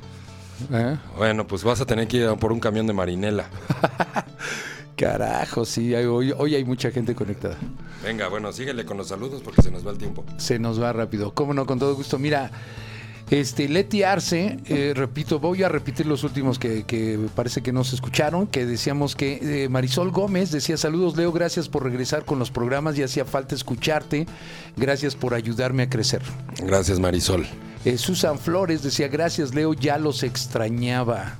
¿Eh? 0.72 0.96
Bueno, 1.16 1.46
pues 1.46 1.64
vas 1.64 1.80
a 1.80 1.86
tener 1.86 2.08
que 2.08 2.18
ir 2.18 2.28
por 2.38 2.52
un 2.52 2.60
camión 2.60 2.86
de 2.86 2.92
marinela. 2.92 3.48
Carajo, 4.96 5.64
sí, 5.64 5.94
hoy, 5.94 6.32
hoy 6.36 6.54
hay 6.56 6.64
mucha 6.64 6.90
gente 6.90 7.14
conectada. 7.14 7.56
Venga, 8.02 8.28
bueno, 8.28 8.52
síguele 8.52 8.84
con 8.84 8.96
los 8.96 9.08
saludos 9.08 9.42
porque 9.42 9.62
se 9.62 9.70
nos 9.70 9.86
va 9.86 9.92
el 9.92 9.98
tiempo. 9.98 10.24
Se 10.38 10.58
nos 10.58 10.82
va 10.82 10.92
rápido. 10.92 11.32
Cómo 11.34 11.54
no, 11.54 11.66
con 11.66 11.78
todo 11.78 11.94
gusto. 11.94 12.18
Mira, 12.18 12.50
Este, 13.30 13.68
Leti 13.68 14.02
Arce, 14.02 14.58
eh, 14.66 14.94
repito, 14.96 15.38
voy 15.38 15.62
a 15.62 15.68
repetir 15.68 16.06
los 16.06 16.24
últimos 16.24 16.58
que, 16.58 16.84
que 16.84 17.18
parece 17.34 17.60
que 17.60 17.72
no 17.72 17.84
se 17.84 17.94
escucharon, 17.94 18.46
que 18.46 18.64
decíamos 18.64 19.14
que 19.14 19.64
eh, 19.64 19.68
Marisol 19.68 20.10
Gómez 20.10 20.50
decía, 20.50 20.78
saludos 20.78 21.14
Leo, 21.16 21.30
gracias 21.30 21.68
por 21.68 21.84
regresar 21.84 22.24
con 22.24 22.38
los 22.38 22.50
programas, 22.50 22.96
ya 22.96 23.04
hacía 23.04 23.26
falta 23.26 23.54
escucharte, 23.54 24.26
gracias 24.78 25.14
por 25.14 25.34
ayudarme 25.34 25.82
a 25.82 25.90
crecer. 25.90 26.22
Gracias, 26.64 26.98
Marisol. 27.00 27.46
Eh, 27.84 27.98
Susan 27.98 28.38
Flores 28.38 28.82
decía, 28.82 29.08
gracias 29.08 29.54
Leo, 29.54 29.74
ya 29.74 29.98
los 29.98 30.22
extrañaba. 30.22 31.36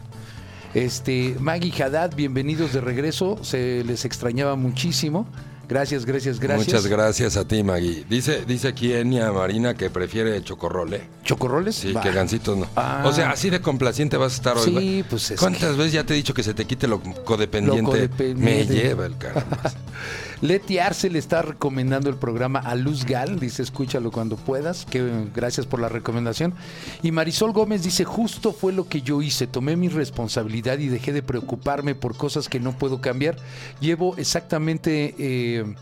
Este, 0.75 1.37
Maggie 1.41 1.73
Haddad, 1.83 2.15
bienvenidos 2.15 2.75
de 2.75 2.83
regreso, 2.83 3.43
se 3.43 3.83
les 3.85 4.05
extrañaba 4.05 4.57
muchísimo. 4.57 5.27
Gracias, 5.69 6.07
gracias, 6.07 6.41
gracias. 6.41 6.67
Muchas 6.67 6.87
gracias 6.87 7.37
a 7.37 7.47
ti, 7.47 7.63
Maggie. 7.63 8.07
Dice, 8.09 8.45
dice 8.47 8.69
aquí 8.69 8.95
Enia 8.95 9.31
Marina 9.33 9.75
que 9.75 9.91
prefiere 9.91 10.43
chocorrole. 10.43 11.03
¿Chocorroles? 11.25 11.77
Sí, 11.77 11.93
Va. 11.93 12.01
que 12.01 12.11
gancitos 12.11 12.57
no. 12.57 12.67
Ah. 12.75 13.05
O 13.05 13.13
sea, 13.13 13.31
así 13.31 13.51
de 13.51 13.61
complaciente 13.61 14.17
vas 14.17 14.33
a 14.33 14.37
estar 14.37 14.57
hoy. 14.57 14.65
Sí, 14.65 15.05
pues 15.11 15.31
es 15.31 15.39
¿Cuántas 15.39 15.77
veces 15.77 15.93
ya 15.93 16.05
te 16.05 16.15
he 16.15 16.17
dicho 16.17 16.33
que 16.33 16.43
se 16.43 16.55
te 16.55 16.65
quite 16.65 16.89
lo 16.89 17.01
codependiente? 17.01 17.83
Lo 17.83 17.89
codependiente. 17.89 18.43
Me 18.43 18.65
lleva 18.65 19.05
el 19.05 19.19
caramba. 19.19 19.61
Leti 20.41 20.79
Arce 20.79 21.11
le 21.11 21.19
está 21.19 21.43
recomendando 21.43 22.09
el 22.09 22.17
programa 22.17 22.61
a 22.61 22.77
Luz 22.77 23.05
Gal, 23.05 23.41
dice 23.41 23.63
escúchalo 23.63 24.13
cuando 24.13 24.37
puedas, 24.37 24.87
que 24.87 25.27
gracias 25.35 25.67
por 25.67 25.81
la 25.81 25.89
recomendación. 25.89 26.55
Y 27.03 27.11
Marisol 27.11 27.53
Gómez 27.53 27.83
dice, 27.83 28.05
justo 28.05 28.53
fue 28.53 28.73
lo 28.73 28.89
que 28.89 29.03
yo 29.03 29.21
hice, 29.21 29.49
tomé 29.49 29.75
mi 29.75 29.89
responsabilidad 29.89 30.79
y 30.79 30.89
dejé 30.89 31.13
de 31.13 31.23
preocuparme 31.23 31.97
por 31.97 32.17
cosas 32.17 32.49
que 32.49 32.61
no 32.61 32.77
puedo 32.79 33.01
cambiar. 33.01 33.37
Llevo 33.81 34.17
exactamente... 34.17 35.15
eh, 35.19 35.75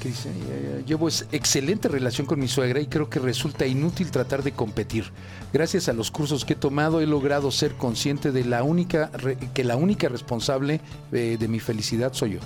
¿Qué 0.00 0.08
dice? 0.08 0.30
Eh, 0.30 0.82
llevo 0.86 1.06
es- 1.06 1.26
excelente 1.30 1.86
relación 1.86 2.26
con 2.26 2.40
mi 2.40 2.48
suegra 2.48 2.80
y 2.80 2.86
creo 2.86 3.08
que 3.10 3.18
resulta 3.20 3.66
inútil 3.66 4.10
tratar 4.10 4.42
de 4.42 4.52
competir. 4.52 5.04
Gracias 5.52 5.88
a 5.88 5.92
los 5.92 6.10
cursos 6.10 6.44
que 6.46 6.54
he 6.54 6.56
tomado 6.56 7.00
he 7.02 7.06
logrado 7.06 7.50
ser 7.52 7.74
consciente 7.74 8.32
de 8.32 8.44
la 8.44 8.62
única 8.64 9.10
que 9.54 9.62
la 9.64 9.76
única 9.76 10.08
responsable 10.08 10.80
eh, 11.12 11.36
de 11.38 11.46
mi 11.46 11.60
felicidad 11.60 12.14
soy 12.14 12.32
yo. 12.32 12.40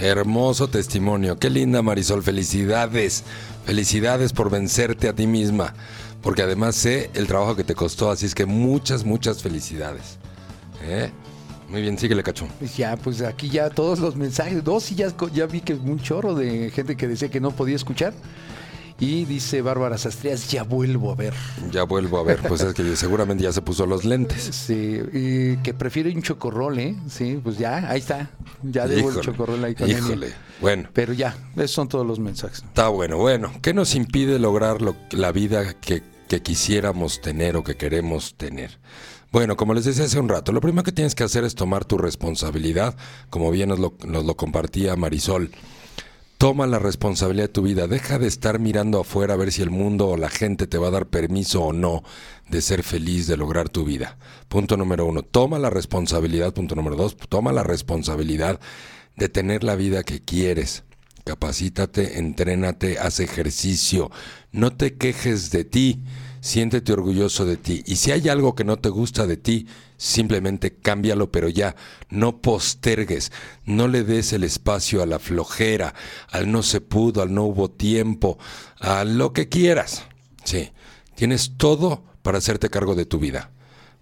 Hermoso 0.00 0.68
testimonio. 0.68 1.38
Qué 1.38 1.50
linda, 1.50 1.82
Marisol. 1.82 2.22
Felicidades. 2.22 3.22
Felicidades 3.66 4.32
por 4.32 4.48
vencerte 4.48 5.08
a 5.08 5.12
ti 5.12 5.26
misma. 5.26 5.74
Porque 6.22 6.42
además 6.42 6.74
sé 6.74 7.10
el 7.12 7.26
trabajo 7.26 7.54
que 7.54 7.64
te 7.64 7.74
costó. 7.74 8.10
Así 8.10 8.24
es 8.24 8.34
que 8.34 8.46
muchas, 8.46 9.04
muchas 9.04 9.42
felicidades. 9.42 10.16
¿Eh? 10.82 11.10
Muy 11.68 11.82
bien, 11.82 11.98
síguele, 11.98 12.22
cacho. 12.22 12.48
Ya, 12.76 12.96
pues 12.96 13.20
aquí 13.20 13.50
ya 13.50 13.68
todos 13.68 14.00
los 14.00 14.16
mensajes, 14.16 14.64
dos 14.64 14.90
y 14.90 14.94
ya, 14.94 15.14
ya 15.32 15.46
vi 15.46 15.60
que 15.60 15.74
un 15.74 16.00
chorro 16.00 16.34
de 16.34 16.70
gente 16.70 16.96
que 16.96 17.06
decía 17.06 17.30
que 17.30 17.40
no 17.40 17.50
podía 17.50 17.76
escuchar. 17.76 18.14
Y 19.00 19.24
dice 19.24 19.62
Bárbara 19.62 19.96
Sastrías, 19.96 20.48
ya 20.50 20.62
vuelvo 20.62 21.10
a 21.10 21.14
ver. 21.14 21.32
Ya 21.72 21.84
vuelvo 21.84 22.18
a 22.18 22.22
ver. 22.22 22.38
Pues 22.46 22.60
es 22.60 22.74
que 22.74 22.94
seguramente 22.96 23.42
ya 23.44 23.52
se 23.52 23.62
puso 23.62 23.86
los 23.86 24.04
lentes. 24.04 24.50
Sí, 24.70 25.00
y 25.12 25.56
que 25.58 25.72
prefiere 25.74 26.12
un 26.14 26.22
chocorrol, 26.22 26.78
¿eh? 26.78 26.94
Sí, 27.08 27.40
pues 27.42 27.56
ya, 27.58 27.90
ahí 27.90 27.98
está. 28.00 28.30
Ya 28.62 28.86
debo 28.86 29.08
el 29.08 29.14
Híjole, 29.16 29.24
chocorrol 29.24 29.64
ahí 29.64 29.74
con. 29.74 29.90
Híjole. 29.90 30.32
Bueno. 30.60 30.88
Pero 30.92 31.12
ya, 31.14 31.34
esos 31.56 31.70
son 31.70 31.88
todos 31.88 32.06
los 32.06 32.18
mensajes. 32.18 32.58
Está 32.58 32.88
bueno, 32.88 33.16
bueno. 33.16 33.50
¿Qué 33.62 33.72
nos 33.72 33.94
impide 33.94 34.38
lograr 34.38 34.82
lo- 34.82 34.96
la 35.12 35.32
vida 35.32 35.72
que, 35.80 36.02
que 36.28 36.42
quisiéramos 36.42 37.20
tener 37.22 37.56
o 37.56 37.64
que 37.64 37.76
queremos 37.76 38.34
tener? 38.36 38.78
Bueno, 39.32 39.56
como 39.56 39.72
les 39.74 39.84
decía 39.86 40.04
hace 40.04 40.20
un 40.20 40.28
rato, 40.28 40.52
lo 40.52 40.60
primero 40.60 40.82
que 40.84 40.92
tienes 40.92 41.14
que 41.14 41.24
hacer 41.24 41.44
es 41.44 41.54
tomar 41.54 41.84
tu 41.84 41.96
responsabilidad, 41.96 42.94
como 43.30 43.50
bien 43.50 43.70
nos 43.70 43.78
lo, 43.78 43.94
nos 44.06 44.24
lo 44.26 44.36
compartía 44.36 44.94
Marisol. 44.96 45.50
Toma 46.40 46.66
la 46.66 46.78
responsabilidad 46.78 47.48
de 47.48 47.52
tu 47.52 47.60
vida, 47.60 47.86
deja 47.86 48.18
de 48.18 48.26
estar 48.26 48.60
mirando 48.60 48.98
afuera 48.98 49.34
a 49.34 49.36
ver 49.36 49.52
si 49.52 49.60
el 49.60 49.68
mundo 49.68 50.08
o 50.08 50.16
la 50.16 50.30
gente 50.30 50.66
te 50.66 50.78
va 50.78 50.88
a 50.88 50.90
dar 50.90 51.04
permiso 51.04 51.62
o 51.62 51.74
no 51.74 52.02
de 52.48 52.62
ser 52.62 52.82
feliz, 52.82 53.26
de 53.26 53.36
lograr 53.36 53.68
tu 53.68 53.84
vida. 53.84 54.16
Punto 54.48 54.78
número 54.78 55.04
uno, 55.04 55.22
toma 55.22 55.58
la 55.58 55.68
responsabilidad. 55.68 56.54
Punto 56.54 56.74
número 56.74 56.96
dos, 56.96 57.14
toma 57.28 57.52
la 57.52 57.62
responsabilidad 57.62 58.58
de 59.16 59.28
tener 59.28 59.64
la 59.64 59.76
vida 59.76 60.02
que 60.02 60.20
quieres. 60.20 60.84
Capacítate, 61.24 62.18
entrénate, 62.18 62.98
haz 62.98 63.20
ejercicio. 63.20 64.10
No 64.50 64.74
te 64.74 64.96
quejes 64.96 65.50
de 65.50 65.64
ti, 65.64 66.02
siéntete 66.40 66.92
orgulloso 66.92 67.44
de 67.44 67.56
ti. 67.56 67.82
Y 67.86 67.96
si 67.96 68.12
hay 68.12 68.28
algo 68.28 68.54
que 68.54 68.64
no 68.64 68.78
te 68.78 68.88
gusta 68.88 69.26
de 69.26 69.36
ti, 69.36 69.66
simplemente 69.96 70.74
cámbialo, 70.74 71.30
pero 71.30 71.48
ya, 71.48 71.76
no 72.08 72.40
postergues, 72.40 73.32
no 73.64 73.88
le 73.88 74.02
des 74.02 74.32
el 74.32 74.44
espacio 74.44 75.02
a 75.02 75.06
la 75.06 75.18
flojera, 75.18 75.94
al 76.30 76.50
no 76.50 76.62
se 76.62 76.80
pudo, 76.80 77.22
al 77.22 77.32
no 77.32 77.44
hubo 77.44 77.70
tiempo, 77.70 78.38
a 78.78 79.04
lo 79.04 79.32
que 79.32 79.48
quieras. 79.48 80.04
Sí, 80.44 80.70
tienes 81.14 81.52
todo 81.56 82.04
para 82.22 82.38
hacerte 82.38 82.70
cargo 82.70 82.94
de 82.94 83.06
tu 83.06 83.18
vida. 83.18 83.50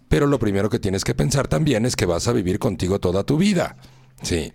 Pero 0.08 0.26
lo 0.26 0.38
primero 0.38 0.70
que 0.70 0.78
tienes 0.78 1.04
que 1.04 1.14
pensar 1.14 1.48
también 1.48 1.84
es 1.84 1.94
que 1.94 2.06
vas 2.06 2.28
a 2.28 2.32
vivir 2.32 2.58
contigo 2.58 2.98
toda 2.98 3.24
tu 3.24 3.36
vida. 3.36 3.76
Sí. 4.22 4.52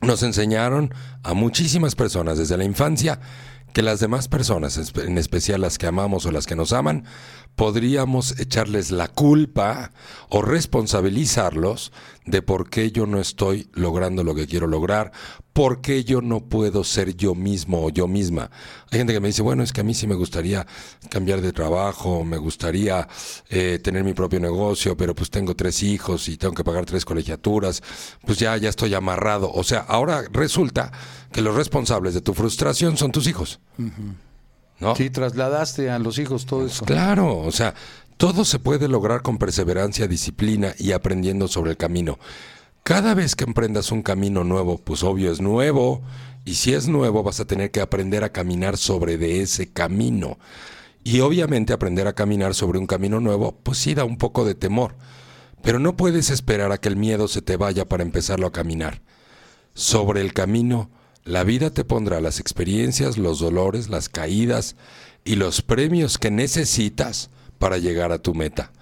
Nos 0.00 0.22
enseñaron 0.22 0.94
a 1.22 1.34
muchísimas 1.34 1.94
personas 1.94 2.38
desde 2.38 2.56
la 2.56 2.64
infancia 2.64 3.20
que 3.72 3.82
las 3.82 4.00
demás 4.00 4.28
personas, 4.28 4.92
en 4.96 5.18
especial 5.18 5.60
las 5.60 5.78
que 5.78 5.86
amamos 5.86 6.26
o 6.26 6.32
las 6.32 6.46
que 6.46 6.56
nos 6.56 6.72
aman, 6.72 7.04
podríamos 7.54 8.38
echarles 8.40 8.90
la 8.90 9.08
culpa 9.08 9.92
o 10.28 10.42
responsabilizarlos 10.42 11.92
de 12.26 12.42
por 12.42 12.68
qué 12.68 12.90
yo 12.90 13.06
no 13.06 13.20
estoy 13.20 13.68
logrando 13.74 14.24
lo 14.24 14.34
que 14.34 14.46
quiero 14.46 14.66
lograr, 14.66 15.12
por 15.60 15.82
qué 15.82 16.04
yo 16.04 16.22
no 16.22 16.40
puedo 16.40 16.84
ser 16.84 17.14
yo 17.14 17.34
mismo 17.34 17.84
o 17.84 17.90
yo 17.90 18.08
misma. 18.08 18.50
Hay 18.90 18.98
gente 18.98 19.12
que 19.12 19.20
me 19.20 19.28
dice, 19.28 19.42
bueno, 19.42 19.62
es 19.62 19.74
que 19.74 19.82
a 19.82 19.84
mí 19.84 19.92
sí 19.92 20.06
me 20.06 20.14
gustaría 20.14 20.66
cambiar 21.10 21.42
de 21.42 21.52
trabajo, 21.52 22.24
me 22.24 22.38
gustaría 22.38 23.06
eh, 23.50 23.78
tener 23.84 24.02
mi 24.02 24.14
propio 24.14 24.40
negocio, 24.40 24.96
pero 24.96 25.14
pues 25.14 25.28
tengo 25.28 25.54
tres 25.54 25.82
hijos 25.82 26.30
y 26.30 26.38
tengo 26.38 26.54
que 26.54 26.64
pagar 26.64 26.86
tres 26.86 27.04
colegiaturas, 27.04 27.82
pues 28.24 28.38
ya, 28.38 28.56
ya 28.56 28.70
estoy 28.70 28.94
amarrado. 28.94 29.52
O 29.52 29.62
sea, 29.62 29.80
ahora 29.80 30.24
resulta 30.32 30.92
que 31.30 31.42
los 31.42 31.54
responsables 31.54 32.14
de 32.14 32.22
tu 32.22 32.32
frustración 32.32 32.96
son 32.96 33.12
tus 33.12 33.26
hijos. 33.26 33.60
¿No? 34.78 34.96
Sí, 34.96 35.10
trasladaste 35.10 35.90
a 35.90 35.98
los 35.98 36.18
hijos 36.18 36.46
todo 36.46 36.64
eso. 36.64 36.86
Claro, 36.86 37.36
o 37.36 37.52
sea, 37.52 37.74
todo 38.16 38.46
se 38.46 38.60
puede 38.60 38.88
lograr 38.88 39.20
con 39.20 39.36
perseverancia, 39.36 40.08
disciplina 40.08 40.72
y 40.78 40.92
aprendiendo 40.92 41.48
sobre 41.48 41.72
el 41.72 41.76
camino. 41.76 42.18
Cada 42.82 43.14
vez 43.14 43.36
que 43.36 43.44
emprendas 43.44 43.92
un 43.92 44.02
camino 44.02 44.44
nuevo, 44.44 44.78
pues 44.78 45.02
obvio 45.02 45.30
es 45.30 45.40
nuevo, 45.40 46.02
y 46.44 46.54
si 46.54 46.72
es 46.72 46.88
nuevo 46.88 47.22
vas 47.22 47.40
a 47.40 47.44
tener 47.44 47.70
que 47.70 47.80
aprender 47.80 48.24
a 48.24 48.32
caminar 48.32 48.76
sobre 48.76 49.18
de 49.18 49.42
ese 49.42 49.72
camino. 49.72 50.38
Y 51.04 51.20
obviamente 51.20 51.72
aprender 51.72 52.06
a 52.06 52.14
caminar 52.14 52.54
sobre 52.54 52.78
un 52.78 52.86
camino 52.86 53.20
nuevo, 53.20 53.58
pues 53.62 53.78
sí 53.78 53.94
da 53.94 54.04
un 54.04 54.18
poco 54.18 54.44
de 54.44 54.54
temor. 54.54 54.96
Pero 55.62 55.78
no 55.78 55.96
puedes 55.96 56.30
esperar 56.30 56.72
a 56.72 56.78
que 56.78 56.88
el 56.88 56.96
miedo 56.96 57.28
se 57.28 57.42
te 57.42 57.56
vaya 57.56 57.86
para 57.88 58.02
empezarlo 58.02 58.46
a 58.46 58.52
caminar. 58.52 59.02
Sobre 59.74 60.20
el 60.20 60.32
camino, 60.32 60.90
la 61.24 61.44
vida 61.44 61.70
te 61.70 61.84
pondrá 61.84 62.20
las 62.20 62.40
experiencias, 62.40 63.18
los 63.18 63.40
dolores, 63.40 63.88
las 63.88 64.08
caídas 64.08 64.76
y 65.24 65.36
los 65.36 65.62
premios 65.62 66.18
que 66.18 66.30
necesitas 66.30 67.30
para 67.58 67.78
llegar 67.78 68.10
a 68.10 68.20
tu 68.20 68.34
meta. 68.34 68.72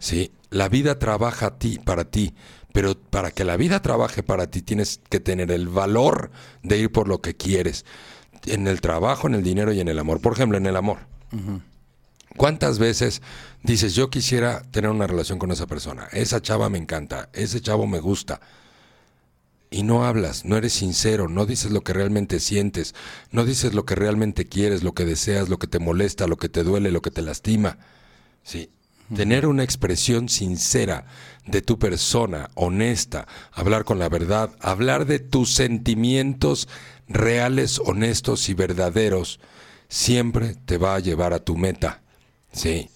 Sí, 0.00 0.32
la 0.50 0.68
vida 0.68 0.98
trabaja 0.98 1.46
a 1.46 1.58
ti, 1.58 1.78
para 1.78 2.04
ti, 2.04 2.34
pero 2.78 2.96
para 2.96 3.32
que 3.32 3.42
la 3.42 3.56
vida 3.56 3.82
trabaje 3.82 4.22
para 4.22 4.52
ti 4.52 4.62
tienes 4.62 5.00
que 5.10 5.18
tener 5.18 5.50
el 5.50 5.66
valor 5.66 6.30
de 6.62 6.78
ir 6.78 6.92
por 6.92 7.08
lo 7.08 7.20
que 7.20 7.34
quieres. 7.34 7.84
En 8.46 8.68
el 8.68 8.80
trabajo, 8.80 9.26
en 9.26 9.34
el 9.34 9.42
dinero 9.42 9.72
y 9.72 9.80
en 9.80 9.88
el 9.88 9.98
amor. 9.98 10.20
Por 10.20 10.34
ejemplo, 10.34 10.58
en 10.58 10.66
el 10.66 10.76
amor. 10.76 10.98
¿Cuántas 12.36 12.78
veces 12.78 13.20
dices, 13.64 13.96
yo 13.96 14.10
quisiera 14.10 14.62
tener 14.70 14.92
una 14.92 15.08
relación 15.08 15.40
con 15.40 15.50
esa 15.50 15.66
persona? 15.66 16.06
Esa 16.12 16.40
chava 16.40 16.70
me 16.70 16.78
encanta, 16.78 17.30
ese 17.32 17.60
chavo 17.60 17.88
me 17.88 17.98
gusta. 17.98 18.40
Y 19.70 19.82
no 19.82 20.04
hablas, 20.06 20.44
no 20.44 20.56
eres 20.56 20.74
sincero, 20.74 21.26
no 21.26 21.46
dices 21.46 21.72
lo 21.72 21.80
que 21.80 21.94
realmente 21.94 22.38
sientes, 22.38 22.94
no 23.32 23.44
dices 23.44 23.74
lo 23.74 23.86
que 23.86 23.96
realmente 23.96 24.46
quieres, 24.46 24.84
lo 24.84 24.94
que 24.94 25.04
deseas, 25.04 25.48
lo 25.48 25.58
que 25.58 25.66
te 25.66 25.80
molesta, 25.80 26.28
lo 26.28 26.36
que 26.36 26.48
te 26.48 26.62
duele, 26.62 26.92
lo 26.92 27.02
que 27.02 27.10
te 27.10 27.22
lastima. 27.22 27.76
Sí. 28.44 28.70
Tener 29.16 29.46
una 29.46 29.64
expresión 29.64 30.28
sincera 30.28 31.06
de 31.50 31.62
tu 31.62 31.78
persona, 31.78 32.50
honesta, 32.54 33.26
hablar 33.52 33.84
con 33.84 33.98
la 33.98 34.08
verdad, 34.08 34.50
hablar 34.60 35.06
de 35.06 35.18
tus 35.18 35.54
sentimientos 35.54 36.68
reales, 37.08 37.80
honestos 37.84 38.48
y 38.48 38.54
verdaderos, 38.54 39.40
siempre 39.88 40.54
te 40.54 40.78
va 40.78 40.94
a 40.94 41.00
llevar 41.00 41.32
a 41.32 41.40
tu 41.40 41.56
meta. 41.56 42.02
Sí. 42.52 42.90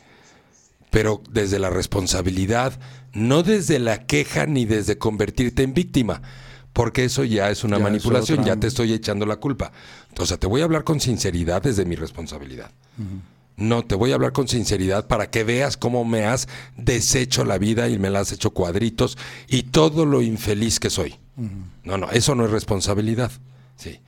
Pero 0.90 1.22
desde 1.30 1.58
la 1.58 1.70
responsabilidad, 1.70 2.78
no 3.14 3.42
desde 3.42 3.78
la 3.78 4.06
queja 4.06 4.46
ni 4.46 4.64
desde 4.64 4.98
convertirte 4.98 5.62
en 5.62 5.74
víctima, 5.74 6.22
porque 6.72 7.04
eso 7.04 7.24
ya 7.24 7.50
es 7.50 7.64
una 7.64 7.78
Ya 7.78 7.84
manipulación, 7.84 8.44
ya 8.44 8.56
te 8.56 8.66
estoy 8.66 8.92
echando 8.92 9.26
la 9.26 9.36
culpa. 9.36 9.72
O 10.18 10.26
sea, 10.26 10.36
te 10.36 10.46
voy 10.46 10.60
a 10.60 10.64
hablar 10.64 10.84
con 10.84 11.00
sinceridad 11.00 11.62
desde 11.62 11.84
mi 11.84 11.96
responsabilidad. 11.96 12.70
No, 13.62 13.84
te 13.84 13.94
voy 13.94 14.10
a 14.10 14.16
hablar 14.16 14.32
con 14.32 14.48
sinceridad 14.48 15.06
para 15.06 15.30
que 15.30 15.44
veas 15.44 15.76
cómo 15.76 16.04
me 16.04 16.24
has 16.24 16.48
deshecho 16.76 17.44
la 17.44 17.58
vida 17.58 17.88
y 17.88 17.98
me 17.98 18.10
la 18.10 18.20
has 18.20 18.32
hecho 18.32 18.50
cuadritos 18.50 19.16
y 19.46 19.62
todo 19.62 20.04
lo 20.04 20.20
infeliz 20.20 20.80
que 20.80 20.90
soy. 20.90 21.16
No, 21.84 21.96
no, 21.96 22.10
eso 22.10 22.34
no 22.34 22.44
es 22.44 22.50
responsabilidad. 22.50 23.30
Sí. 23.76 24.00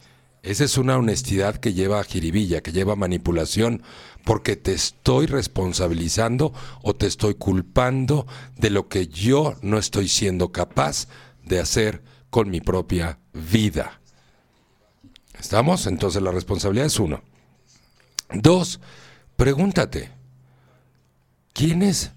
Esa 0.43 0.65
es 0.65 0.77
una 0.77 0.99
honestidad 0.99 1.57
que 1.57 1.73
lleva 1.73 2.01
a 2.01 2.05
jiribilla, 2.05 2.63
que 2.63 2.73
lleva 2.73 2.95
a 2.95 2.97
manipulación, 2.97 3.83
porque 4.25 4.57
te 4.57 4.73
estoy 4.73 5.27
responsabilizando 5.27 6.53
o 6.83 6.95
te 6.95 7.07
estoy 7.07 7.35
culpando 7.35 8.27
de 8.57 8.71
lo 8.71 8.89
que 8.89 9.07
yo 9.07 9.55
no 9.63 9.79
estoy 9.79 10.09
siendo 10.09 10.51
capaz 10.51 11.07
de 11.45 11.61
hacer 11.61 12.03
con 12.29 12.51
mi 12.51 12.61
propia 12.61 13.21
vida. 13.33 14.01
¿Estamos? 15.39 15.87
Entonces 15.87 16.21
la 16.21 16.33
responsabilidad 16.33 16.87
es 16.87 16.99
uno. 16.99 17.23
Dos, 18.33 18.81
pregúntate, 19.37 20.11
¿quiénes 21.53 22.13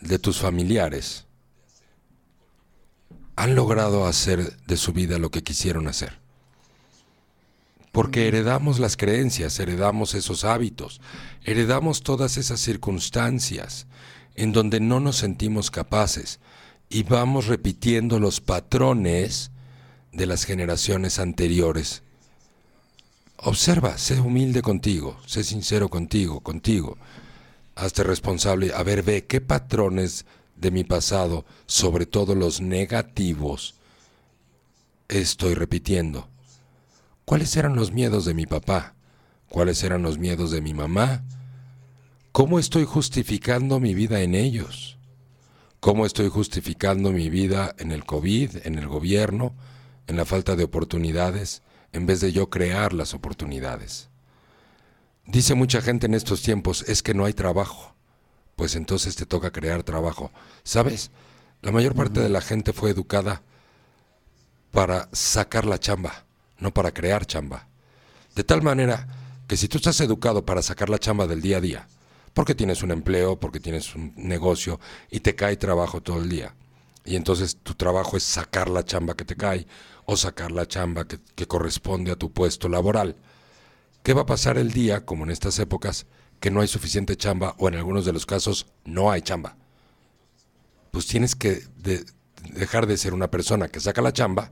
de 0.00 0.18
tus 0.18 0.38
familiares 0.38 1.26
han 3.36 3.54
logrado 3.54 4.06
hacer 4.06 4.56
de 4.66 4.76
su 4.76 4.92
vida 4.92 5.18
lo 5.18 5.30
que 5.30 5.42
quisieron 5.42 5.88
hacer? 5.88 6.18
Porque 7.92 8.28
heredamos 8.28 8.78
las 8.78 8.96
creencias, 8.96 9.58
heredamos 9.58 10.14
esos 10.14 10.44
hábitos, 10.44 11.00
heredamos 11.44 12.02
todas 12.02 12.36
esas 12.36 12.60
circunstancias 12.60 13.86
en 14.34 14.52
donde 14.52 14.78
no 14.80 15.00
nos 15.00 15.16
sentimos 15.16 15.70
capaces 15.70 16.38
y 16.90 17.02
vamos 17.02 17.46
repitiendo 17.46 18.18
los 18.20 18.40
patrones 18.40 19.50
de 20.12 20.26
las 20.26 20.44
generaciones 20.44 21.18
anteriores 21.18 22.02
Observa, 23.40 23.98
sé 23.98 24.20
humilde 24.20 24.62
contigo, 24.62 25.16
sé 25.24 25.44
sincero 25.44 25.88
contigo, 25.88 26.40
contigo. 26.40 26.98
Hazte 27.76 28.02
responsable. 28.02 28.72
A 28.74 28.82
ver, 28.82 29.04
ve 29.04 29.26
qué 29.26 29.40
patrones 29.40 30.26
de 30.56 30.72
mi 30.72 30.82
pasado, 30.82 31.44
sobre 31.66 32.04
todo 32.04 32.34
los 32.34 32.60
negativos, 32.60 33.76
estoy 35.06 35.54
repitiendo. 35.54 36.28
¿Cuáles 37.24 37.56
eran 37.56 37.76
los 37.76 37.92
miedos 37.92 38.24
de 38.24 38.34
mi 38.34 38.44
papá? 38.46 38.94
¿Cuáles 39.48 39.84
eran 39.84 40.02
los 40.02 40.18
miedos 40.18 40.50
de 40.50 40.60
mi 40.60 40.74
mamá? 40.74 41.22
¿Cómo 42.32 42.58
estoy 42.58 42.84
justificando 42.84 43.78
mi 43.78 43.94
vida 43.94 44.20
en 44.20 44.34
ellos? 44.34 44.98
¿Cómo 45.78 46.06
estoy 46.06 46.28
justificando 46.28 47.12
mi 47.12 47.30
vida 47.30 47.72
en 47.78 47.92
el 47.92 48.04
COVID, 48.04 48.66
en 48.66 48.78
el 48.78 48.88
gobierno, 48.88 49.54
en 50.08 50.16
la 50.16 50.24
falta 50.24 50.56
de 50.56 50.64
oportunidades? 50.64 51.62
En 51.92 52.06
vez 52.06 52.20
de 52.20 52.32
yo 52.32 52.50
crear 52.50 52.92
las 52.92 53.14
oportunidades. 53.14 54.08
Dice 55.26 55.54
mucha 55.54 55.80
gente 55.82 56.06
en 56.06 56.14
estos 56.14 56.42
tiempos, 56.42 56.82
es 56.88 57.02
que 57.02 57.14
no 57.14 57.24
hay 57.24 57.34
trabajo. 57.34 57.94
Pues 58.56 58.74
entonces 58.74 59.14
te 59.14 59.26
toca 59.26 59.52
crear 59.52 59.82
trabajo. 59.82 60.32
¿Sabes? 60.64 61.10
La 61.60 61.72
mayor 61.72 61.94
parte 61.94 62.20
de 62.20 62.28
la 62.28 62.40
gente 62.40 62.72
fue 62.72 62.90
educada 62.90 63.42
para 64.70 65.08
sacar 65.12 65.64
la 65.64 65.78
chamba, 65.78 66.24
no 66.58 66.72
para 66.72 66.92
crear 66.92 67.26
chamba. 67.26 67.68
De 68.34 68.44
tal 68.44 68.62
manera 68.62 69.06
que 69.46 69.56
si 69.56 69.68
tú 69.68 69.78
estás 69.78 70.00
educado 70.00 70.44
para 70.44 70.62
sacar 70.62 70.88
la 70.88 70.98
chamba 70.98 71.26
del 71.26 71.40
día 71.40 71.56
a 71.56 71.60
día, 71.60 71.88
porque 72.34 72.54
tienes 72.54 72.82
un 72.82 72.90
empleo, 72.90 73.40
porque 73.40 73.60
tienes 73.60 73.94
un 73.94 74.12
negocio 74.16 74.78
y 75.10 75.20
te 75.20 75.34
cae 75.34 75.56
trabajo 75.56 76.00
todo 76.00 76.18
el 76.22 76.28
día, 76.28 76.54
y 77.04 77.16
entonces 77.16 77.56
tu 77.62 77.74
trabajo 77.74 78.16
es 78.16 78.22
sacar 78.22 78.68
la 78.68 78.84
chamba 78.84 79.14
que 79.14 79.24
te 79.24 79.34
cae 79.34 79.66
o 80.10 80.16
sacar 80.16 80.50
la 80.50 80.66
chamba 80.66 81.06
que, 81.06 81.46
corresponde 81.46 82.10
a 82.10 82.16
tu 82.16 82.32
puesto 82.32 82.70
laboral. 82.70 83.16
¿Qué 84.02 84.14
va 84.14 84.22
a 84.22 84.26
pasar 84.26 84.56
el 84.56 84.72
día, 84.72 85.04
como 85.04 85.24
en 85.24 85.30
estas 85.30 85.58
épocas, 85.58 86.06
que 86.40 86.50
no 86.50 86.62
hay 86.62 86.66
suficiente 86.66 87.14
chamba 87.14 87.54
o 87.58 87.68
en 87.68 87.74
algunos 87.74 88.06
de 88.06 88.14
los 88.14 88.24
casos 88.24 88.66
no 88.86 89.10
hay 89.10 89.20
chamba? 89.20 89.58
Pues 90.92 91.06
tienes 91.06 91.36
que 91.36 91.62
dejar 92.54 92.86
de 92.86 92.96
ser 92.96 93.12
una 93.12 93.30
persona 93.30 93.68
que 93.68 93.80
saca 93.80 94.00
la 94.00 94.14
chamba 94.14 94.48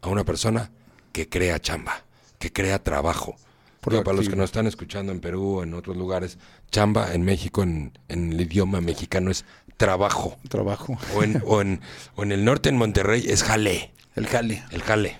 a 0.00 0.08
una 0.08 0.24
persona 0.24 0.70
que 1.12 1.28
crea 1.28 1.60
chamba, 1.60 2.02
que 2.38 2.50
crea 2.50 2.82
trabajo. 2.82 3.36
Porque 3.82 4.00
para 4.00 4.16
los 4.16 4.30
que 4.30 4.36
nos 4.36 4.46
están 4.46 4.66
escuchando 4.66 5.12
en 5.12 5.20
Perú 5.20 5.58
o 5.58 5.62
en 5.64 5.74
otros 5.74 5.98
lugares, 5.98 6.38
chamba 6.70 7.12
en 7.12 7.24
México, 7.24 7.62
en, 7.62 7.92
el 8.08 8.40
idioma 8.40 8.80
mexicano, 8.80 9.30
es 9.30 9.44
trabajo. 9.76 10.36
Trabajo. 10.48 10.98
O 11.14 11.22
en, 11.22 11.42
o 11.46 11.60
en, 11.60 11.80
o 12.16 12.22
en 12.22 12.32
el 12.32 12.44
norte, 12.44 12.68
en 12.68 12.76
Monterrey, 12.76 13.24
es 13.28 13.42
jale. 13.42 13.92
El 14.16 14.26
jale. 14.26 14.62
El 14.70 14.82
jale. 14.82 15.18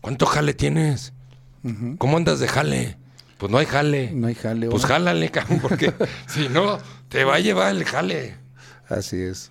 ¿Cuánto 0.00 0.26
jale 0.26 0.54
tienes? 0.54 1.12
¿Cómo 1.98 2.16
andas 2.16 2.40
de 2.40 2.48
jale? 2.48 2.96
Pues 3.38 3.50
no 3.50 3.58
hay 3.58 3.66
jale. 3.66 4.10
No 4.12 4.26
hay 4.26 4.34
jale. 4.34 4.68
Pues 4.68 4.84
jálale, 4.84 5.30
cabrón, 5.30 5.60
porque 5.60 5.92
si 6.26 6.48
no, 6.48 6.78
te 7.08 7.24
va 7.24 7.36
a 7.36 7.40
llevar 7.40 7.74
el 7.74 7.84
jale. 7.84 8.36
Así 8.88 9.20
es. 9.20 9.50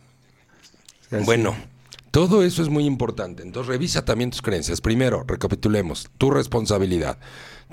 Bueno, 1.25 1.55
todo 2.11 2.43
eso 2.43 2.61
es 2.61 2.69
muy 2.69 2.85
importante. 2.85 3.43
Entonces 3.43 3.69
revisa 3.69 4.05
también 4.05 4.31
tus 4.31 4.41
creencias. 4.41 4.81
Primero, 4.81 5.23
recapitulemos, 5.27 6.09
tu 6.17 6.31
responsabilidad. 6.31 7.17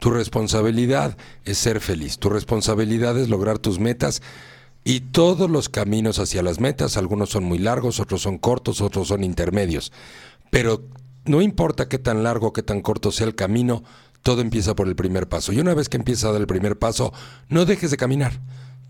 Tu 0.00 0.10
responsabilidad 0.10 1.16
es 1.44 1.58
ser 1.58 1.80
feliz. 1.80 2.18
Tu 2.18 2.30
responsabilidad 2.30 3.18
es 3.18 3.28
lograr 3.28 3.58
tus 3.58 3.80
metas 3.80 4.22
y 4.84 5.00
todos 5.00 5.50
los 5.50 5.68
caminos 5.68 6.18
hacia 6.18 6.42
las 6.42 6.60
metas, 6.60 6.96
algunos 6.96 7.30
son 7.30 7.44
muy 7.44 7.58
largos, 7.58 8.00
otros 8.00 8.22
son 8.22 8.38
cortos, 8.38 8.80
otros 8.80 9.08
son 9.08 9.24
intermedios. 9.24 9.92
Pero 10.50 10.82
no 11.24 11.42
importa 11.42 11.88
qué 11.88 11.98
tan 11.98 12.22
largo, 12.22 12.52
qué 12.52 12.62
tan 12.62 12.80
corto 12.80 13.12
sea 13.12 13.26
el 13.26 13.34
camino, 13.34 13.84
todo 14.22 14.40
empieza 14.40 14.74
por 14.74 14.88
el 14.88 14.96
primer 14.96 15.28
paso. 15.28 15.52
Y 15.52 15.60
una 15.60 15.74
vez 15.74 15.88
que 15.88 15.96
empieza 15.96 16.28
a 16.28 16.32
dar 16.32 16.40
el 16.40 16.46
primer 16.46 16.78
paso, 16.78 17.12
no 17.48 17.64
dejes 17.64 17.90
de 17.90 17.96
caminar. 17.96 18.40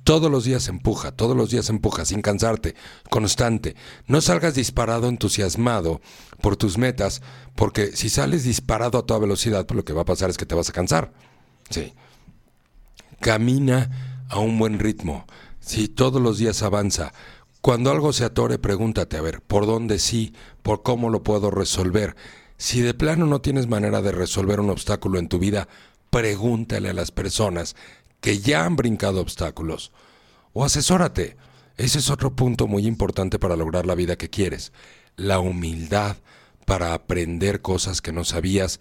Todos 0.04 0.30
los 0.30 0.44
días 0.44 0.68
empuja, 0.68 1.12
todos 1.12 1.36
los 1.36 1.50
días 1.50 1.68
empuja, 1.68 2.06
sin 2.06 2.22
cansarte, 2.22 2.74
constante. 3.10 3.76
No 4.06 4.20
salgas 4.20 4.54
disparado, 4.54 5.08
entusiasmado 5.08 6.00
por 6.40 6.56
tus 6.56 6.78
metas, 6.78 7.20
porque 7.54 7.94
si 7.94 8.08
sales 8.08 8.44
disparado 8.44 8.98
a 8.98 9.02
toda 9.04 9.20
velocidad, 9.20 9.66
pues 9.66 9.76
lo 9.76 9.84
que 9.84 9.92
va 9.92 10.02
a 10.02 10.06
pasar 10.06 10.30
es 10.30 10.38
que 10.38 10.46
te 10.46 10.54
vas 10.54 10.70
a 10.70 10.72
cansar. 10.72 11.12
Sí. 11.68 11.92
Camina 13.20 14.24
a 14.30 14.38
un 14.38 14.58
buen 14.58 14.78
ritmo. 14.78 15.26
Si 15.68 15.86
todos 15.86 16.22
los 16.22 16.38
días 16.38 16.62
avanza, 16.62 17.12
cuando 17.60 17.90
algo 17.90 18.14
se 18.14 18.24
atore, 18.24 18.58
pregúntate, 18.58 19.18
a 19.18 19.20
ver, 19.20 19.42
¿por 19.42 19.66
dónde 19.66 19.98
sí? 19.98 20.32
¿Por 20.62 20.82
cómo 20.82 21.10
lo 21.10 21.22
puedo 21.22 21.50
resolver? 21.50 22.16
Si 22.56 22.80
de 22.80 22.94
plano 22.94 23.26
no 23.26 23.42
tienes 23.42 23.66
manera 23.66 24.00
de 24.00 24.10
resolver 24.10 24.60
un 24.60 24.70
obstáculo 24.70 25.18
en 25.18 25.28
tu 25.28 25.38
vida, 25.38 25.68
pregúntale 26.08 26.88
a 26.88 26.94
las 26.94 27.10
personas 27.10 27.76
que 28.22 28.38
ya 28.38 28.64
han 28.64 28.76
brincado 28.76 29.20
obstáculos. 29.20 29.92
O 30.54 30.64
asesórate. 30.64 31.36
Ese 31.76 31.98
es 31.98 32.08
otro 32.08 32.34
punto 32.34 32.66
muy 32.66 32.86
importante 32.86 33.38
para 33.38 33.54
lograr 33.54 33.84
la 33.84 33.94
vida 33.94 34.16
que 34.16 34.30
quieres. 34.30 34.72
La 35.16 35.38
humildad 35.38 36.16
para 36.64 36.94
aprender 36.94 37.60
cosas 37.60 38.00
que 38.00 38.10
no 38.10 38.24
sabías 38.24 38.80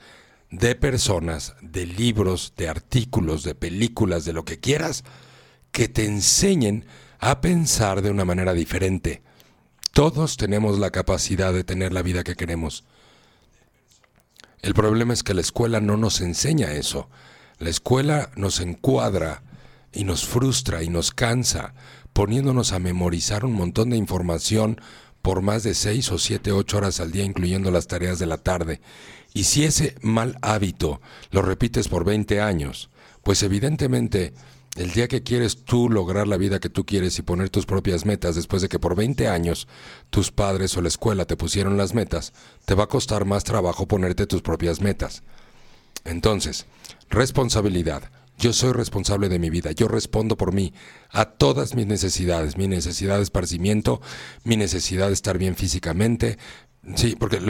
de 0.51 0.73
personas, 0.75 1.53
de 1.61 1.85
libros, 1.85 2.53
de 2.55 2.69
artículos, 2.69 3.43
de 3.43 3.55
películas, 3.55 4.23
de 4.23 4.31
lo 4.31 4.45
que 4.45 4.61
quieras, 4.61 5.03
que 5.77 5.87
te 5.87 6.05
enseñen 6.05 6.85
a 7.19 7.39
pensar 7.39 8.01
de 8.01 8.09
una 8.09 8.25
manera 8.25 8.55
diferente. 8.55 9.21
Todos 9.93 10.35
tenemos 10.35 10.79
la 10.79 10.89
capacidad 10.89 11.53
de 11.53 11.63
tener 11.63 11.93
la 11.93 12.01
vida 12.01 12.23
que 12.23 12.33
queremos. 12.33 12.83
El 14.63 14.73
problema 14.73 15.13
es 15.13 15.21
que 15.21 15.35
la 15.35 15.41
escuela 15.41 15.79
no 15.79 15.95
nos 15.95 16.19
enseña 16.19 16.71
eso. 16.71 17.11
La 17.59 17.69
escuela 17.69 18.31
nos 18.35 18.59
encuadra 18.59 19.43
y 19.93 20.03
nos 20.03 20.25
frustra 20.25 20.81
y 20.81 20.89
nos 20.89 21.11
cansa, 21.11 21.75
poniéndonos 22.11 22.71
a 22.71 22.79
memorizar 22.79 23.45
un 23.45 23.53
montón 23.53 23.91
de 23.91 23.97
información 23.97 24.81
por 25.21 25.43
más 25.43 25.61
de 25.61 25.75
seis 25.75 26.11
o 26.11 26.17
siete, 26.17 26.51
ocho 26.51 26.77
horas 26.77 26.99
al 26.99 27.11
día, 27.11 27.23
incluyendo 27.23 27.69
las 27.69 27.85
tareas 27.85 28.17
de 28.17 28.25
la 28.25 28.37
tarde. 28.39 28.81
Y 29.35 29.43
si 29.43 29.63
ese 29.63 29.93
mal 30.01 30.39
hábito 30.41 31.01
lo 31.29 31.43
repites 31.43 31.87
por 31.87 32.03
20 32.03 32.41
años, 32.41 32.89
pues 33.21 33.43
evidentemente 33.43 34.33
el 34.77 34.91
día 34.91 35.07
que 35.07 35.23
quieres 35.23 35.65
tú 35.65 35.89
lograr 35.89 36.27
la 36.27 36.37
vida 36.37 36.59
que 36.59 36.69
tú 36.69 36.85
quieres 36.85 37.17
y 37.17 37.23
poner 37.23 37.49
tus 37.49 37.65
propias 37.65 38.05
metas 38.05 38.35
después 38.35 38.61
de 38.61 38.69
que 38.69 38.77
por 38.79 38.95
20 38.95 39.27
años 39.27 39.67
tus 40.11 40.31
padres 40.31 40.77
o 40.77 40.81
la 40.81 40.87
escuela 40.87 41.25
te 41.25 41.35
pusieron 41.35 41.77
las 41.77 41.95
metas, 41.95 42.31
te 42.65 42.75
va 42.75 42.83
a 42.83 42.87
costar 42.87 43.25
más 43.25 43.43
trabajo 43.43 43.87
ponerte 43.87 44.27
tus 44.27 44.43
propias 44.43 44.79
metas. 44.79 45.23
Entonces, 46.05 46.67
responsabilidad. 47.09 48.11
Yo 48.39 48.53
soy 48.53 48.71
responsable 48.71 49.29
de 49.29 49.39
mi 49.39 49.49
vida, 49.49 49.71
yo 49.71 49.87
respondo 49.87 50.37
por 50.37 50.53
mí 50.53 50.71
a 51.09 51.25
todas 51.25 51.73
mis 51.73 51.87
necesidades, 51.87 52.55
mi 52.55 52.67
necesidad 52.67 53.17
de 53.17 53.23
esparcimiento, 53.23 53.99
mi 54.43 54.57
necesidad 54.57 55.07
de 55.07 55.13
estar 55.13 55.39
bien 55.39 55.55
físicamente, 55.55 56.37
Sí, 56.95 57.15
porque 57.19 57.41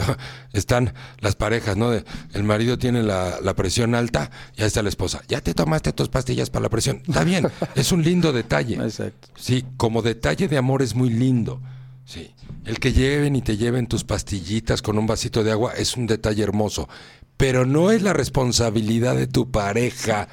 están 0.53 0.93
las 1.19 1.35
parejas, 1.35 1.77
¿no? 1.77 1.91
el 1.93 2.43
marido 2.43 2.77
tiene 2.77 3.03
la, 3.03 3.53
presión 3.55 3.93
alta, 3.95 4.31
ya 4.55 4.65
está 4.65 4.81
la 4.81 4.89
esposa. 4.89 5.21
Ya 5.27 5.41
te 5.41 5.53
tomaste 5.53 5.93
tus 5.93 6.09
pastillas 6.09 6.49
para 6.49 6.63
la 6.63 6.69
presión. 6.69 7.01
Está 7.07 7.23
bien, 7.23 7.47
es 7.75 7.91
un 7.91 8.03
lindo 8.03 8.33
detalle. 8.33 8.75
Exacto. 8.75 9.27
Sí, 9.35 9.65
como 9.77 10.01
detalle 10.01 10.47
de 10.47 10.57
amor 10.57 10.81
es 10.81 10.95
muy 10.95 11.09
lindo. 11.09 11.61
Sí, 12.05 12.33
el 12.65 12.79
que 12.79 12.93
lleven 12.93 13.35
y 13.35 13.41
te 13.41 13.57
lleven 13.57 13.87
tus 13.87 14.03
pastillitas 14.03 14.81
con 14.81 14.97
un 14.97 15.07
vasito 15.07 15.43
de 15.43 15.51
agua 15.51 15.73
es 15.73 15.97
un 15.97 16.07
detalle 16.07 16.41
hermoso. 16.43 16.89
Pero 17.35 17.65
no 17.65 17.91
es 17.91 18.01
la 18.01 18.13
responsabilidad 18.13 19.15
de 19.15 19.27
tu 19.27 19.51
pareja 19.51 20.27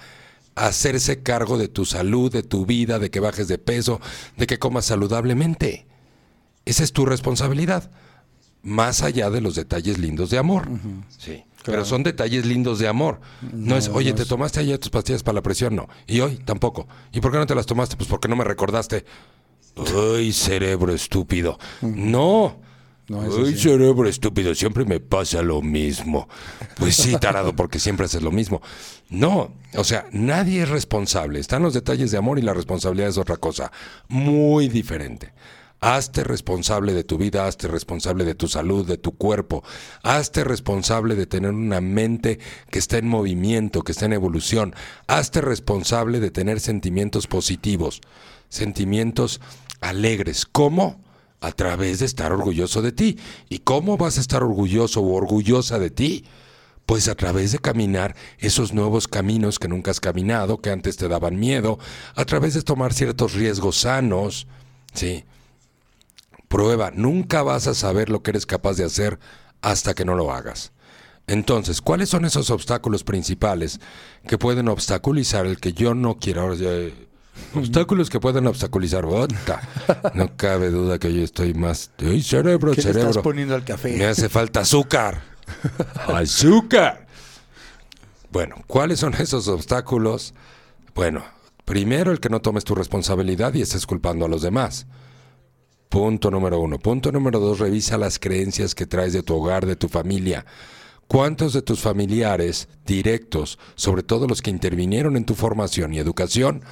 hacerse 0.54 1.22
cargo 1.22 1.58
de 1.58 1.68
tu 1.68 1.84
salud, 1.84 2.32
de 2.32 2.42
tu 2.42 2.64
vida, 2.64 2.98
de 2.98 3.10
que 3.10 3.20
bajes 3.20 3.48
de 3.48 3.58
peso, 3.58 4.00
de 4.36 4.46
que 4.46 4.58
comas 4.58 4.86
saludablemente. 4.86 5.86
Esa 6.64 6.84
es 6.84 6.92
tu 6.92 7.04
responsabilidad 7.04 7.90
más 8.64 9.02
allá 9.02 9.30
de 9.30 9.40
los 9.40 9.54
detalles 9.54 9.98
lindos 9.98 10.30
de 10.30 10.38
amor. 10.38 10.68
Sí. 11.18 11.44
Pero 11.64 11.84
son 11.84 12.02
detalles 12.02 12.44
lindos 12.44 12.78
de 12.78 12.88
amor. 12.88 13.20
No, 13.52 13.76
es, 13.76 13.88
oye, 13.88 14.12
¿te 14.12 14.26
tomaste 14.26 14.60
ayer 14.60 14.78
tus 14.78 14.90
pastillas 14.90 15.22
para 15.22 15.36
la 15.36 15.42
presión? 15.42 15.74
No. 15.74 15.88
Y 16.06 16.20
hoy 16.20 16.36
tampoco. 16.36 16.86
¿Y 17.12 17.20
por 17.20 17.32
qué 17.32 17.38
no 17.38 17.46
te 17.46 17.54
las 17.54 17.66
tomaste? 17.66 17.96
Pues 17.96 18.08
porque 18.08 18.28
no 18.28 18.36
me 18.36 18.44
recordaste. 18.44 19.04
Ay, 19.76 20.32
cerebro 20.32 20.92
estúpido. 20.92 21.58
No. 21.80 22.62
No, 23.06 23.20
Ay, 23.20 23.54
cerebro 23.54 24.08
estúpido, 24.08 24.54
siempre 24.54 24.86
me 24.86 24.98
pasa 24.98 25.42
lo 25.42 25.60
mismo. 25.60 26.26
Pues 26.78 26.96
sí, 26.96 27.16
tarado, 27.20 27.54
porque 27.54 27.78
siempre 27.78 28.06
haces 28.06 28.22
lo 28.22 28.30
mismo. 28.30 28.62
No, 29.10 29.52
o 29.74 29.84
sea, 29.84 30.06
nadie 30.10 30.62
es 30.62 30.70
responsable. 30.70 31.38
Están 31.38 31.62
los 31.62 31.74
detalles 31.74 32.10
de 32.10 32.16
amor 32.16 32.38
y 32.38 32.42
la 32.42 32.54
responsabilidad 32.54 33.10
es 33.10 33.18
otra 33.18 33.36
cosa. 33.36 33.70
Muy 34.08 34.68
diferente. 34.68 35.34
Hazte 35.80 36.24
responsable 36.24 36.94
de 36.94 37.04
tu 37.04 37.18
vida, 37.18 37.46
hazte 37.46 37.68
responsable 37.68 38.24
de 38.24 38.34
tu 38.34 38.48
salud, 38.48 38.86
de 38.86 38.96
tu 38.96 39.16
cuerpo. 39.16 39.62
Hazte 40.02 40.42
responsable 40.42 41.14
de 41.14 41.26
tener 41.26 41.50
una 41.50 41.80
mente 41.80 42.38
que 42.70 42.78
está 42.78 42.96
en 42.98 43.06
movimiento, 43.06 43.82
que 43.82 43.92
está 43.92 44.06
en 44.06 44.14
evolución. 44.14 44.74
Hazte 45.08 45.40
responsable 45.42 46.20
de 46.20 46.30
tener 46.30 46.60
sentimientos 46.60 47.26
positivos, 47.26 48.00
sentimientos 48.48 49.40
alegres. 49.80 50.46
¿Cómo? 50.46 51.04
a 51.44 51.52
través 51.52 51.98
de 51.98 52.06
estar 52.06 52.32
orgulloso 52.32 52.80
de 52.80 52.92
ti. 52.92 53.18
¿Y 53.50 53.58
cómo 53.58 53.98
vas 53.98 54.16
a 54.16 54.22
estar 54.22 54.42
orgulloso 54.42 55.02
o 55.02 55.14
orgullosa 55.14 55.78
de 55.78 55.90
ti? 55.90 56.24
Pues 56.86 57.06
a 57.08 57.14
través 57.14 57.52
de 57.52 57.58
caminar 57.58 58.16
esos 58.38 58.72
nuevos 58.72 59.08
caminos 59.08 59.58
que 59.58 59.68
nunca 59.68 59.90
has 59.90 60.00
caminado, 60.00 60.62
que 60.62 60.70
antes 60.70 60.96
te 60.96 61.06
daban 61.06 61.38
miedo, 61.38 61.78
a 62.14 62.24
través 62.24 62.54
de 62.54 62.62
tomar 62.62 62.94
ciertos 62.94 63.34
riesgos 63.34 63.76
sanos, 63.76 64.46
¿sí? 64.94 65.24
Prueba, 66.54 66.92
nunca 66.94 67.42
vas 67.42 67.66
a 67.66 67.74
saber 67.74 68.10
lo 68.10 68.22
que 68.22 68.30
eres 68.30 68.46
capaz 68.46 68.74
de 68.76 68.84
hacer 68.84 69.18
hasta 69.60 69.92
que 69.94 70.04
no 70.04 70.14
lo 70.14 70.30
hagas. 70.32 70.70
Entonces, 71.26 71.80
¿cuáles 71.82 72.10
son 72.10 72.24
esos 72.24 72.48
obstáculos 72.50 73.02
principales 73.02 73.80
que 74.28 74.38
pueden 74.38 74.68
obstaculizar 74.68 75.46
el 75.46 75.58
que 75.58 75.72
yo 75.72 75.94
no 75.94 76.16
quiero? 76.20 76.42
Ahora 76.42 76.54
ya- 76.54 76.94
Obstáculos 77.56 78.08
que 78.08 78.20
pueden 78.20 78.46
obstaculizar. 78.46 79.04
Bota. 79.04 79.62
No 80.14 80.36
cabe 80.36 80.70
duda 80.70 81.00
que 81.00 81.12
yo 81.12 81.24
estoy 81.24 81.54
más. 81.54 81.90
¡Ay, 81.98 82.22
cerebro, 82.22 82.70
¿Qué 82.70 82.76
le 82.76 82.82
cerebro! 82.84 83.08
estás 83.10 83.24
poniendo 83.24 83.56
al 83.56 83.64
café? 83.64 83.96
Me 83.96 84.04
hace 84.06 84.28
falta 84.28 84.60
azúcar. 84.60 85.22
¡Azúcar! 86.06 87.08
Bueno, 88.30 88.54
¿cuáles 88.68 89.00
son 89.00 89.14
esos 89.14 89.48
obstáculos? 89.48 90.34
Bueno, 90.94 91.24
primero 91.64 92.12
el 92.12 92.20
que 92.20 92.28
no 92.28 92.40
tomes 92.40 92.62
tu 92.62 92.76
responsabilidad 92.76 93.54
y 93.54 93.62
estés 93.62 93.86
culpando 93.86 94.24
a 94.24 94.28
los 94.28 94.42
demás. 94.42 94.86
Punto 95.88 96.30
número 96.30 96.58
uno. 96.60 96.78
Punto 96.78 97.12
número 97.12 97.38
dos, 97.38 97.58
revisa 97.58 97.98
las 97.98 98.18
creencias 98.18 98.74
que 98.74 98.86
traes 98.86 99.12
de 99.12 99.22
tu 99.22 99.34
hogar, 99.34 99.66
de 99.66 99.76
tu 99.76 99.88
familia. 99.88 100.44
¿Cuántos 101.06 101.52
de 101.52 101.62
tus 101.62 101.80
familiares 101.80 102.68
directos, 102.86 103.58
sobre 103.74 104.02
todo 104.02 104.26
los 104.26 104.42
que 104.42 104.50
intervinieron 104.50 105.16
en 105.16 105.24
tu 105.24 105.34
formación 105.34 105.92
y 105.92 105.98
educación, 105.98 106.62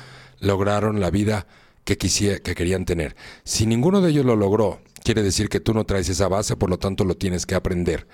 lograron 0.41 1.01
la 1.01 1.11
vida 1.11 1.47
que, 1.85 1.99
quisiera, 1.99 2.39
que 2.39 2.55
querían 2.55 2.85
tener? 2.85 3.15
Si 3.45 3.67
ninguno 3.67 4.01
de 4.01 4.11
ellos 4.11 4.25
lo 4.25 4.35
logró, 4.35 4.81
quiere 5.05 5.23
decir 5.23 5.49
que 5.49 5.61
tú 5.61 5.75
no 5.75 5.85
traes 5.85 6.09
esa 6.09 6.29
base, 6.29 6.57
por 6.57 6.71
lo 6.71 6.79
tanto 6.79 7.05
lo 7.05 7.15
tienes 7.15 7.47
que 7.47 7.55
aprender. 7.55 8.07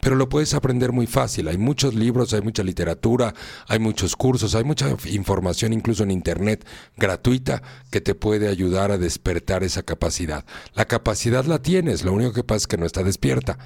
Pero 0.00 0.16
lo 0.16 0.28
puedes 0.28 0.54
aprender 0.54 0.92
muy 0.92 1.06
fácil. 1.06 1.48
Hay 1.48 1.58
muchos 1.58 1.94
libros, 1.94 2.32
hay 2.32 2.42
mucha 2.42 2.62
literatura, 2.62 3.34
hay 3.66 3.78
muchos 3.78 4.14
cursos, 4.16 4.54
hay 4.54 4.64
mucha 4.64 4.94
información 5.06 5.72
incluso 5.72 6.02
en 6.02 6.10
Internet 6.10 6.66
gratuita 6.96 7.62
que 7.90 8.00
te 8.00 8.14
puede 8.14 8.48
ayudar 8.48 8.92
a 8.92 8.98
despertar 8.98 9.64
esa 9.64 9.82
capacidad. 9.82 10.44
La 10.74 10.84
capacidad 10.84 11.44
la 11.44 11.60
tienes, 11.60 12.04
lo 12.04 12.12
único 12.12 12.32
que 12.32 12.44
pasa 12.44 12.58
es 12.58 12.66
que 12.66 12.76
no 12.76 12.86
está 12.86 13.02
despierta. 13.02 13.58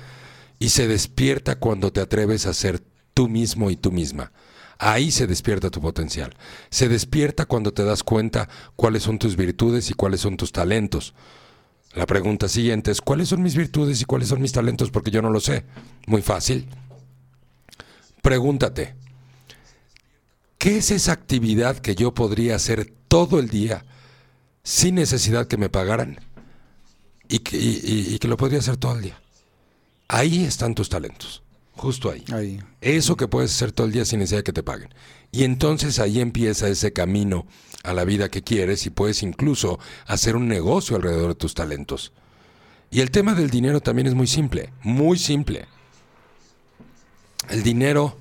Y 0.58 0.70
se 0.70 0.86
despierta 0.86 1.58
cuando 1.58 1.92
te 1.92 2.00
atreves 2.00 2.46
a 2.46 2.54
ser 2.54 2.82
tú 3.14 3.28
mismo 3.28 3.70
y 3.70 3.76
tú 3.76 3.92
misma. 3.92 4.32
Ahí 4.78 5.10
se 5.10 5.26
despierta 5.26 5.70
tu 5.70 5.82
potencial. 5.82 6.34
Se 6.70 6.88
despierta 6.88 7.44
cuando 7.44 7.72
te 7.72 7.84
das 7.84 8.02
cuenta 8.02 8.48
cuáles 8.76 9.02
son 9.02 9.18
tus 9.18 9.36
virtudes 9.36 9.90
y 9.90 9.94
cuáles 9.94 10.22
son 10.22 10.38
tus 10.38 10.52
talentos. 10.52 11.12
La 11.94 12.06
pregunta 12.06 12.48
siguiente 12.48 12.90
es, 12.92 13.00
¿cuáles 13.00 13.28
son 13.28 13.42
mis 13.42 13.56
virtudes 13.56 14.00
y 14.00 14.04
cuáles 14.04 14.28
son 14.28 14.40
mis 14.40 14.52
talentos? 14.52 14.90
Porque 14.90 15.10
yo 15.10 15.22
no 15.22 15.30
lo 15.30 15.40
sé. 15.40 15.64
Muy 16.06 16.22
fácil. 16.22 16.68
Pregúntate, 18.22 18.94
¿qué 20.58 20.78
es 20.78 20.90
esa 20.90 21.12
actividad 21.12 21.78
que 21.78 21.94
yo 21.94 22.12
podría 22.12 22.56
hacer 22.56 22.92
todo 23.08 23.40
el 23.40 23.48
día 23.48 23.84
sin 24.62 24.94
necesidad 24.96 25.46
que 25.48 25.56
me 25.56 25.70
pagaran? 25.70 26.20
Y 27.28 27.38
que, 27.40 27.56
y- 27.56 27.80
y- 27.82 28.14
y 28.14 28.18
que 28.18 28.28
lo 28.28 28.36
podría 28.36 28.58
hacer 28.58 28.76
todo 28.76 28.96
el 28.96 29.02
día. 29.02 29.20
Ahí 30.08 30.44
están 30.44 30.74
tus 30.74 30.88
talentos, 30.88 31.42
justo 31.76 32.10
ahí. 32.10 32.24
Ahí. 32.32 32.60
Eso 32.80 33.16
que 33.16 33.28
puedes 33.28 33.52
hacer 33.54 33.72
todo 33.72 33.86
el 33.86 33.92
día 33.92 34.04
sin 34.04 34.18
necesidad 34.18 34.42
que 34.42 34.52
te 34.52 34.62
paguen. 34.62 34.90
Y 35.32 35.44
entonces 35.44 35.98
ahí 35.98 36.20
empieza 36.20 36.68
ese 36.68 36.92
camino 36.92 37.46
a 37.82 37.94
la 37.94 38.04
vida 38.04 38.28
que 38.28 38.42
quieres 38.42 38.86
y 38.86 38.90
puedes 38.90 39.22
incluso 39.22 39.78
hacer 40.06 40.36
un 40.36 40.48
negocio 40.48 40.96
alrededor 40.96 41.28
de 41.28 41.34
tus 41.34 41.54
talentos. 41.54 42.12
Y 42.90 43.00
el 43.00 43.10
tema 43.10 43.34
del 43.34 43.50
dinero 43.50 43.80
también 43.80 44.06
es 44.06 44.14
muy 44.14 44.26
simple, 44.26 44.72
muy 44.82 45.18
simple. 45.18 45.66
El 47.48 47.62
dinero 47.62 48.16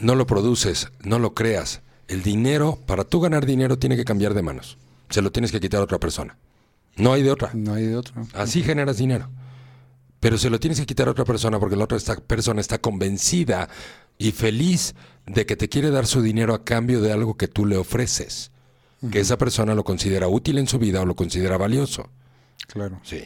no 0.00 0.14
lo 0.14 0.26
produces, 0.26 0.88
no 1.02 1.18
lo 1.18 1.34
creas. 1.34 1.82
El 2.08 2.22
dinero, 2.22 2.78
para 2.86 3.04
tú 3.04 3.20
ganar 3.20 3.46
dinero, 3.46 3.78
tiene 3.78 3.96
que 3.96 4.04
cambiar 4.04 4.34
de 4.34 4.42
manos. 4.42 4.78
Se 5.10 5.22
lo 5.22 5.32
tienes 5.32 5.52
que 5.52 5.60
quitar 5.60 5.80
a 5.80 5.84
otra 5.84 5.98
persona. 5.98 6.36
No 6.96 7.12
hay 7.12 7.22
de 7.22 7.30
otra. 7.30 7.50
No 7.54 7.74
hay 7.74 7.86
de 7.86 7.96
otro. 7.96 8.14
Así 8.34 8.62
generas 8.62 8.98
dinero. 8.98 9.30
Pero 10.20 10.38
se 10.38 10.50
lo 10.50 10.58
tienes 10.58 10.80
que 10.80 10.86
quitar 10.86 11.08
a 11.08 11.12
otra 11.12 11.24
persona 11.24 11.58
porque 11.58 11.76
la 11.76 11.84
otra 11.84 11.98
persona 12.26 12.60
está 12.60 12.78
convencida 12.78 13.68
y 14.18 14.32
feliz 14.32 14.94
de 15.26 15.46
que 15.46 15.56
te 15.56 15.68
quiere 15.68 15.90
dar 15.90 16.06
su 16.06 16.22
dinero 16.22 16.54
a 16.54 16.64
cambio 16.64 17.00
de 17.00 17.12
algo 17.12 17.36
que 17.36 17.48
tú 17.48 17.66
le 17.66 17.76
ofreces. 17.76 18.50
Que 19.10 19.20
esa 19.20 19.38
persona 19.38 19.74
lo 19.74 19.84
considera 19.84 20.28
útil 20.28 20.58
en 20.58 20.68
su 20.68 20.78
vida 20.78 21.00
o 21.00 21.06
lo 21.06 21.14
considera 21.14 21.56
valioso. 21.56 22.10
Claro. 22.68 23.00
Sí. 23.02 23.24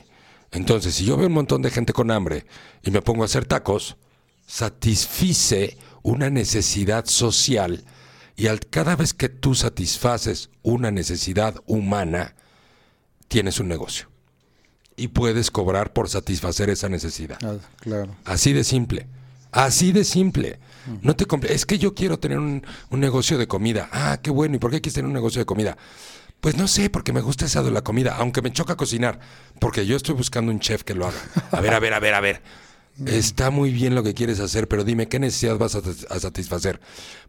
Entonces, 0.50 0.94
si 0.94 1.04
yo 1.04 1.16
veo 1.16 1.26
un 1.26 1.34
montón 1.34 1.62
de 1.62 1.70
gente 1.70 1.92
con 1.92 2.10
hambre 2.10 2.46
y 2.82 2.90
me 2.90 3.02
pongo 3.02 3.22
a 3.22 3.26
hacer 3.26 3.44
tacos, 3.44 3.96
satisfice 4.46 5.76
una 6.02 6.30
necesidad 6.30 7.04
social 7.06 7.84
y 8.36 8.46
al, 8.46 8.60
cada 8.60 8.96
vez 8.96 9.12
que 9.14 9.28
tú 9.28 9.54
satisfaces 9.54 10.50
una 10.62 10.90
necesidad 10.90 11.56
humana, 11.66 12.34
tienes 13.26 13.58
un 13.58 13.68
negocio. 13.68 14.08
Y 14.96 15.08
puedes 15.08 15.50
cobrar 15.50 15.92
por 15.92 16.08
satisfacer 16.08 16.70
esa 16.70 16.88
necesidad. 16.88 17.38
Ah, 17.42 17.56
claro. 17.80 18.16
Así 18.24 18.52
de 18.52 18.64
simple. 18.64 19.06
Así 19.52 19.92
de 19.92 20.04
simple. 20.04 20.60
No 21.02 21.16
te 21.16 21.26
Es 21.52 21.66
que 21.66 21.78
yo 21.78 21.94
quiero 21.94 22.18
tener 22.18 22.38
un, 22.38 22.64
un 22.90 23.00
negocio 23.00 23.38
de 23.38 23.46
comida. 23.46 23.88
Ah, 23.92 24.18
qué 24.22 24.30
bueno. 24.30 24.56
¿Y 24.56 24.58
por 24.58 24.70
qué 24.70 24.80
quieres 24.80 24.94
tener 24.94 25.06
un 25.06 25.14
negocio 25.14 25.40
de 25.40 25.46
comida? 25.46 25.76
Pues 26.40 26.56
no 26.56 26.68
sé, 26.68 26.88
porque 26.88 27.12
me 27.12 27.20
gusta 27.20 27.46
eso 27.46 27.64
de 27.64 27.70
la 27.70 27.82
comida, 27.82 28.16
aunque 28.16 28.42
me 28.42 28.52
choca 28.52 28.76
cocinar, 28.76 29.18
porque 29.58 29.86
yo 29.86 29.96
estoy 29.96 30.14
buscando 30.14 30.52
un 30.52 30.60
chef 30.60 30.84
que 30.84 30.94
lo 30.94 31.08
haga. 31.08 31.18
A 31.50 31.60
ver, 31.60 31.74
a 31.74 31.80
ver, 31.80 31.94
a 31.94 32.00
ver, 32.00 32.14
a 32.14 32.20
ver. 32.20 32.42
Está 33.06 33.50
muy 33.50 33.70
bien 33.70 33.94
lo 33.94 34.02
que 34.02 34.14
quieres 34.14 34.38
hacer, 34.40 34.68
pero 34.68 34.84
dime, 34.84 35.08
¿qué 35.08 35.18
necesidad 35.18 35.58
vas 35.58 35.74
a, 35.74 35.80
a 36.10 36.20
satisfacer? 36.20 36.80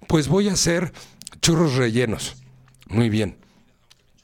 Pues 0.08 0.28
voy 0.28 0.50
a 0.50 0.54
hacer 0.54 0.94
churros 1.42 1.76
rellenos. 1.76 2.36
Muy 2.88 3.10
bien. 3.10 3.38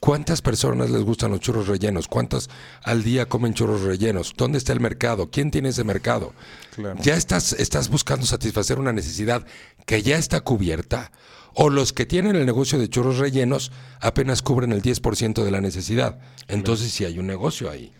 ¿Cuántas 0.06 0.40
personas 0.40 0.90
les 0.90 1.02
gustan 1.02 1.32
los 1.32 1.40
churros 1.40 1.66
rellenos? 1.66 2.06
¿Cuántas 2.06 2.48
al 2.84 3.02
día 3.02 3.26
comen 3.26 3.54
churros 3.54 3.80
rellenos? 3.80 4.34
¿Dónde 4.36 4.56
está 4.56 4.72
el 4.72 4.78
mercado? 4.78 5.32
¿Quién 5.32 5.50
tiene 5.50 5.70
ese 5.70 5.82
mercado? 5.82 6.32
Claro. 6.76 7.00
Ya 7.02 7.16
estás, 7.16 7.54
estás 7.54 7.88
buscando 7.88 8.24
satisfacer 8.24 8.78
una 8.78 8.92
necesidad 8.92 9.44
que 9.84 10.02
ya 10.02 10.16
está 10.16 10.42
cubierta. 10.42 11.10
O 11.54 11.70
los 11.70 11.92
que 11.92 12.06
tienen 12.06 12.36
el 12.36 12.46
negocio 12.46 12.78
de 12.78 12.88
churros 12.88 13.18
rellenos 13.18 13.72
apenas 13.98 14.42
cubren 14.42 14.70
el 14.70 14.80
10% 14.80 15.42
de 15.42 15.50
la 15.50 15.60
necesidad. 15.60 16.20
Entonces 16.46 16.92
sí 16.92 17.04
hay 17.04 17.18
un 17.18 17.26
negocio 17.26 17.68
ahí. 17.68 17.90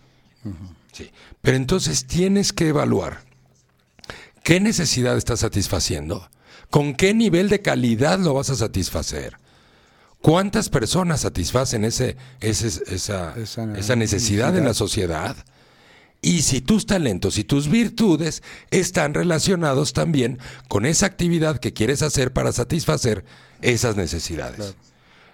Sí. 0.93 1.11
Pero 1.41 1.57
entonces 1.57 2.07
tienes 2.07 2.53
que 2.53 2.69
evaluar 2.69 3.25
qué 4.43 4.61
necesidad 4.61 5.17
estás 5.17 5.41
satisfaciendo, 5.41 6.29
con 6.69 6.95
qué 6.95 7.13
nivel 7.13 7.49
de 7.49 7.61
calidad 7.61 8.17
lo 8.17 8.33
vas 8.33 8.49
a 8.49 8.55
satisfacer. 8.55 9.35
¿Cuántas 10.21 10.69
personas 10.69 11.21
satisfacen 11.21 11.85
ese, 11.85 12.17
ese- 12.39 12.83
esa, 12.93 13.33
Esa 13.37 13.77
esa 13.77 13.95
necesidad 13.95 14.55
en 14.57 14.65
la 14.65 14.73
sociedad? 14.73 15.35
Y 16.21 16.41
si 16.41 16.61
tus 16.61 16.85
talentos 16.87 17.37
y 17.37 17.43
tus 17.43 17.69
virtudes 17.69 18.41
están 18.71 19.13
relacionados 19.13 19.93
también 19.93 20.39
con 20.67 20.85
esa 20.85 21.05
actividad 21.05 21.59
que 21.59 21.73
quieres 21.73 22.01
hacer 22.01 22.33
para 22.33 22.51
satisfacer 22.51 23.23
esas 23.61 23.95
necesidades. 23.95 24.75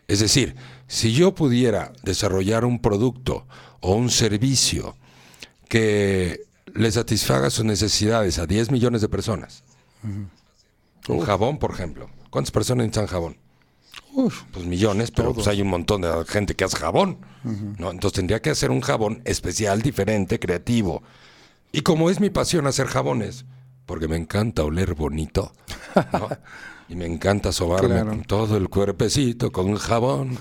Es 0.09 0.19
decir, 0.19 0.55
si 0.87 1.13
yo 1.13 1.33
pudiera 1.33 1.93
desarrollar 2.03 2.65
un 2.65 2.79
producto 2.81 3.47
o 3.79 3.95
un 3.95 4.09
servicio 4.09 4.97
que 5.69 6.41
le 6.75 6.91
satisfaga 6.91 7.49
sus 7.49 7.63
necesidades 7.63 8.37
a 8.37 8.45
10 8.45 8.69
millones 8.69 9.01
de 9.01 9.07
personas, 9.09 9.63
un 11.07 11.19
jabón, 11.21 11.57
por 11.57 11.71
ejemplo. 11.71 12.09
¿Cuántas 12.29 12.51
personas 12.51 12.85
necesitan 12.85 13.07
jabón? 13.07 13.37
Uf, 14.15 14.43
Pues 14.51 14.65
millones, 14.65 15.11
pero 15.11 15.33
pues 15.33 15.47
hay 15.47 15.61
un 15.61 15.69
montón 15.69 16.01
de 16.01 16.23
gente 16.27 16.55
que 16.55 16.63
hace 16.63 16.77
jabón. 16.77 17.17
¿no? 17.43 17.91
Entonces 17.91 18.13
tendría 18.15 18.41
que 18.41 18.51
hacer 18.51 18.71
un 18.71 18.81
jabón 18.81 19.21
especial, 19.25 19.81
diferente, 19.81 20.39
creativo. 20.39 21.01
Y 21.71 21.81
como 21.81 22.09
es 22.09 22.19
mi 22.19 22.29
pasión 22.29 22.67
hacer 22.67 22.87
jabones, 22.87 23.45
porque 23.85 24.07
me 24.07 24.15
encanta 24.15 24.63
oler 24.63 24.93
bonito, 24.93 25.53
¿no? 26.13 26.29
Y 26.89 26.95
me 26.95 27.05
encanta 27.05 27.53
sobarme 27.53 27.87
Claro. 27.87 28.09
con 28.09 28.23
todo 28.23 28.57
el 28.57 28.67
cuerpecito, 28.69 29.51
con 29.53 29.75
jabón, 29.77 30.37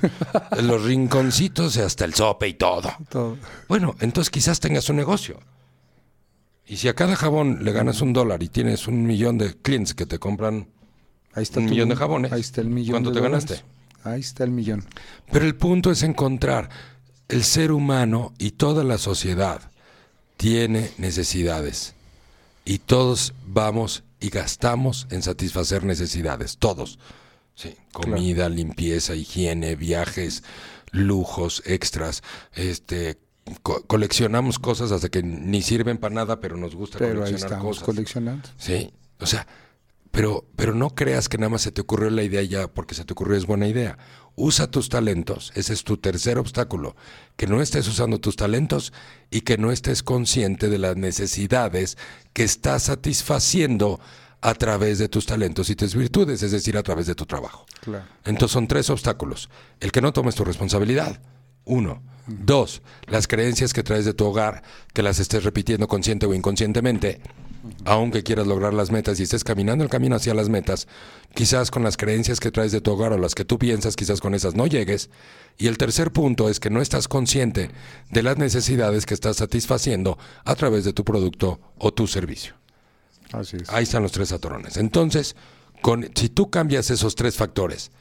en 0.51 0.67
los 0.67 0.83
rinconcitos 0.83 1.77
y 1.77 1.81
hasta 1.81 2.05
el 2.05 2.15
sope 2.15 2.49
y 2.49 2.55
todo. 2.55 2.93
Todo. 3.09 3.39
Bueno, 3.69 3.95
entonces 4.01 4.29
quizás 4.29 4.59
tengas 4.59 4.89
un 4.91 4.97
negocio. 4.97 5.39
Y 6.67 6.77
si 6.79 6.89
a 6.89 6.95
cada 6.95 7.15
jabón 7.17 7.65
le 7.65 7.73
ganas 7.73 8.01
un 8.03 8.13
dólar 8.13 8.43
y 8.43 8.49
tienes 8.49 8.89
un 8.89 9.07
millón 9.07 9.39
de 9.39 9.55
clientes 9.55 9.95
que 9.95 10.05
te 10.05 10.19
compran, 10.19 10.69
Ahí 11.35 11.43
está 11.43 11.61
Un 11.61 11.67
millón 11.67 11.89
de 11.89 11.97
jabones. 11.97 12.33
Ahí 12.33 12.41
está 12.41 12.61
el 12.61 12.69
millón. 12.69 12.93
¿Cuánto 12.93 13.11
de 13.11 13.15
te 13.15 13.21
dólares. 13.23 13.47
ganaste? 13.47 13.65
Ahí 14.05 14.21
está 14.21 14.45
el 14.45 14.51
millón. 14.51 14.85
pero 15.31 15.45
el 15.45 15.55
punto 15.55 15.91
es 15.91 16.03
encontrar 16.03 16.69
el 17.29 17.45
ser 17.45 17.71
humano 17.73 18.35
y 18.39 18.51
toda 18.53 18.83
la 18.85 18.99
sociedad 18.99 19.61
tiene 20.37 20.91
necesidades. 20.99 21.95
Y 22.65 22.79
todos 22.79 23.33
vamos 23.47 24.03
y 24.21 24.29
gastamos 24.29 25.07
en 25.11 25.23
satisfacer 25.23 25.85
necesidades, 25.85 26.59
todos. 26.59 26.99
Sí, 27.55 27.75
comida, 27.93 28.49
limpieza, 28.49 29.15
higiene, 29.15 29.77
viajes, 29.77 30.43
lujos, 30.91 31.63
extras, 31.67 32.23
este 32.55 33.19
co- 33.63 33.83
coleccionamos 33.87 34.59
cosas 34.59 34.91
hasta 34.93 35.09
que 35.09 35.23
ni 35.23 35.61
sirven 35.63 35.99
para 35.99 36.15
nada, 36.15 36.41
pero 36.41 36.57
nos 36.57 36.75
gusta 36.75 36.99
Pero 36.99 37.11
ahí 37.25 37.31
coleccionar 37.33 37.45
estamos 37.53 37.67
cosas. 37.79 37.85
coleccionando. 37.85 38.49
Sí, 38.59 38.91
o 39.21 39.27
sea, 39.27 39.47
pero, 40.13 40.47
pero 40.57 40.75
no 40.75 40.91
creas 40.91 41.29
que 41.29 41.39
nada 41.39 41.49
más 41.49 41.63
se 41.63 41.73
te 41.73 41.81
ocurrió 41.81 42.11
la 42.11 42.23
idea 42.23 42.43
ya 42.43 42.69
porque 42.69 42.95
se 42.95 43.05
te 43.05 43.15
ocurrió 43.15 43.37
es 43.37 43.47
buena 43.47 43.67
idea. 43.67 43.99
Usa 44.37 44.71
tus 44.71 44.89
talentos, 44.89 45.53
ese 45.55 45.73
es 45.73 45.85
tu 45.85 45.97
tercer 45.97 46.39
obstáculo, 46.39 46.95
que 47.37 47.47
no 47.47 47.61
estés 47.61 47.89
usando 47.89 48.21
tus 48.21 48.37
talentos 48.37 48.93
y 49.31 49.41
que 49.41 49.59
no 49.59 49.73
estés 49.73 50.03
consciente 50.03 50.69
de 50.69 50.79
las 50.79 50.97
necesidades 50.97 51.99
que 52.33 52.45
estás 52.45 52.85
satisfaciendo 52.85 54.01
a 54.43 54.55
través 54.55 54.99
de 54.99 55.09
tus 55.09 55.25
talentos 55.25 55.71
y 55.71 55.77
tus 55.77 55.95
virtudes, 55.95 56.43
es 56.43 56.53
decir, 56.53 56.77
a 56.77 56.83
través 56.83 57.07
de 57.07 57.15
tu 57.15 57.25
trabajo. 57.27 57.65
Claro. 57.81 58.05
Entonces 58.25 58.53
son 58.53 58.69
tres 58.69 58.91
obstáculos. 58.91 59.49
El 59.81 59.93
que 59.93 60.03
no 60.03 60.13
tomes 60.13 60.35
tu 60.35 60.45
responsabilidad. 60.45 61.23
Uno. 61.65 62.03
Dos, 62.27 62.83
las 63.07 63.27
creencias 63.27 63.73
que 63.73 63.83
traes 63.83 64.05
de 64.05 64.15
tu 64.15 64.25
hogar, 64.27 64.63
que 64.95 65.03
las 65.03 65.19
estés 65.19 65.43
repitiendo 65.43 65.89
consciente 65.89 66.27
o 66.27 66.35
inconscientemente, 66.35 67.21
aunque 67.85 68.23
quieras 68.23 68.47
lograr 68.47 68.75
las 68.75 68.91
metas 68.91 69.21
y 69.21 69.23
estés 69.23 69.45
caminando 69.45 69.85
el 69.85 69.91
camino 69.91 70.17
hacia 70.17 70.35
las 70.35 70.49
metas, 70.49 70.89
quizás 71.35 71.71
con 71.71 71.83
las 71.83 71.97
creencias 71.97 72.41
que 72.41 72.51
traes 72.51 72.73
de 72.73 72.81
tu 72.81 72.93
hogar 72.93 73.13
o 73.13 73.19
las 73.19 73.35
que 73.35 73.45
tú 73.45 73.59
piensas, 73.59 73.97
quizás 73.97 74.21
con 74.21 74.35
esas 74.35 74.55
no 74.55 74.67
llegues. 74.67 75.11
Y 75.59 75.69
el 75.69 75.79
tercer 75.79 76.13
punto 76.13 76.49
es 76.49 76.61
que 76.61 76.71
no 76.71 76.81
estás 76.81 77.09
consciente 77.09 77.71
de 78.11 78.23
las 78.23 78.39
necesidades 78.39 79.07
que 79.07 79.15
estás 79.15 79.37
satisfaciendo 79.37 80.19
a 80.45 80.55
través 80.55 80.85
de 80.85 80.93
tu 80.93 81.05
producto 81.05 81.61
o 81.79 81.93
tu 81.93 82.07
servicio. 82.07 82.55
Así 83.33 83.57
es. 83.57 83.71
Ahí 83.71 83.85
están 83.85 84.03
los 84.03 84.13
tres 84.13 84.33
atorones. 84.33 84.77
Entonces, 84.77 85.37
con, 85.81 86.09
si 86.15 86.29
tú 86.29 86.51
cambias 86.51 86.91
esos 86.91 87.15
tres 87.15 87.37
factores, 87.37 87.93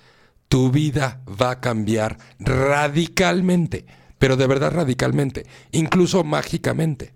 tu 0.48 0.72
vida 0.72 1.22
va 1.42 1.52
a 1.52 1.62
cambiar 1.62 2.18
radicalmente, 2.40 3.86
pero 4.20 4.36
de 4.36 4.48
verdad 4.48 4.72
radicalmente, 4.72 5.46
incluso 5.72 6.24
mágicamente. 6.24 7.14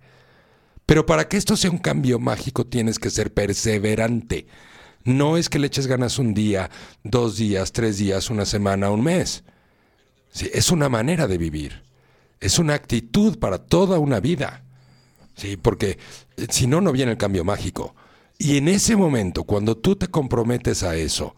Pero 0.86 1.06
para 1.06 1.28
que 1.28 1.38
esto 1.38 1.58
sea 1.58 1.72
un 1.72 1.80
cambio 1.80 2.20
mágico 2.20 2.66
tienes 2.66 3.00
que 3.00 3.10
ser 3.10 3.34
perseverante. 3.34 4.48
No 5.04 5.38
es 5.38 5.50
que 5.50 5.60
le 5.60 5.68
eches 5.68 5.88
ganas 5.88 6.20
un 6.20 6.34
día, 6.34 6.70
dos 7.04 7.38
días, 7.38 7.72
tres 7.72 7.98
días, 7.98 8.30
una 8.30 8.46
semana, 8.46 8.90
un 8.90 9.04
mes. 9.04 9.44
Sí, 10.32 10.50
es 10.54 10.72
una 10.72 10.90
manera 10.90 11.28
de 11.28 11.38
vivir. 11.38 11.84
Es 12.40 12.60
una 12.60 12.74
actitud 12.74 13.40
para 13.40 13.60
toda 13.60 14.00
una 14.00 14.20
vida. 14.20 14.64
Sí, 15.36 15.58
porque 15.58 15.98
eh, 16.38 16.48
si 16.50 16.68
no, 16.68 16.82
no 16.82 16.92
viene 16.92 17.12
el 17.14 17.18
cambio 17.18 17.44
mágico. 17.44 17.96
Y 18.38 18.58
en 18.58 18.68
ese 18.68 18.96
momento, 18.96 19.44
cuando 19.44 19.78
tú 19.78 19.96
te 19.96 20.08
comprometes 20.08 20.84
a 20.84 20.96
eso, 20.96 21.36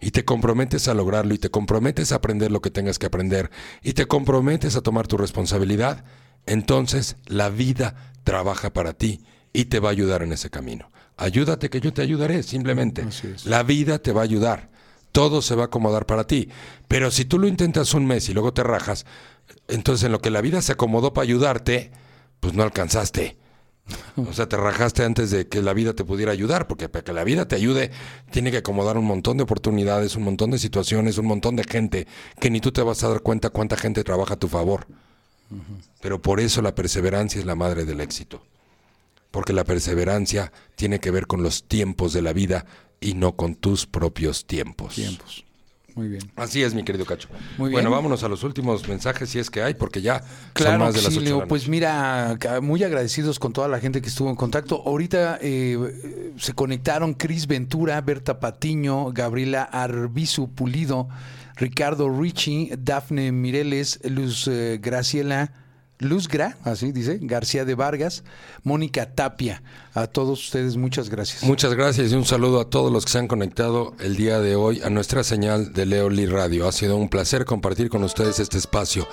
y 0.00 0.10
te 0.10 0.24
comprometes 0.24 0.88
a 0.88 0.94
lograrlo, 0.94 1.34
y 1.34 1.38
te 1.38 1.50
comprometes 1.50 2.12
a 2.12 2.16
aprender 2.16 2.50
lo 2.50 2.60
que 2.60 2.70
tengas 2.70 2.98
que 2.98 3.06
aprender, 3.06 3.50
y 3.82 3.92
te 3.92 4.06
comprometes 4.06 4.76
a 4.76 4.80
tomar 4.80 5.06
tu 5.06 5.16
responsabilidad, 5.16 6.04
entonces 6.46 7.16
la 7.26 7.50
vida 7.50 8.12
trabaja 8.30 8.72
para 8.72 8.92
ti 8.92 9.24
y 9.52 9.64
te 9.64 9.80
va 9.80 9.88
a 9.88 9.90
ayudar 9.90 10.22
en 10.22 10.32
ese 10.32 10.50
camino. 10.50 10.88
Ayúdate 11.16 11.68
que 11.68 11.80
yo 11.80 11.92
te 11.92 12.00
ayudaré, 12.00 12.44
simplemente. 12.44 13.04
La 13.44 13.64
vida 13.64 13.98
te 13.98 14.12
va 14.12 14.20
a 14.20 14.24
ayudar. 14.24 14.70
Todo 15.10 15.42
se 15.42 15.56
va 15.56 15.64
a 15.64 15.66
acomodar 15.66 16.06
para 16.06 16.28
ti. 16.28 16.48
Pero 16.86 17.10
si 17.10 17.24
tú 17.24 17.40
lo 17.40 17.48
intentas 17.48 17.92
un 17.92 18.06
mes 18.06 18.28
y 18.28 18.32
luego 18.32 18.54
te 18.54 18.62
rajas, 18.62 19.04
entonces 19.66 20.04
en 20.04 20.12
lo 20.12 20.20
que 20.20 20.30
la 20.30 20.42
vida 20.42 20.62
se 20.62 20.70
acomodó 20.70 21.12
para 21.12 21.24
ayudarte, 21.24 21.90
pues 22.38 22.54
no 22.54 22.62
alcanzaste. 22.62 23.36
O 24.14 24.32
sea, 24.32 24.48
te 24.48 24.56
rajaste 24.56 25.02
antes 25.02 25.32
de 25.32 25.48
que 25.48 25.60
la 25.60 25.72
vida 25.72 25.94
te 25.94 26.04
pudiera 26.04 26.30
ayudar, 26.30 26.68
porque 26.68 26.88
para 26.88 27.02
que 27.02 27.12
la 27.12 27.24
vida 27.24 27.48
te 27.48 27.56
ayude, 27.56 27.90
tiene 28.30 28.52
que 28.52 28.58
acomodar 28.58 28.96
un 28.96 29.06
montón 29.06 29.38
de 29.38 29.42
oportunidades, 29.42 30.14
un 30.14 30.22
montón 30.22 30.52
de 30.52 30.58
situaciones, 30.58 31.18
un 31.18 31.26
montón 31.26 31.56
de 31.56 31.64
gente, 31.64 32.06
que 32.38 32.48
ni 32.48 32.60
tú 32.60 32.70
te 32.70 32.82
vas 32.82 33.02
a 33.02 33.08
dar 33.08 33.22
cuenta 33.22 33.50
cuánta 33.50 33.76
gente 33.76 34.04
trabaja 34.04 34.34
a 34.34 34.38
tu 34.38 34.46
favor. 34.46 34.86
Pero 36.00 36.20
por 36.22 36.40
eso 36.40 36.62
la 36.62 36.74
perseverancia 36.74 37.38
es 37.40 37.46
la 37.46 37.54
madre 37.54 37.84
del 37.84 38.00
éxito. 38.00 38.42
Porque 39.30 39.52
la 39.52 39.64
perseverancia 39.64 40.52
tiene 40.74 40.98
que 41.00 41.10
ver 41.10 41.26
con 41.26 41.42
los 41.42 41.64
tiempos 41.64 42.12
de 42.12 42.22
la 42.22 42.32
vida 42.32 42.66
y 43.00 43.14
no 43.14 43.36
con 43.36 43.54
tus 43.54 43.86
propios 43.86 44.46
tiempos. 44.46 44.94
Tiempos. 44.96 45.44
Muy 45.94 46.08
bien. 46.08 46.22
Así 46.36 46.62
es, 46.62 46.72
mi 46.72 46.84
querido 46.84 47.04
Cacho. 47.04 47.28
Muy 47.58 47.70
Bueno, 47.72 47.88
bien. 47.90 47.98
vámonos 47.98 48.22
a 48.22 48.28
los 48.28 48.44
últimos 48.44 48.86
mensajes 48.88 49.28
si 49.28 49.38
es 49.38 49.50
que 49.50 49.62
hay, 49.62 49.74
porque 49.74 50.00
ya 50.00 50.22
Claro, 50.52 50.72
son 50.72 50.80
más 50.80 50.94
de 50.94 51.02
las 51.02 51.12
sí, 51.12 51.20
Leo. 51.20 51.46
Pues 51.48 51.68
mira, 51.68 52.38
muy 52.62 52.82
agradecidos 52.84 53.38
con 53.38 53.52
toda 53.52 53.68
la 53.68 53.80
gente 53.80 54.00
que 54.00 54.08
estuvo 54.08 54.30
en 54.30 54.36
contacto. 54.36 54.82
Ahorita 54.86 55.38
eh, 55.42 56.32
se 56.38 56.52
conectaron 56.54 57.14
Cris 57.14 57.46
Ventura, 57.46 58.00
Berta 58.00 58.38
Patiño, 58.40 59.12
Gabriela 59.12 59.64
Arbizu 59.64 60.48
Pulido, 60.54 61.08
Ricardo 61.60 62.08
Ricci, 62.08 62.72
Dafne 62.76 63.30
Mireles, 63.32 64.00
Luz 64.04 64.48
eh, 64.48 64.78
Graciela. 64.82 65.52
Luz 66.00 66.28
Gra, 66.28 66.56
así 66.64 66.92
dice, 66.92 67.18
García 67.20 67.66
de 67.66 67.74
Vargas, 67.74 68.24
Mónica 68.62 69.14
Tapia. 69.14 69.62
A 69.92 70.06
todos 70.06 70.42
ustedes, 70.44 70.78
muchas 70.78 71.10
gracias. 71.10 71.42
Muchas 71.42 71.74
gracias 71.74 72.10
y 72.10 72.14
un 72.14 72.24
saludo 72.24 72.58
a 72.58 72.70
todos 72.70 72.90
los 72.90 73.04
que 73.04 73.12
se 73.12 73.18
han 73.18 73.28
conectado 73.28 73.94
el 74.00 74.16
día 74.16 74.40
de 74.40 74.56
hoy 74.56 74.80
a 74.82 74.88
nuestra 74.88 75.22
señal 75.22 75.74
de 75.74 75.84
Leo 75.84 76.08
Lee 76.08 76.24
Radio. 76.24 76.66
Ha 76.66 76.72
sido 76.72 76.96
un 76.96 77.10
placer 77.10 77.44
compartir 77.44 77.90
con 77.90 78.02
ustedes 78.02 78.40
este 78.40 78.56
espacio. 78.56 79.06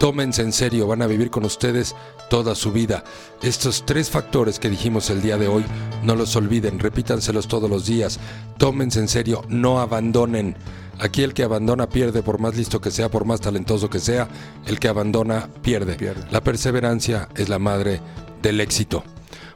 Tómense 0.00 0.42
en 0.42 0.52
serio, 0.52 0.88
van 0.88 1.02
a 1.02 1.06
vivir 1.06 1.30
con 1.30 1.44
ustedes 1.44 1.94
toda 2.28 2.56
su 2.56 2.72
vida. 2.72 3.04
Estos 3.40 3.86
tres 3.86 4.10
factores 4.10 4.58
que 4.58 4.68
dijimos 4.68 5.10
el 5.10 5.22
día 5.22 5.38
de 5.38 5.46
hoy, 5.46 5.64
no 6.02 6.16
los 6.16 6.34
olviden, 6.34 6.80
repítanselos 6.80 7.46
todos 7.46 7.70
los 7.70 7.86
días. 7.86 8.18
Tómense 8.58 8.98
en 8.98 9.06
serio, 9.06 9.44
no 9.48 9.80
abandonen. 9.80 10.56
Aquí 11.02 11.24
el 11.24 11.34
que 11.34 11.42
abandona 11.42 11.88
pierde, 11.88 12.22
por 12.22 12.38
más 12.38 12.56
listo 12.56 12.80
que 12.80 12.92
sea, 12.92 13.08
por 13.08 13.24
más 13.24 13.40
talentoso 13.40 13.90
que 13.90 13.98
sea, 13.98 14.28
el 14.66 14.78
que 14.78 14.86
abandona 14.86 15.48
pierde. 15.60 15.94
Pierde. 15.96 16.22
La 16.30 16.40
perseverancia 16.40 17.28
es 17.34 17.48
la 17.48 17.58
madre 17.58 18.00
del 18.40 18.60
éxito. 18.60 19.02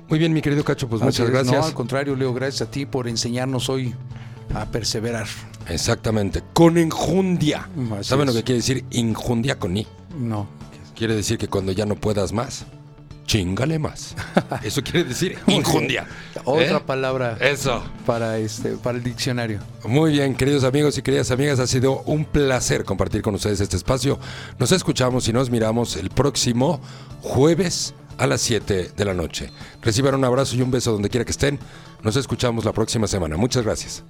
Muy 0.08 0.18
bien, 0.18 0.32
mi 0.32 0.42
querido 0.42 0.64
Cacho, 0.64 0.88
pues 0.88 1.00
Así 1.02 1.06
muchas 1.06 1.26
es. 1.26 1.32
gracias. 1.32 1.56
No, 1.60 1.64
al 1.64 1.72
contrario, 1.74 2.16
Leo, 2.16 2.34
gracias 2.34 2.66
a 2.66 2.70
ti 2.72 2.84
por 2.84 3.06
enseñarnos 3.06 3.68
hoy 3.68 3.94
a 4.54 4.66
perseverar. 4.66 5.28
Exactamente, 5.68 6.42
con 6.52 6.78
enjundia. 6.78 7.68
Así 7.98 8.08
¿Saben 8.08 8.28
es. 8.28 8.34
lo 8.34 8.40
que 8.40 8.44
quiere 8.44 8.58
decir 8.58 8.84
enjundia 8.90 9.56
con 9.56 9.76
i? 9.76 9.86
No. 10.18 10.48
Quiere 10.96 11.14
decir 11.14 11.38
que 11.38 11.46
cuando 11.46 11.70
ya 11.70 11.86
no 11.86 11.94
puedas 11.94 12.32
más, 12.32 12.66
chingale 13.26 13.78
más. 13.78 14.14
Eso 14.62 14.82
quiere 14.82 15.04
decir 15.04 15.38
enjundia. 15.46 16.06
Otra 16.44 16.78
¿Eh? 16.78 16.82
palabra 16.86 17.36
Eso. 17.40 17.84
para 18.06 18.38
este 18.38 18.70
para 18.76 18.98
el 18.98 19.04
diccionario. 19.04 19.60
Muy 19.84 20.12
bien, 20.12 20.34
queridos 20.34 20.64
amigos 20.64 20.96
y 20.98 21.02
queridas 21.02 21.30
amigas, 21.30 21.58
ha 21.58 21.66
sido 21.66 22.02
un 22.02 22.24
placer 22.24 22.84
compartir 22.84 23.22
con 23.22 23.34
ustedes 23.34 23.60
este 23.60 23.76
espacio. 23.76 24.18
Nos 24.58 24.72
escuchamos 24.72 25.28
y 25.28 25.32
nos 25.32 25.50
miramos 25.50 25.96
el 25.96 26.10
próximo 26.10 26.80
jueves 27.22 27.94
a 28.18 28.26
las 28.26 28.40
7 28.40 28.92
de 28.96 29.04
la 29.04 29.14
noche. 29.14 29.50
Reciban 29.82 30.14
un 30.14 30.24
abrazo 30.24 30.56
y 30.56 30.62
un 30.62 30.70
beso 30.70 30.92
donde 30.92 31.10
quiera 31.10 31.24
que 31.24 31.32
estén. 31.32 31.58
Nos 32.02 32.16
escuchamos 32.16 32.64
la 32.64 32.72
próxima 32.72 33.06
semana. 33.06 33.36
Muchas 33.36 33.64
gracias. 33.64 34.02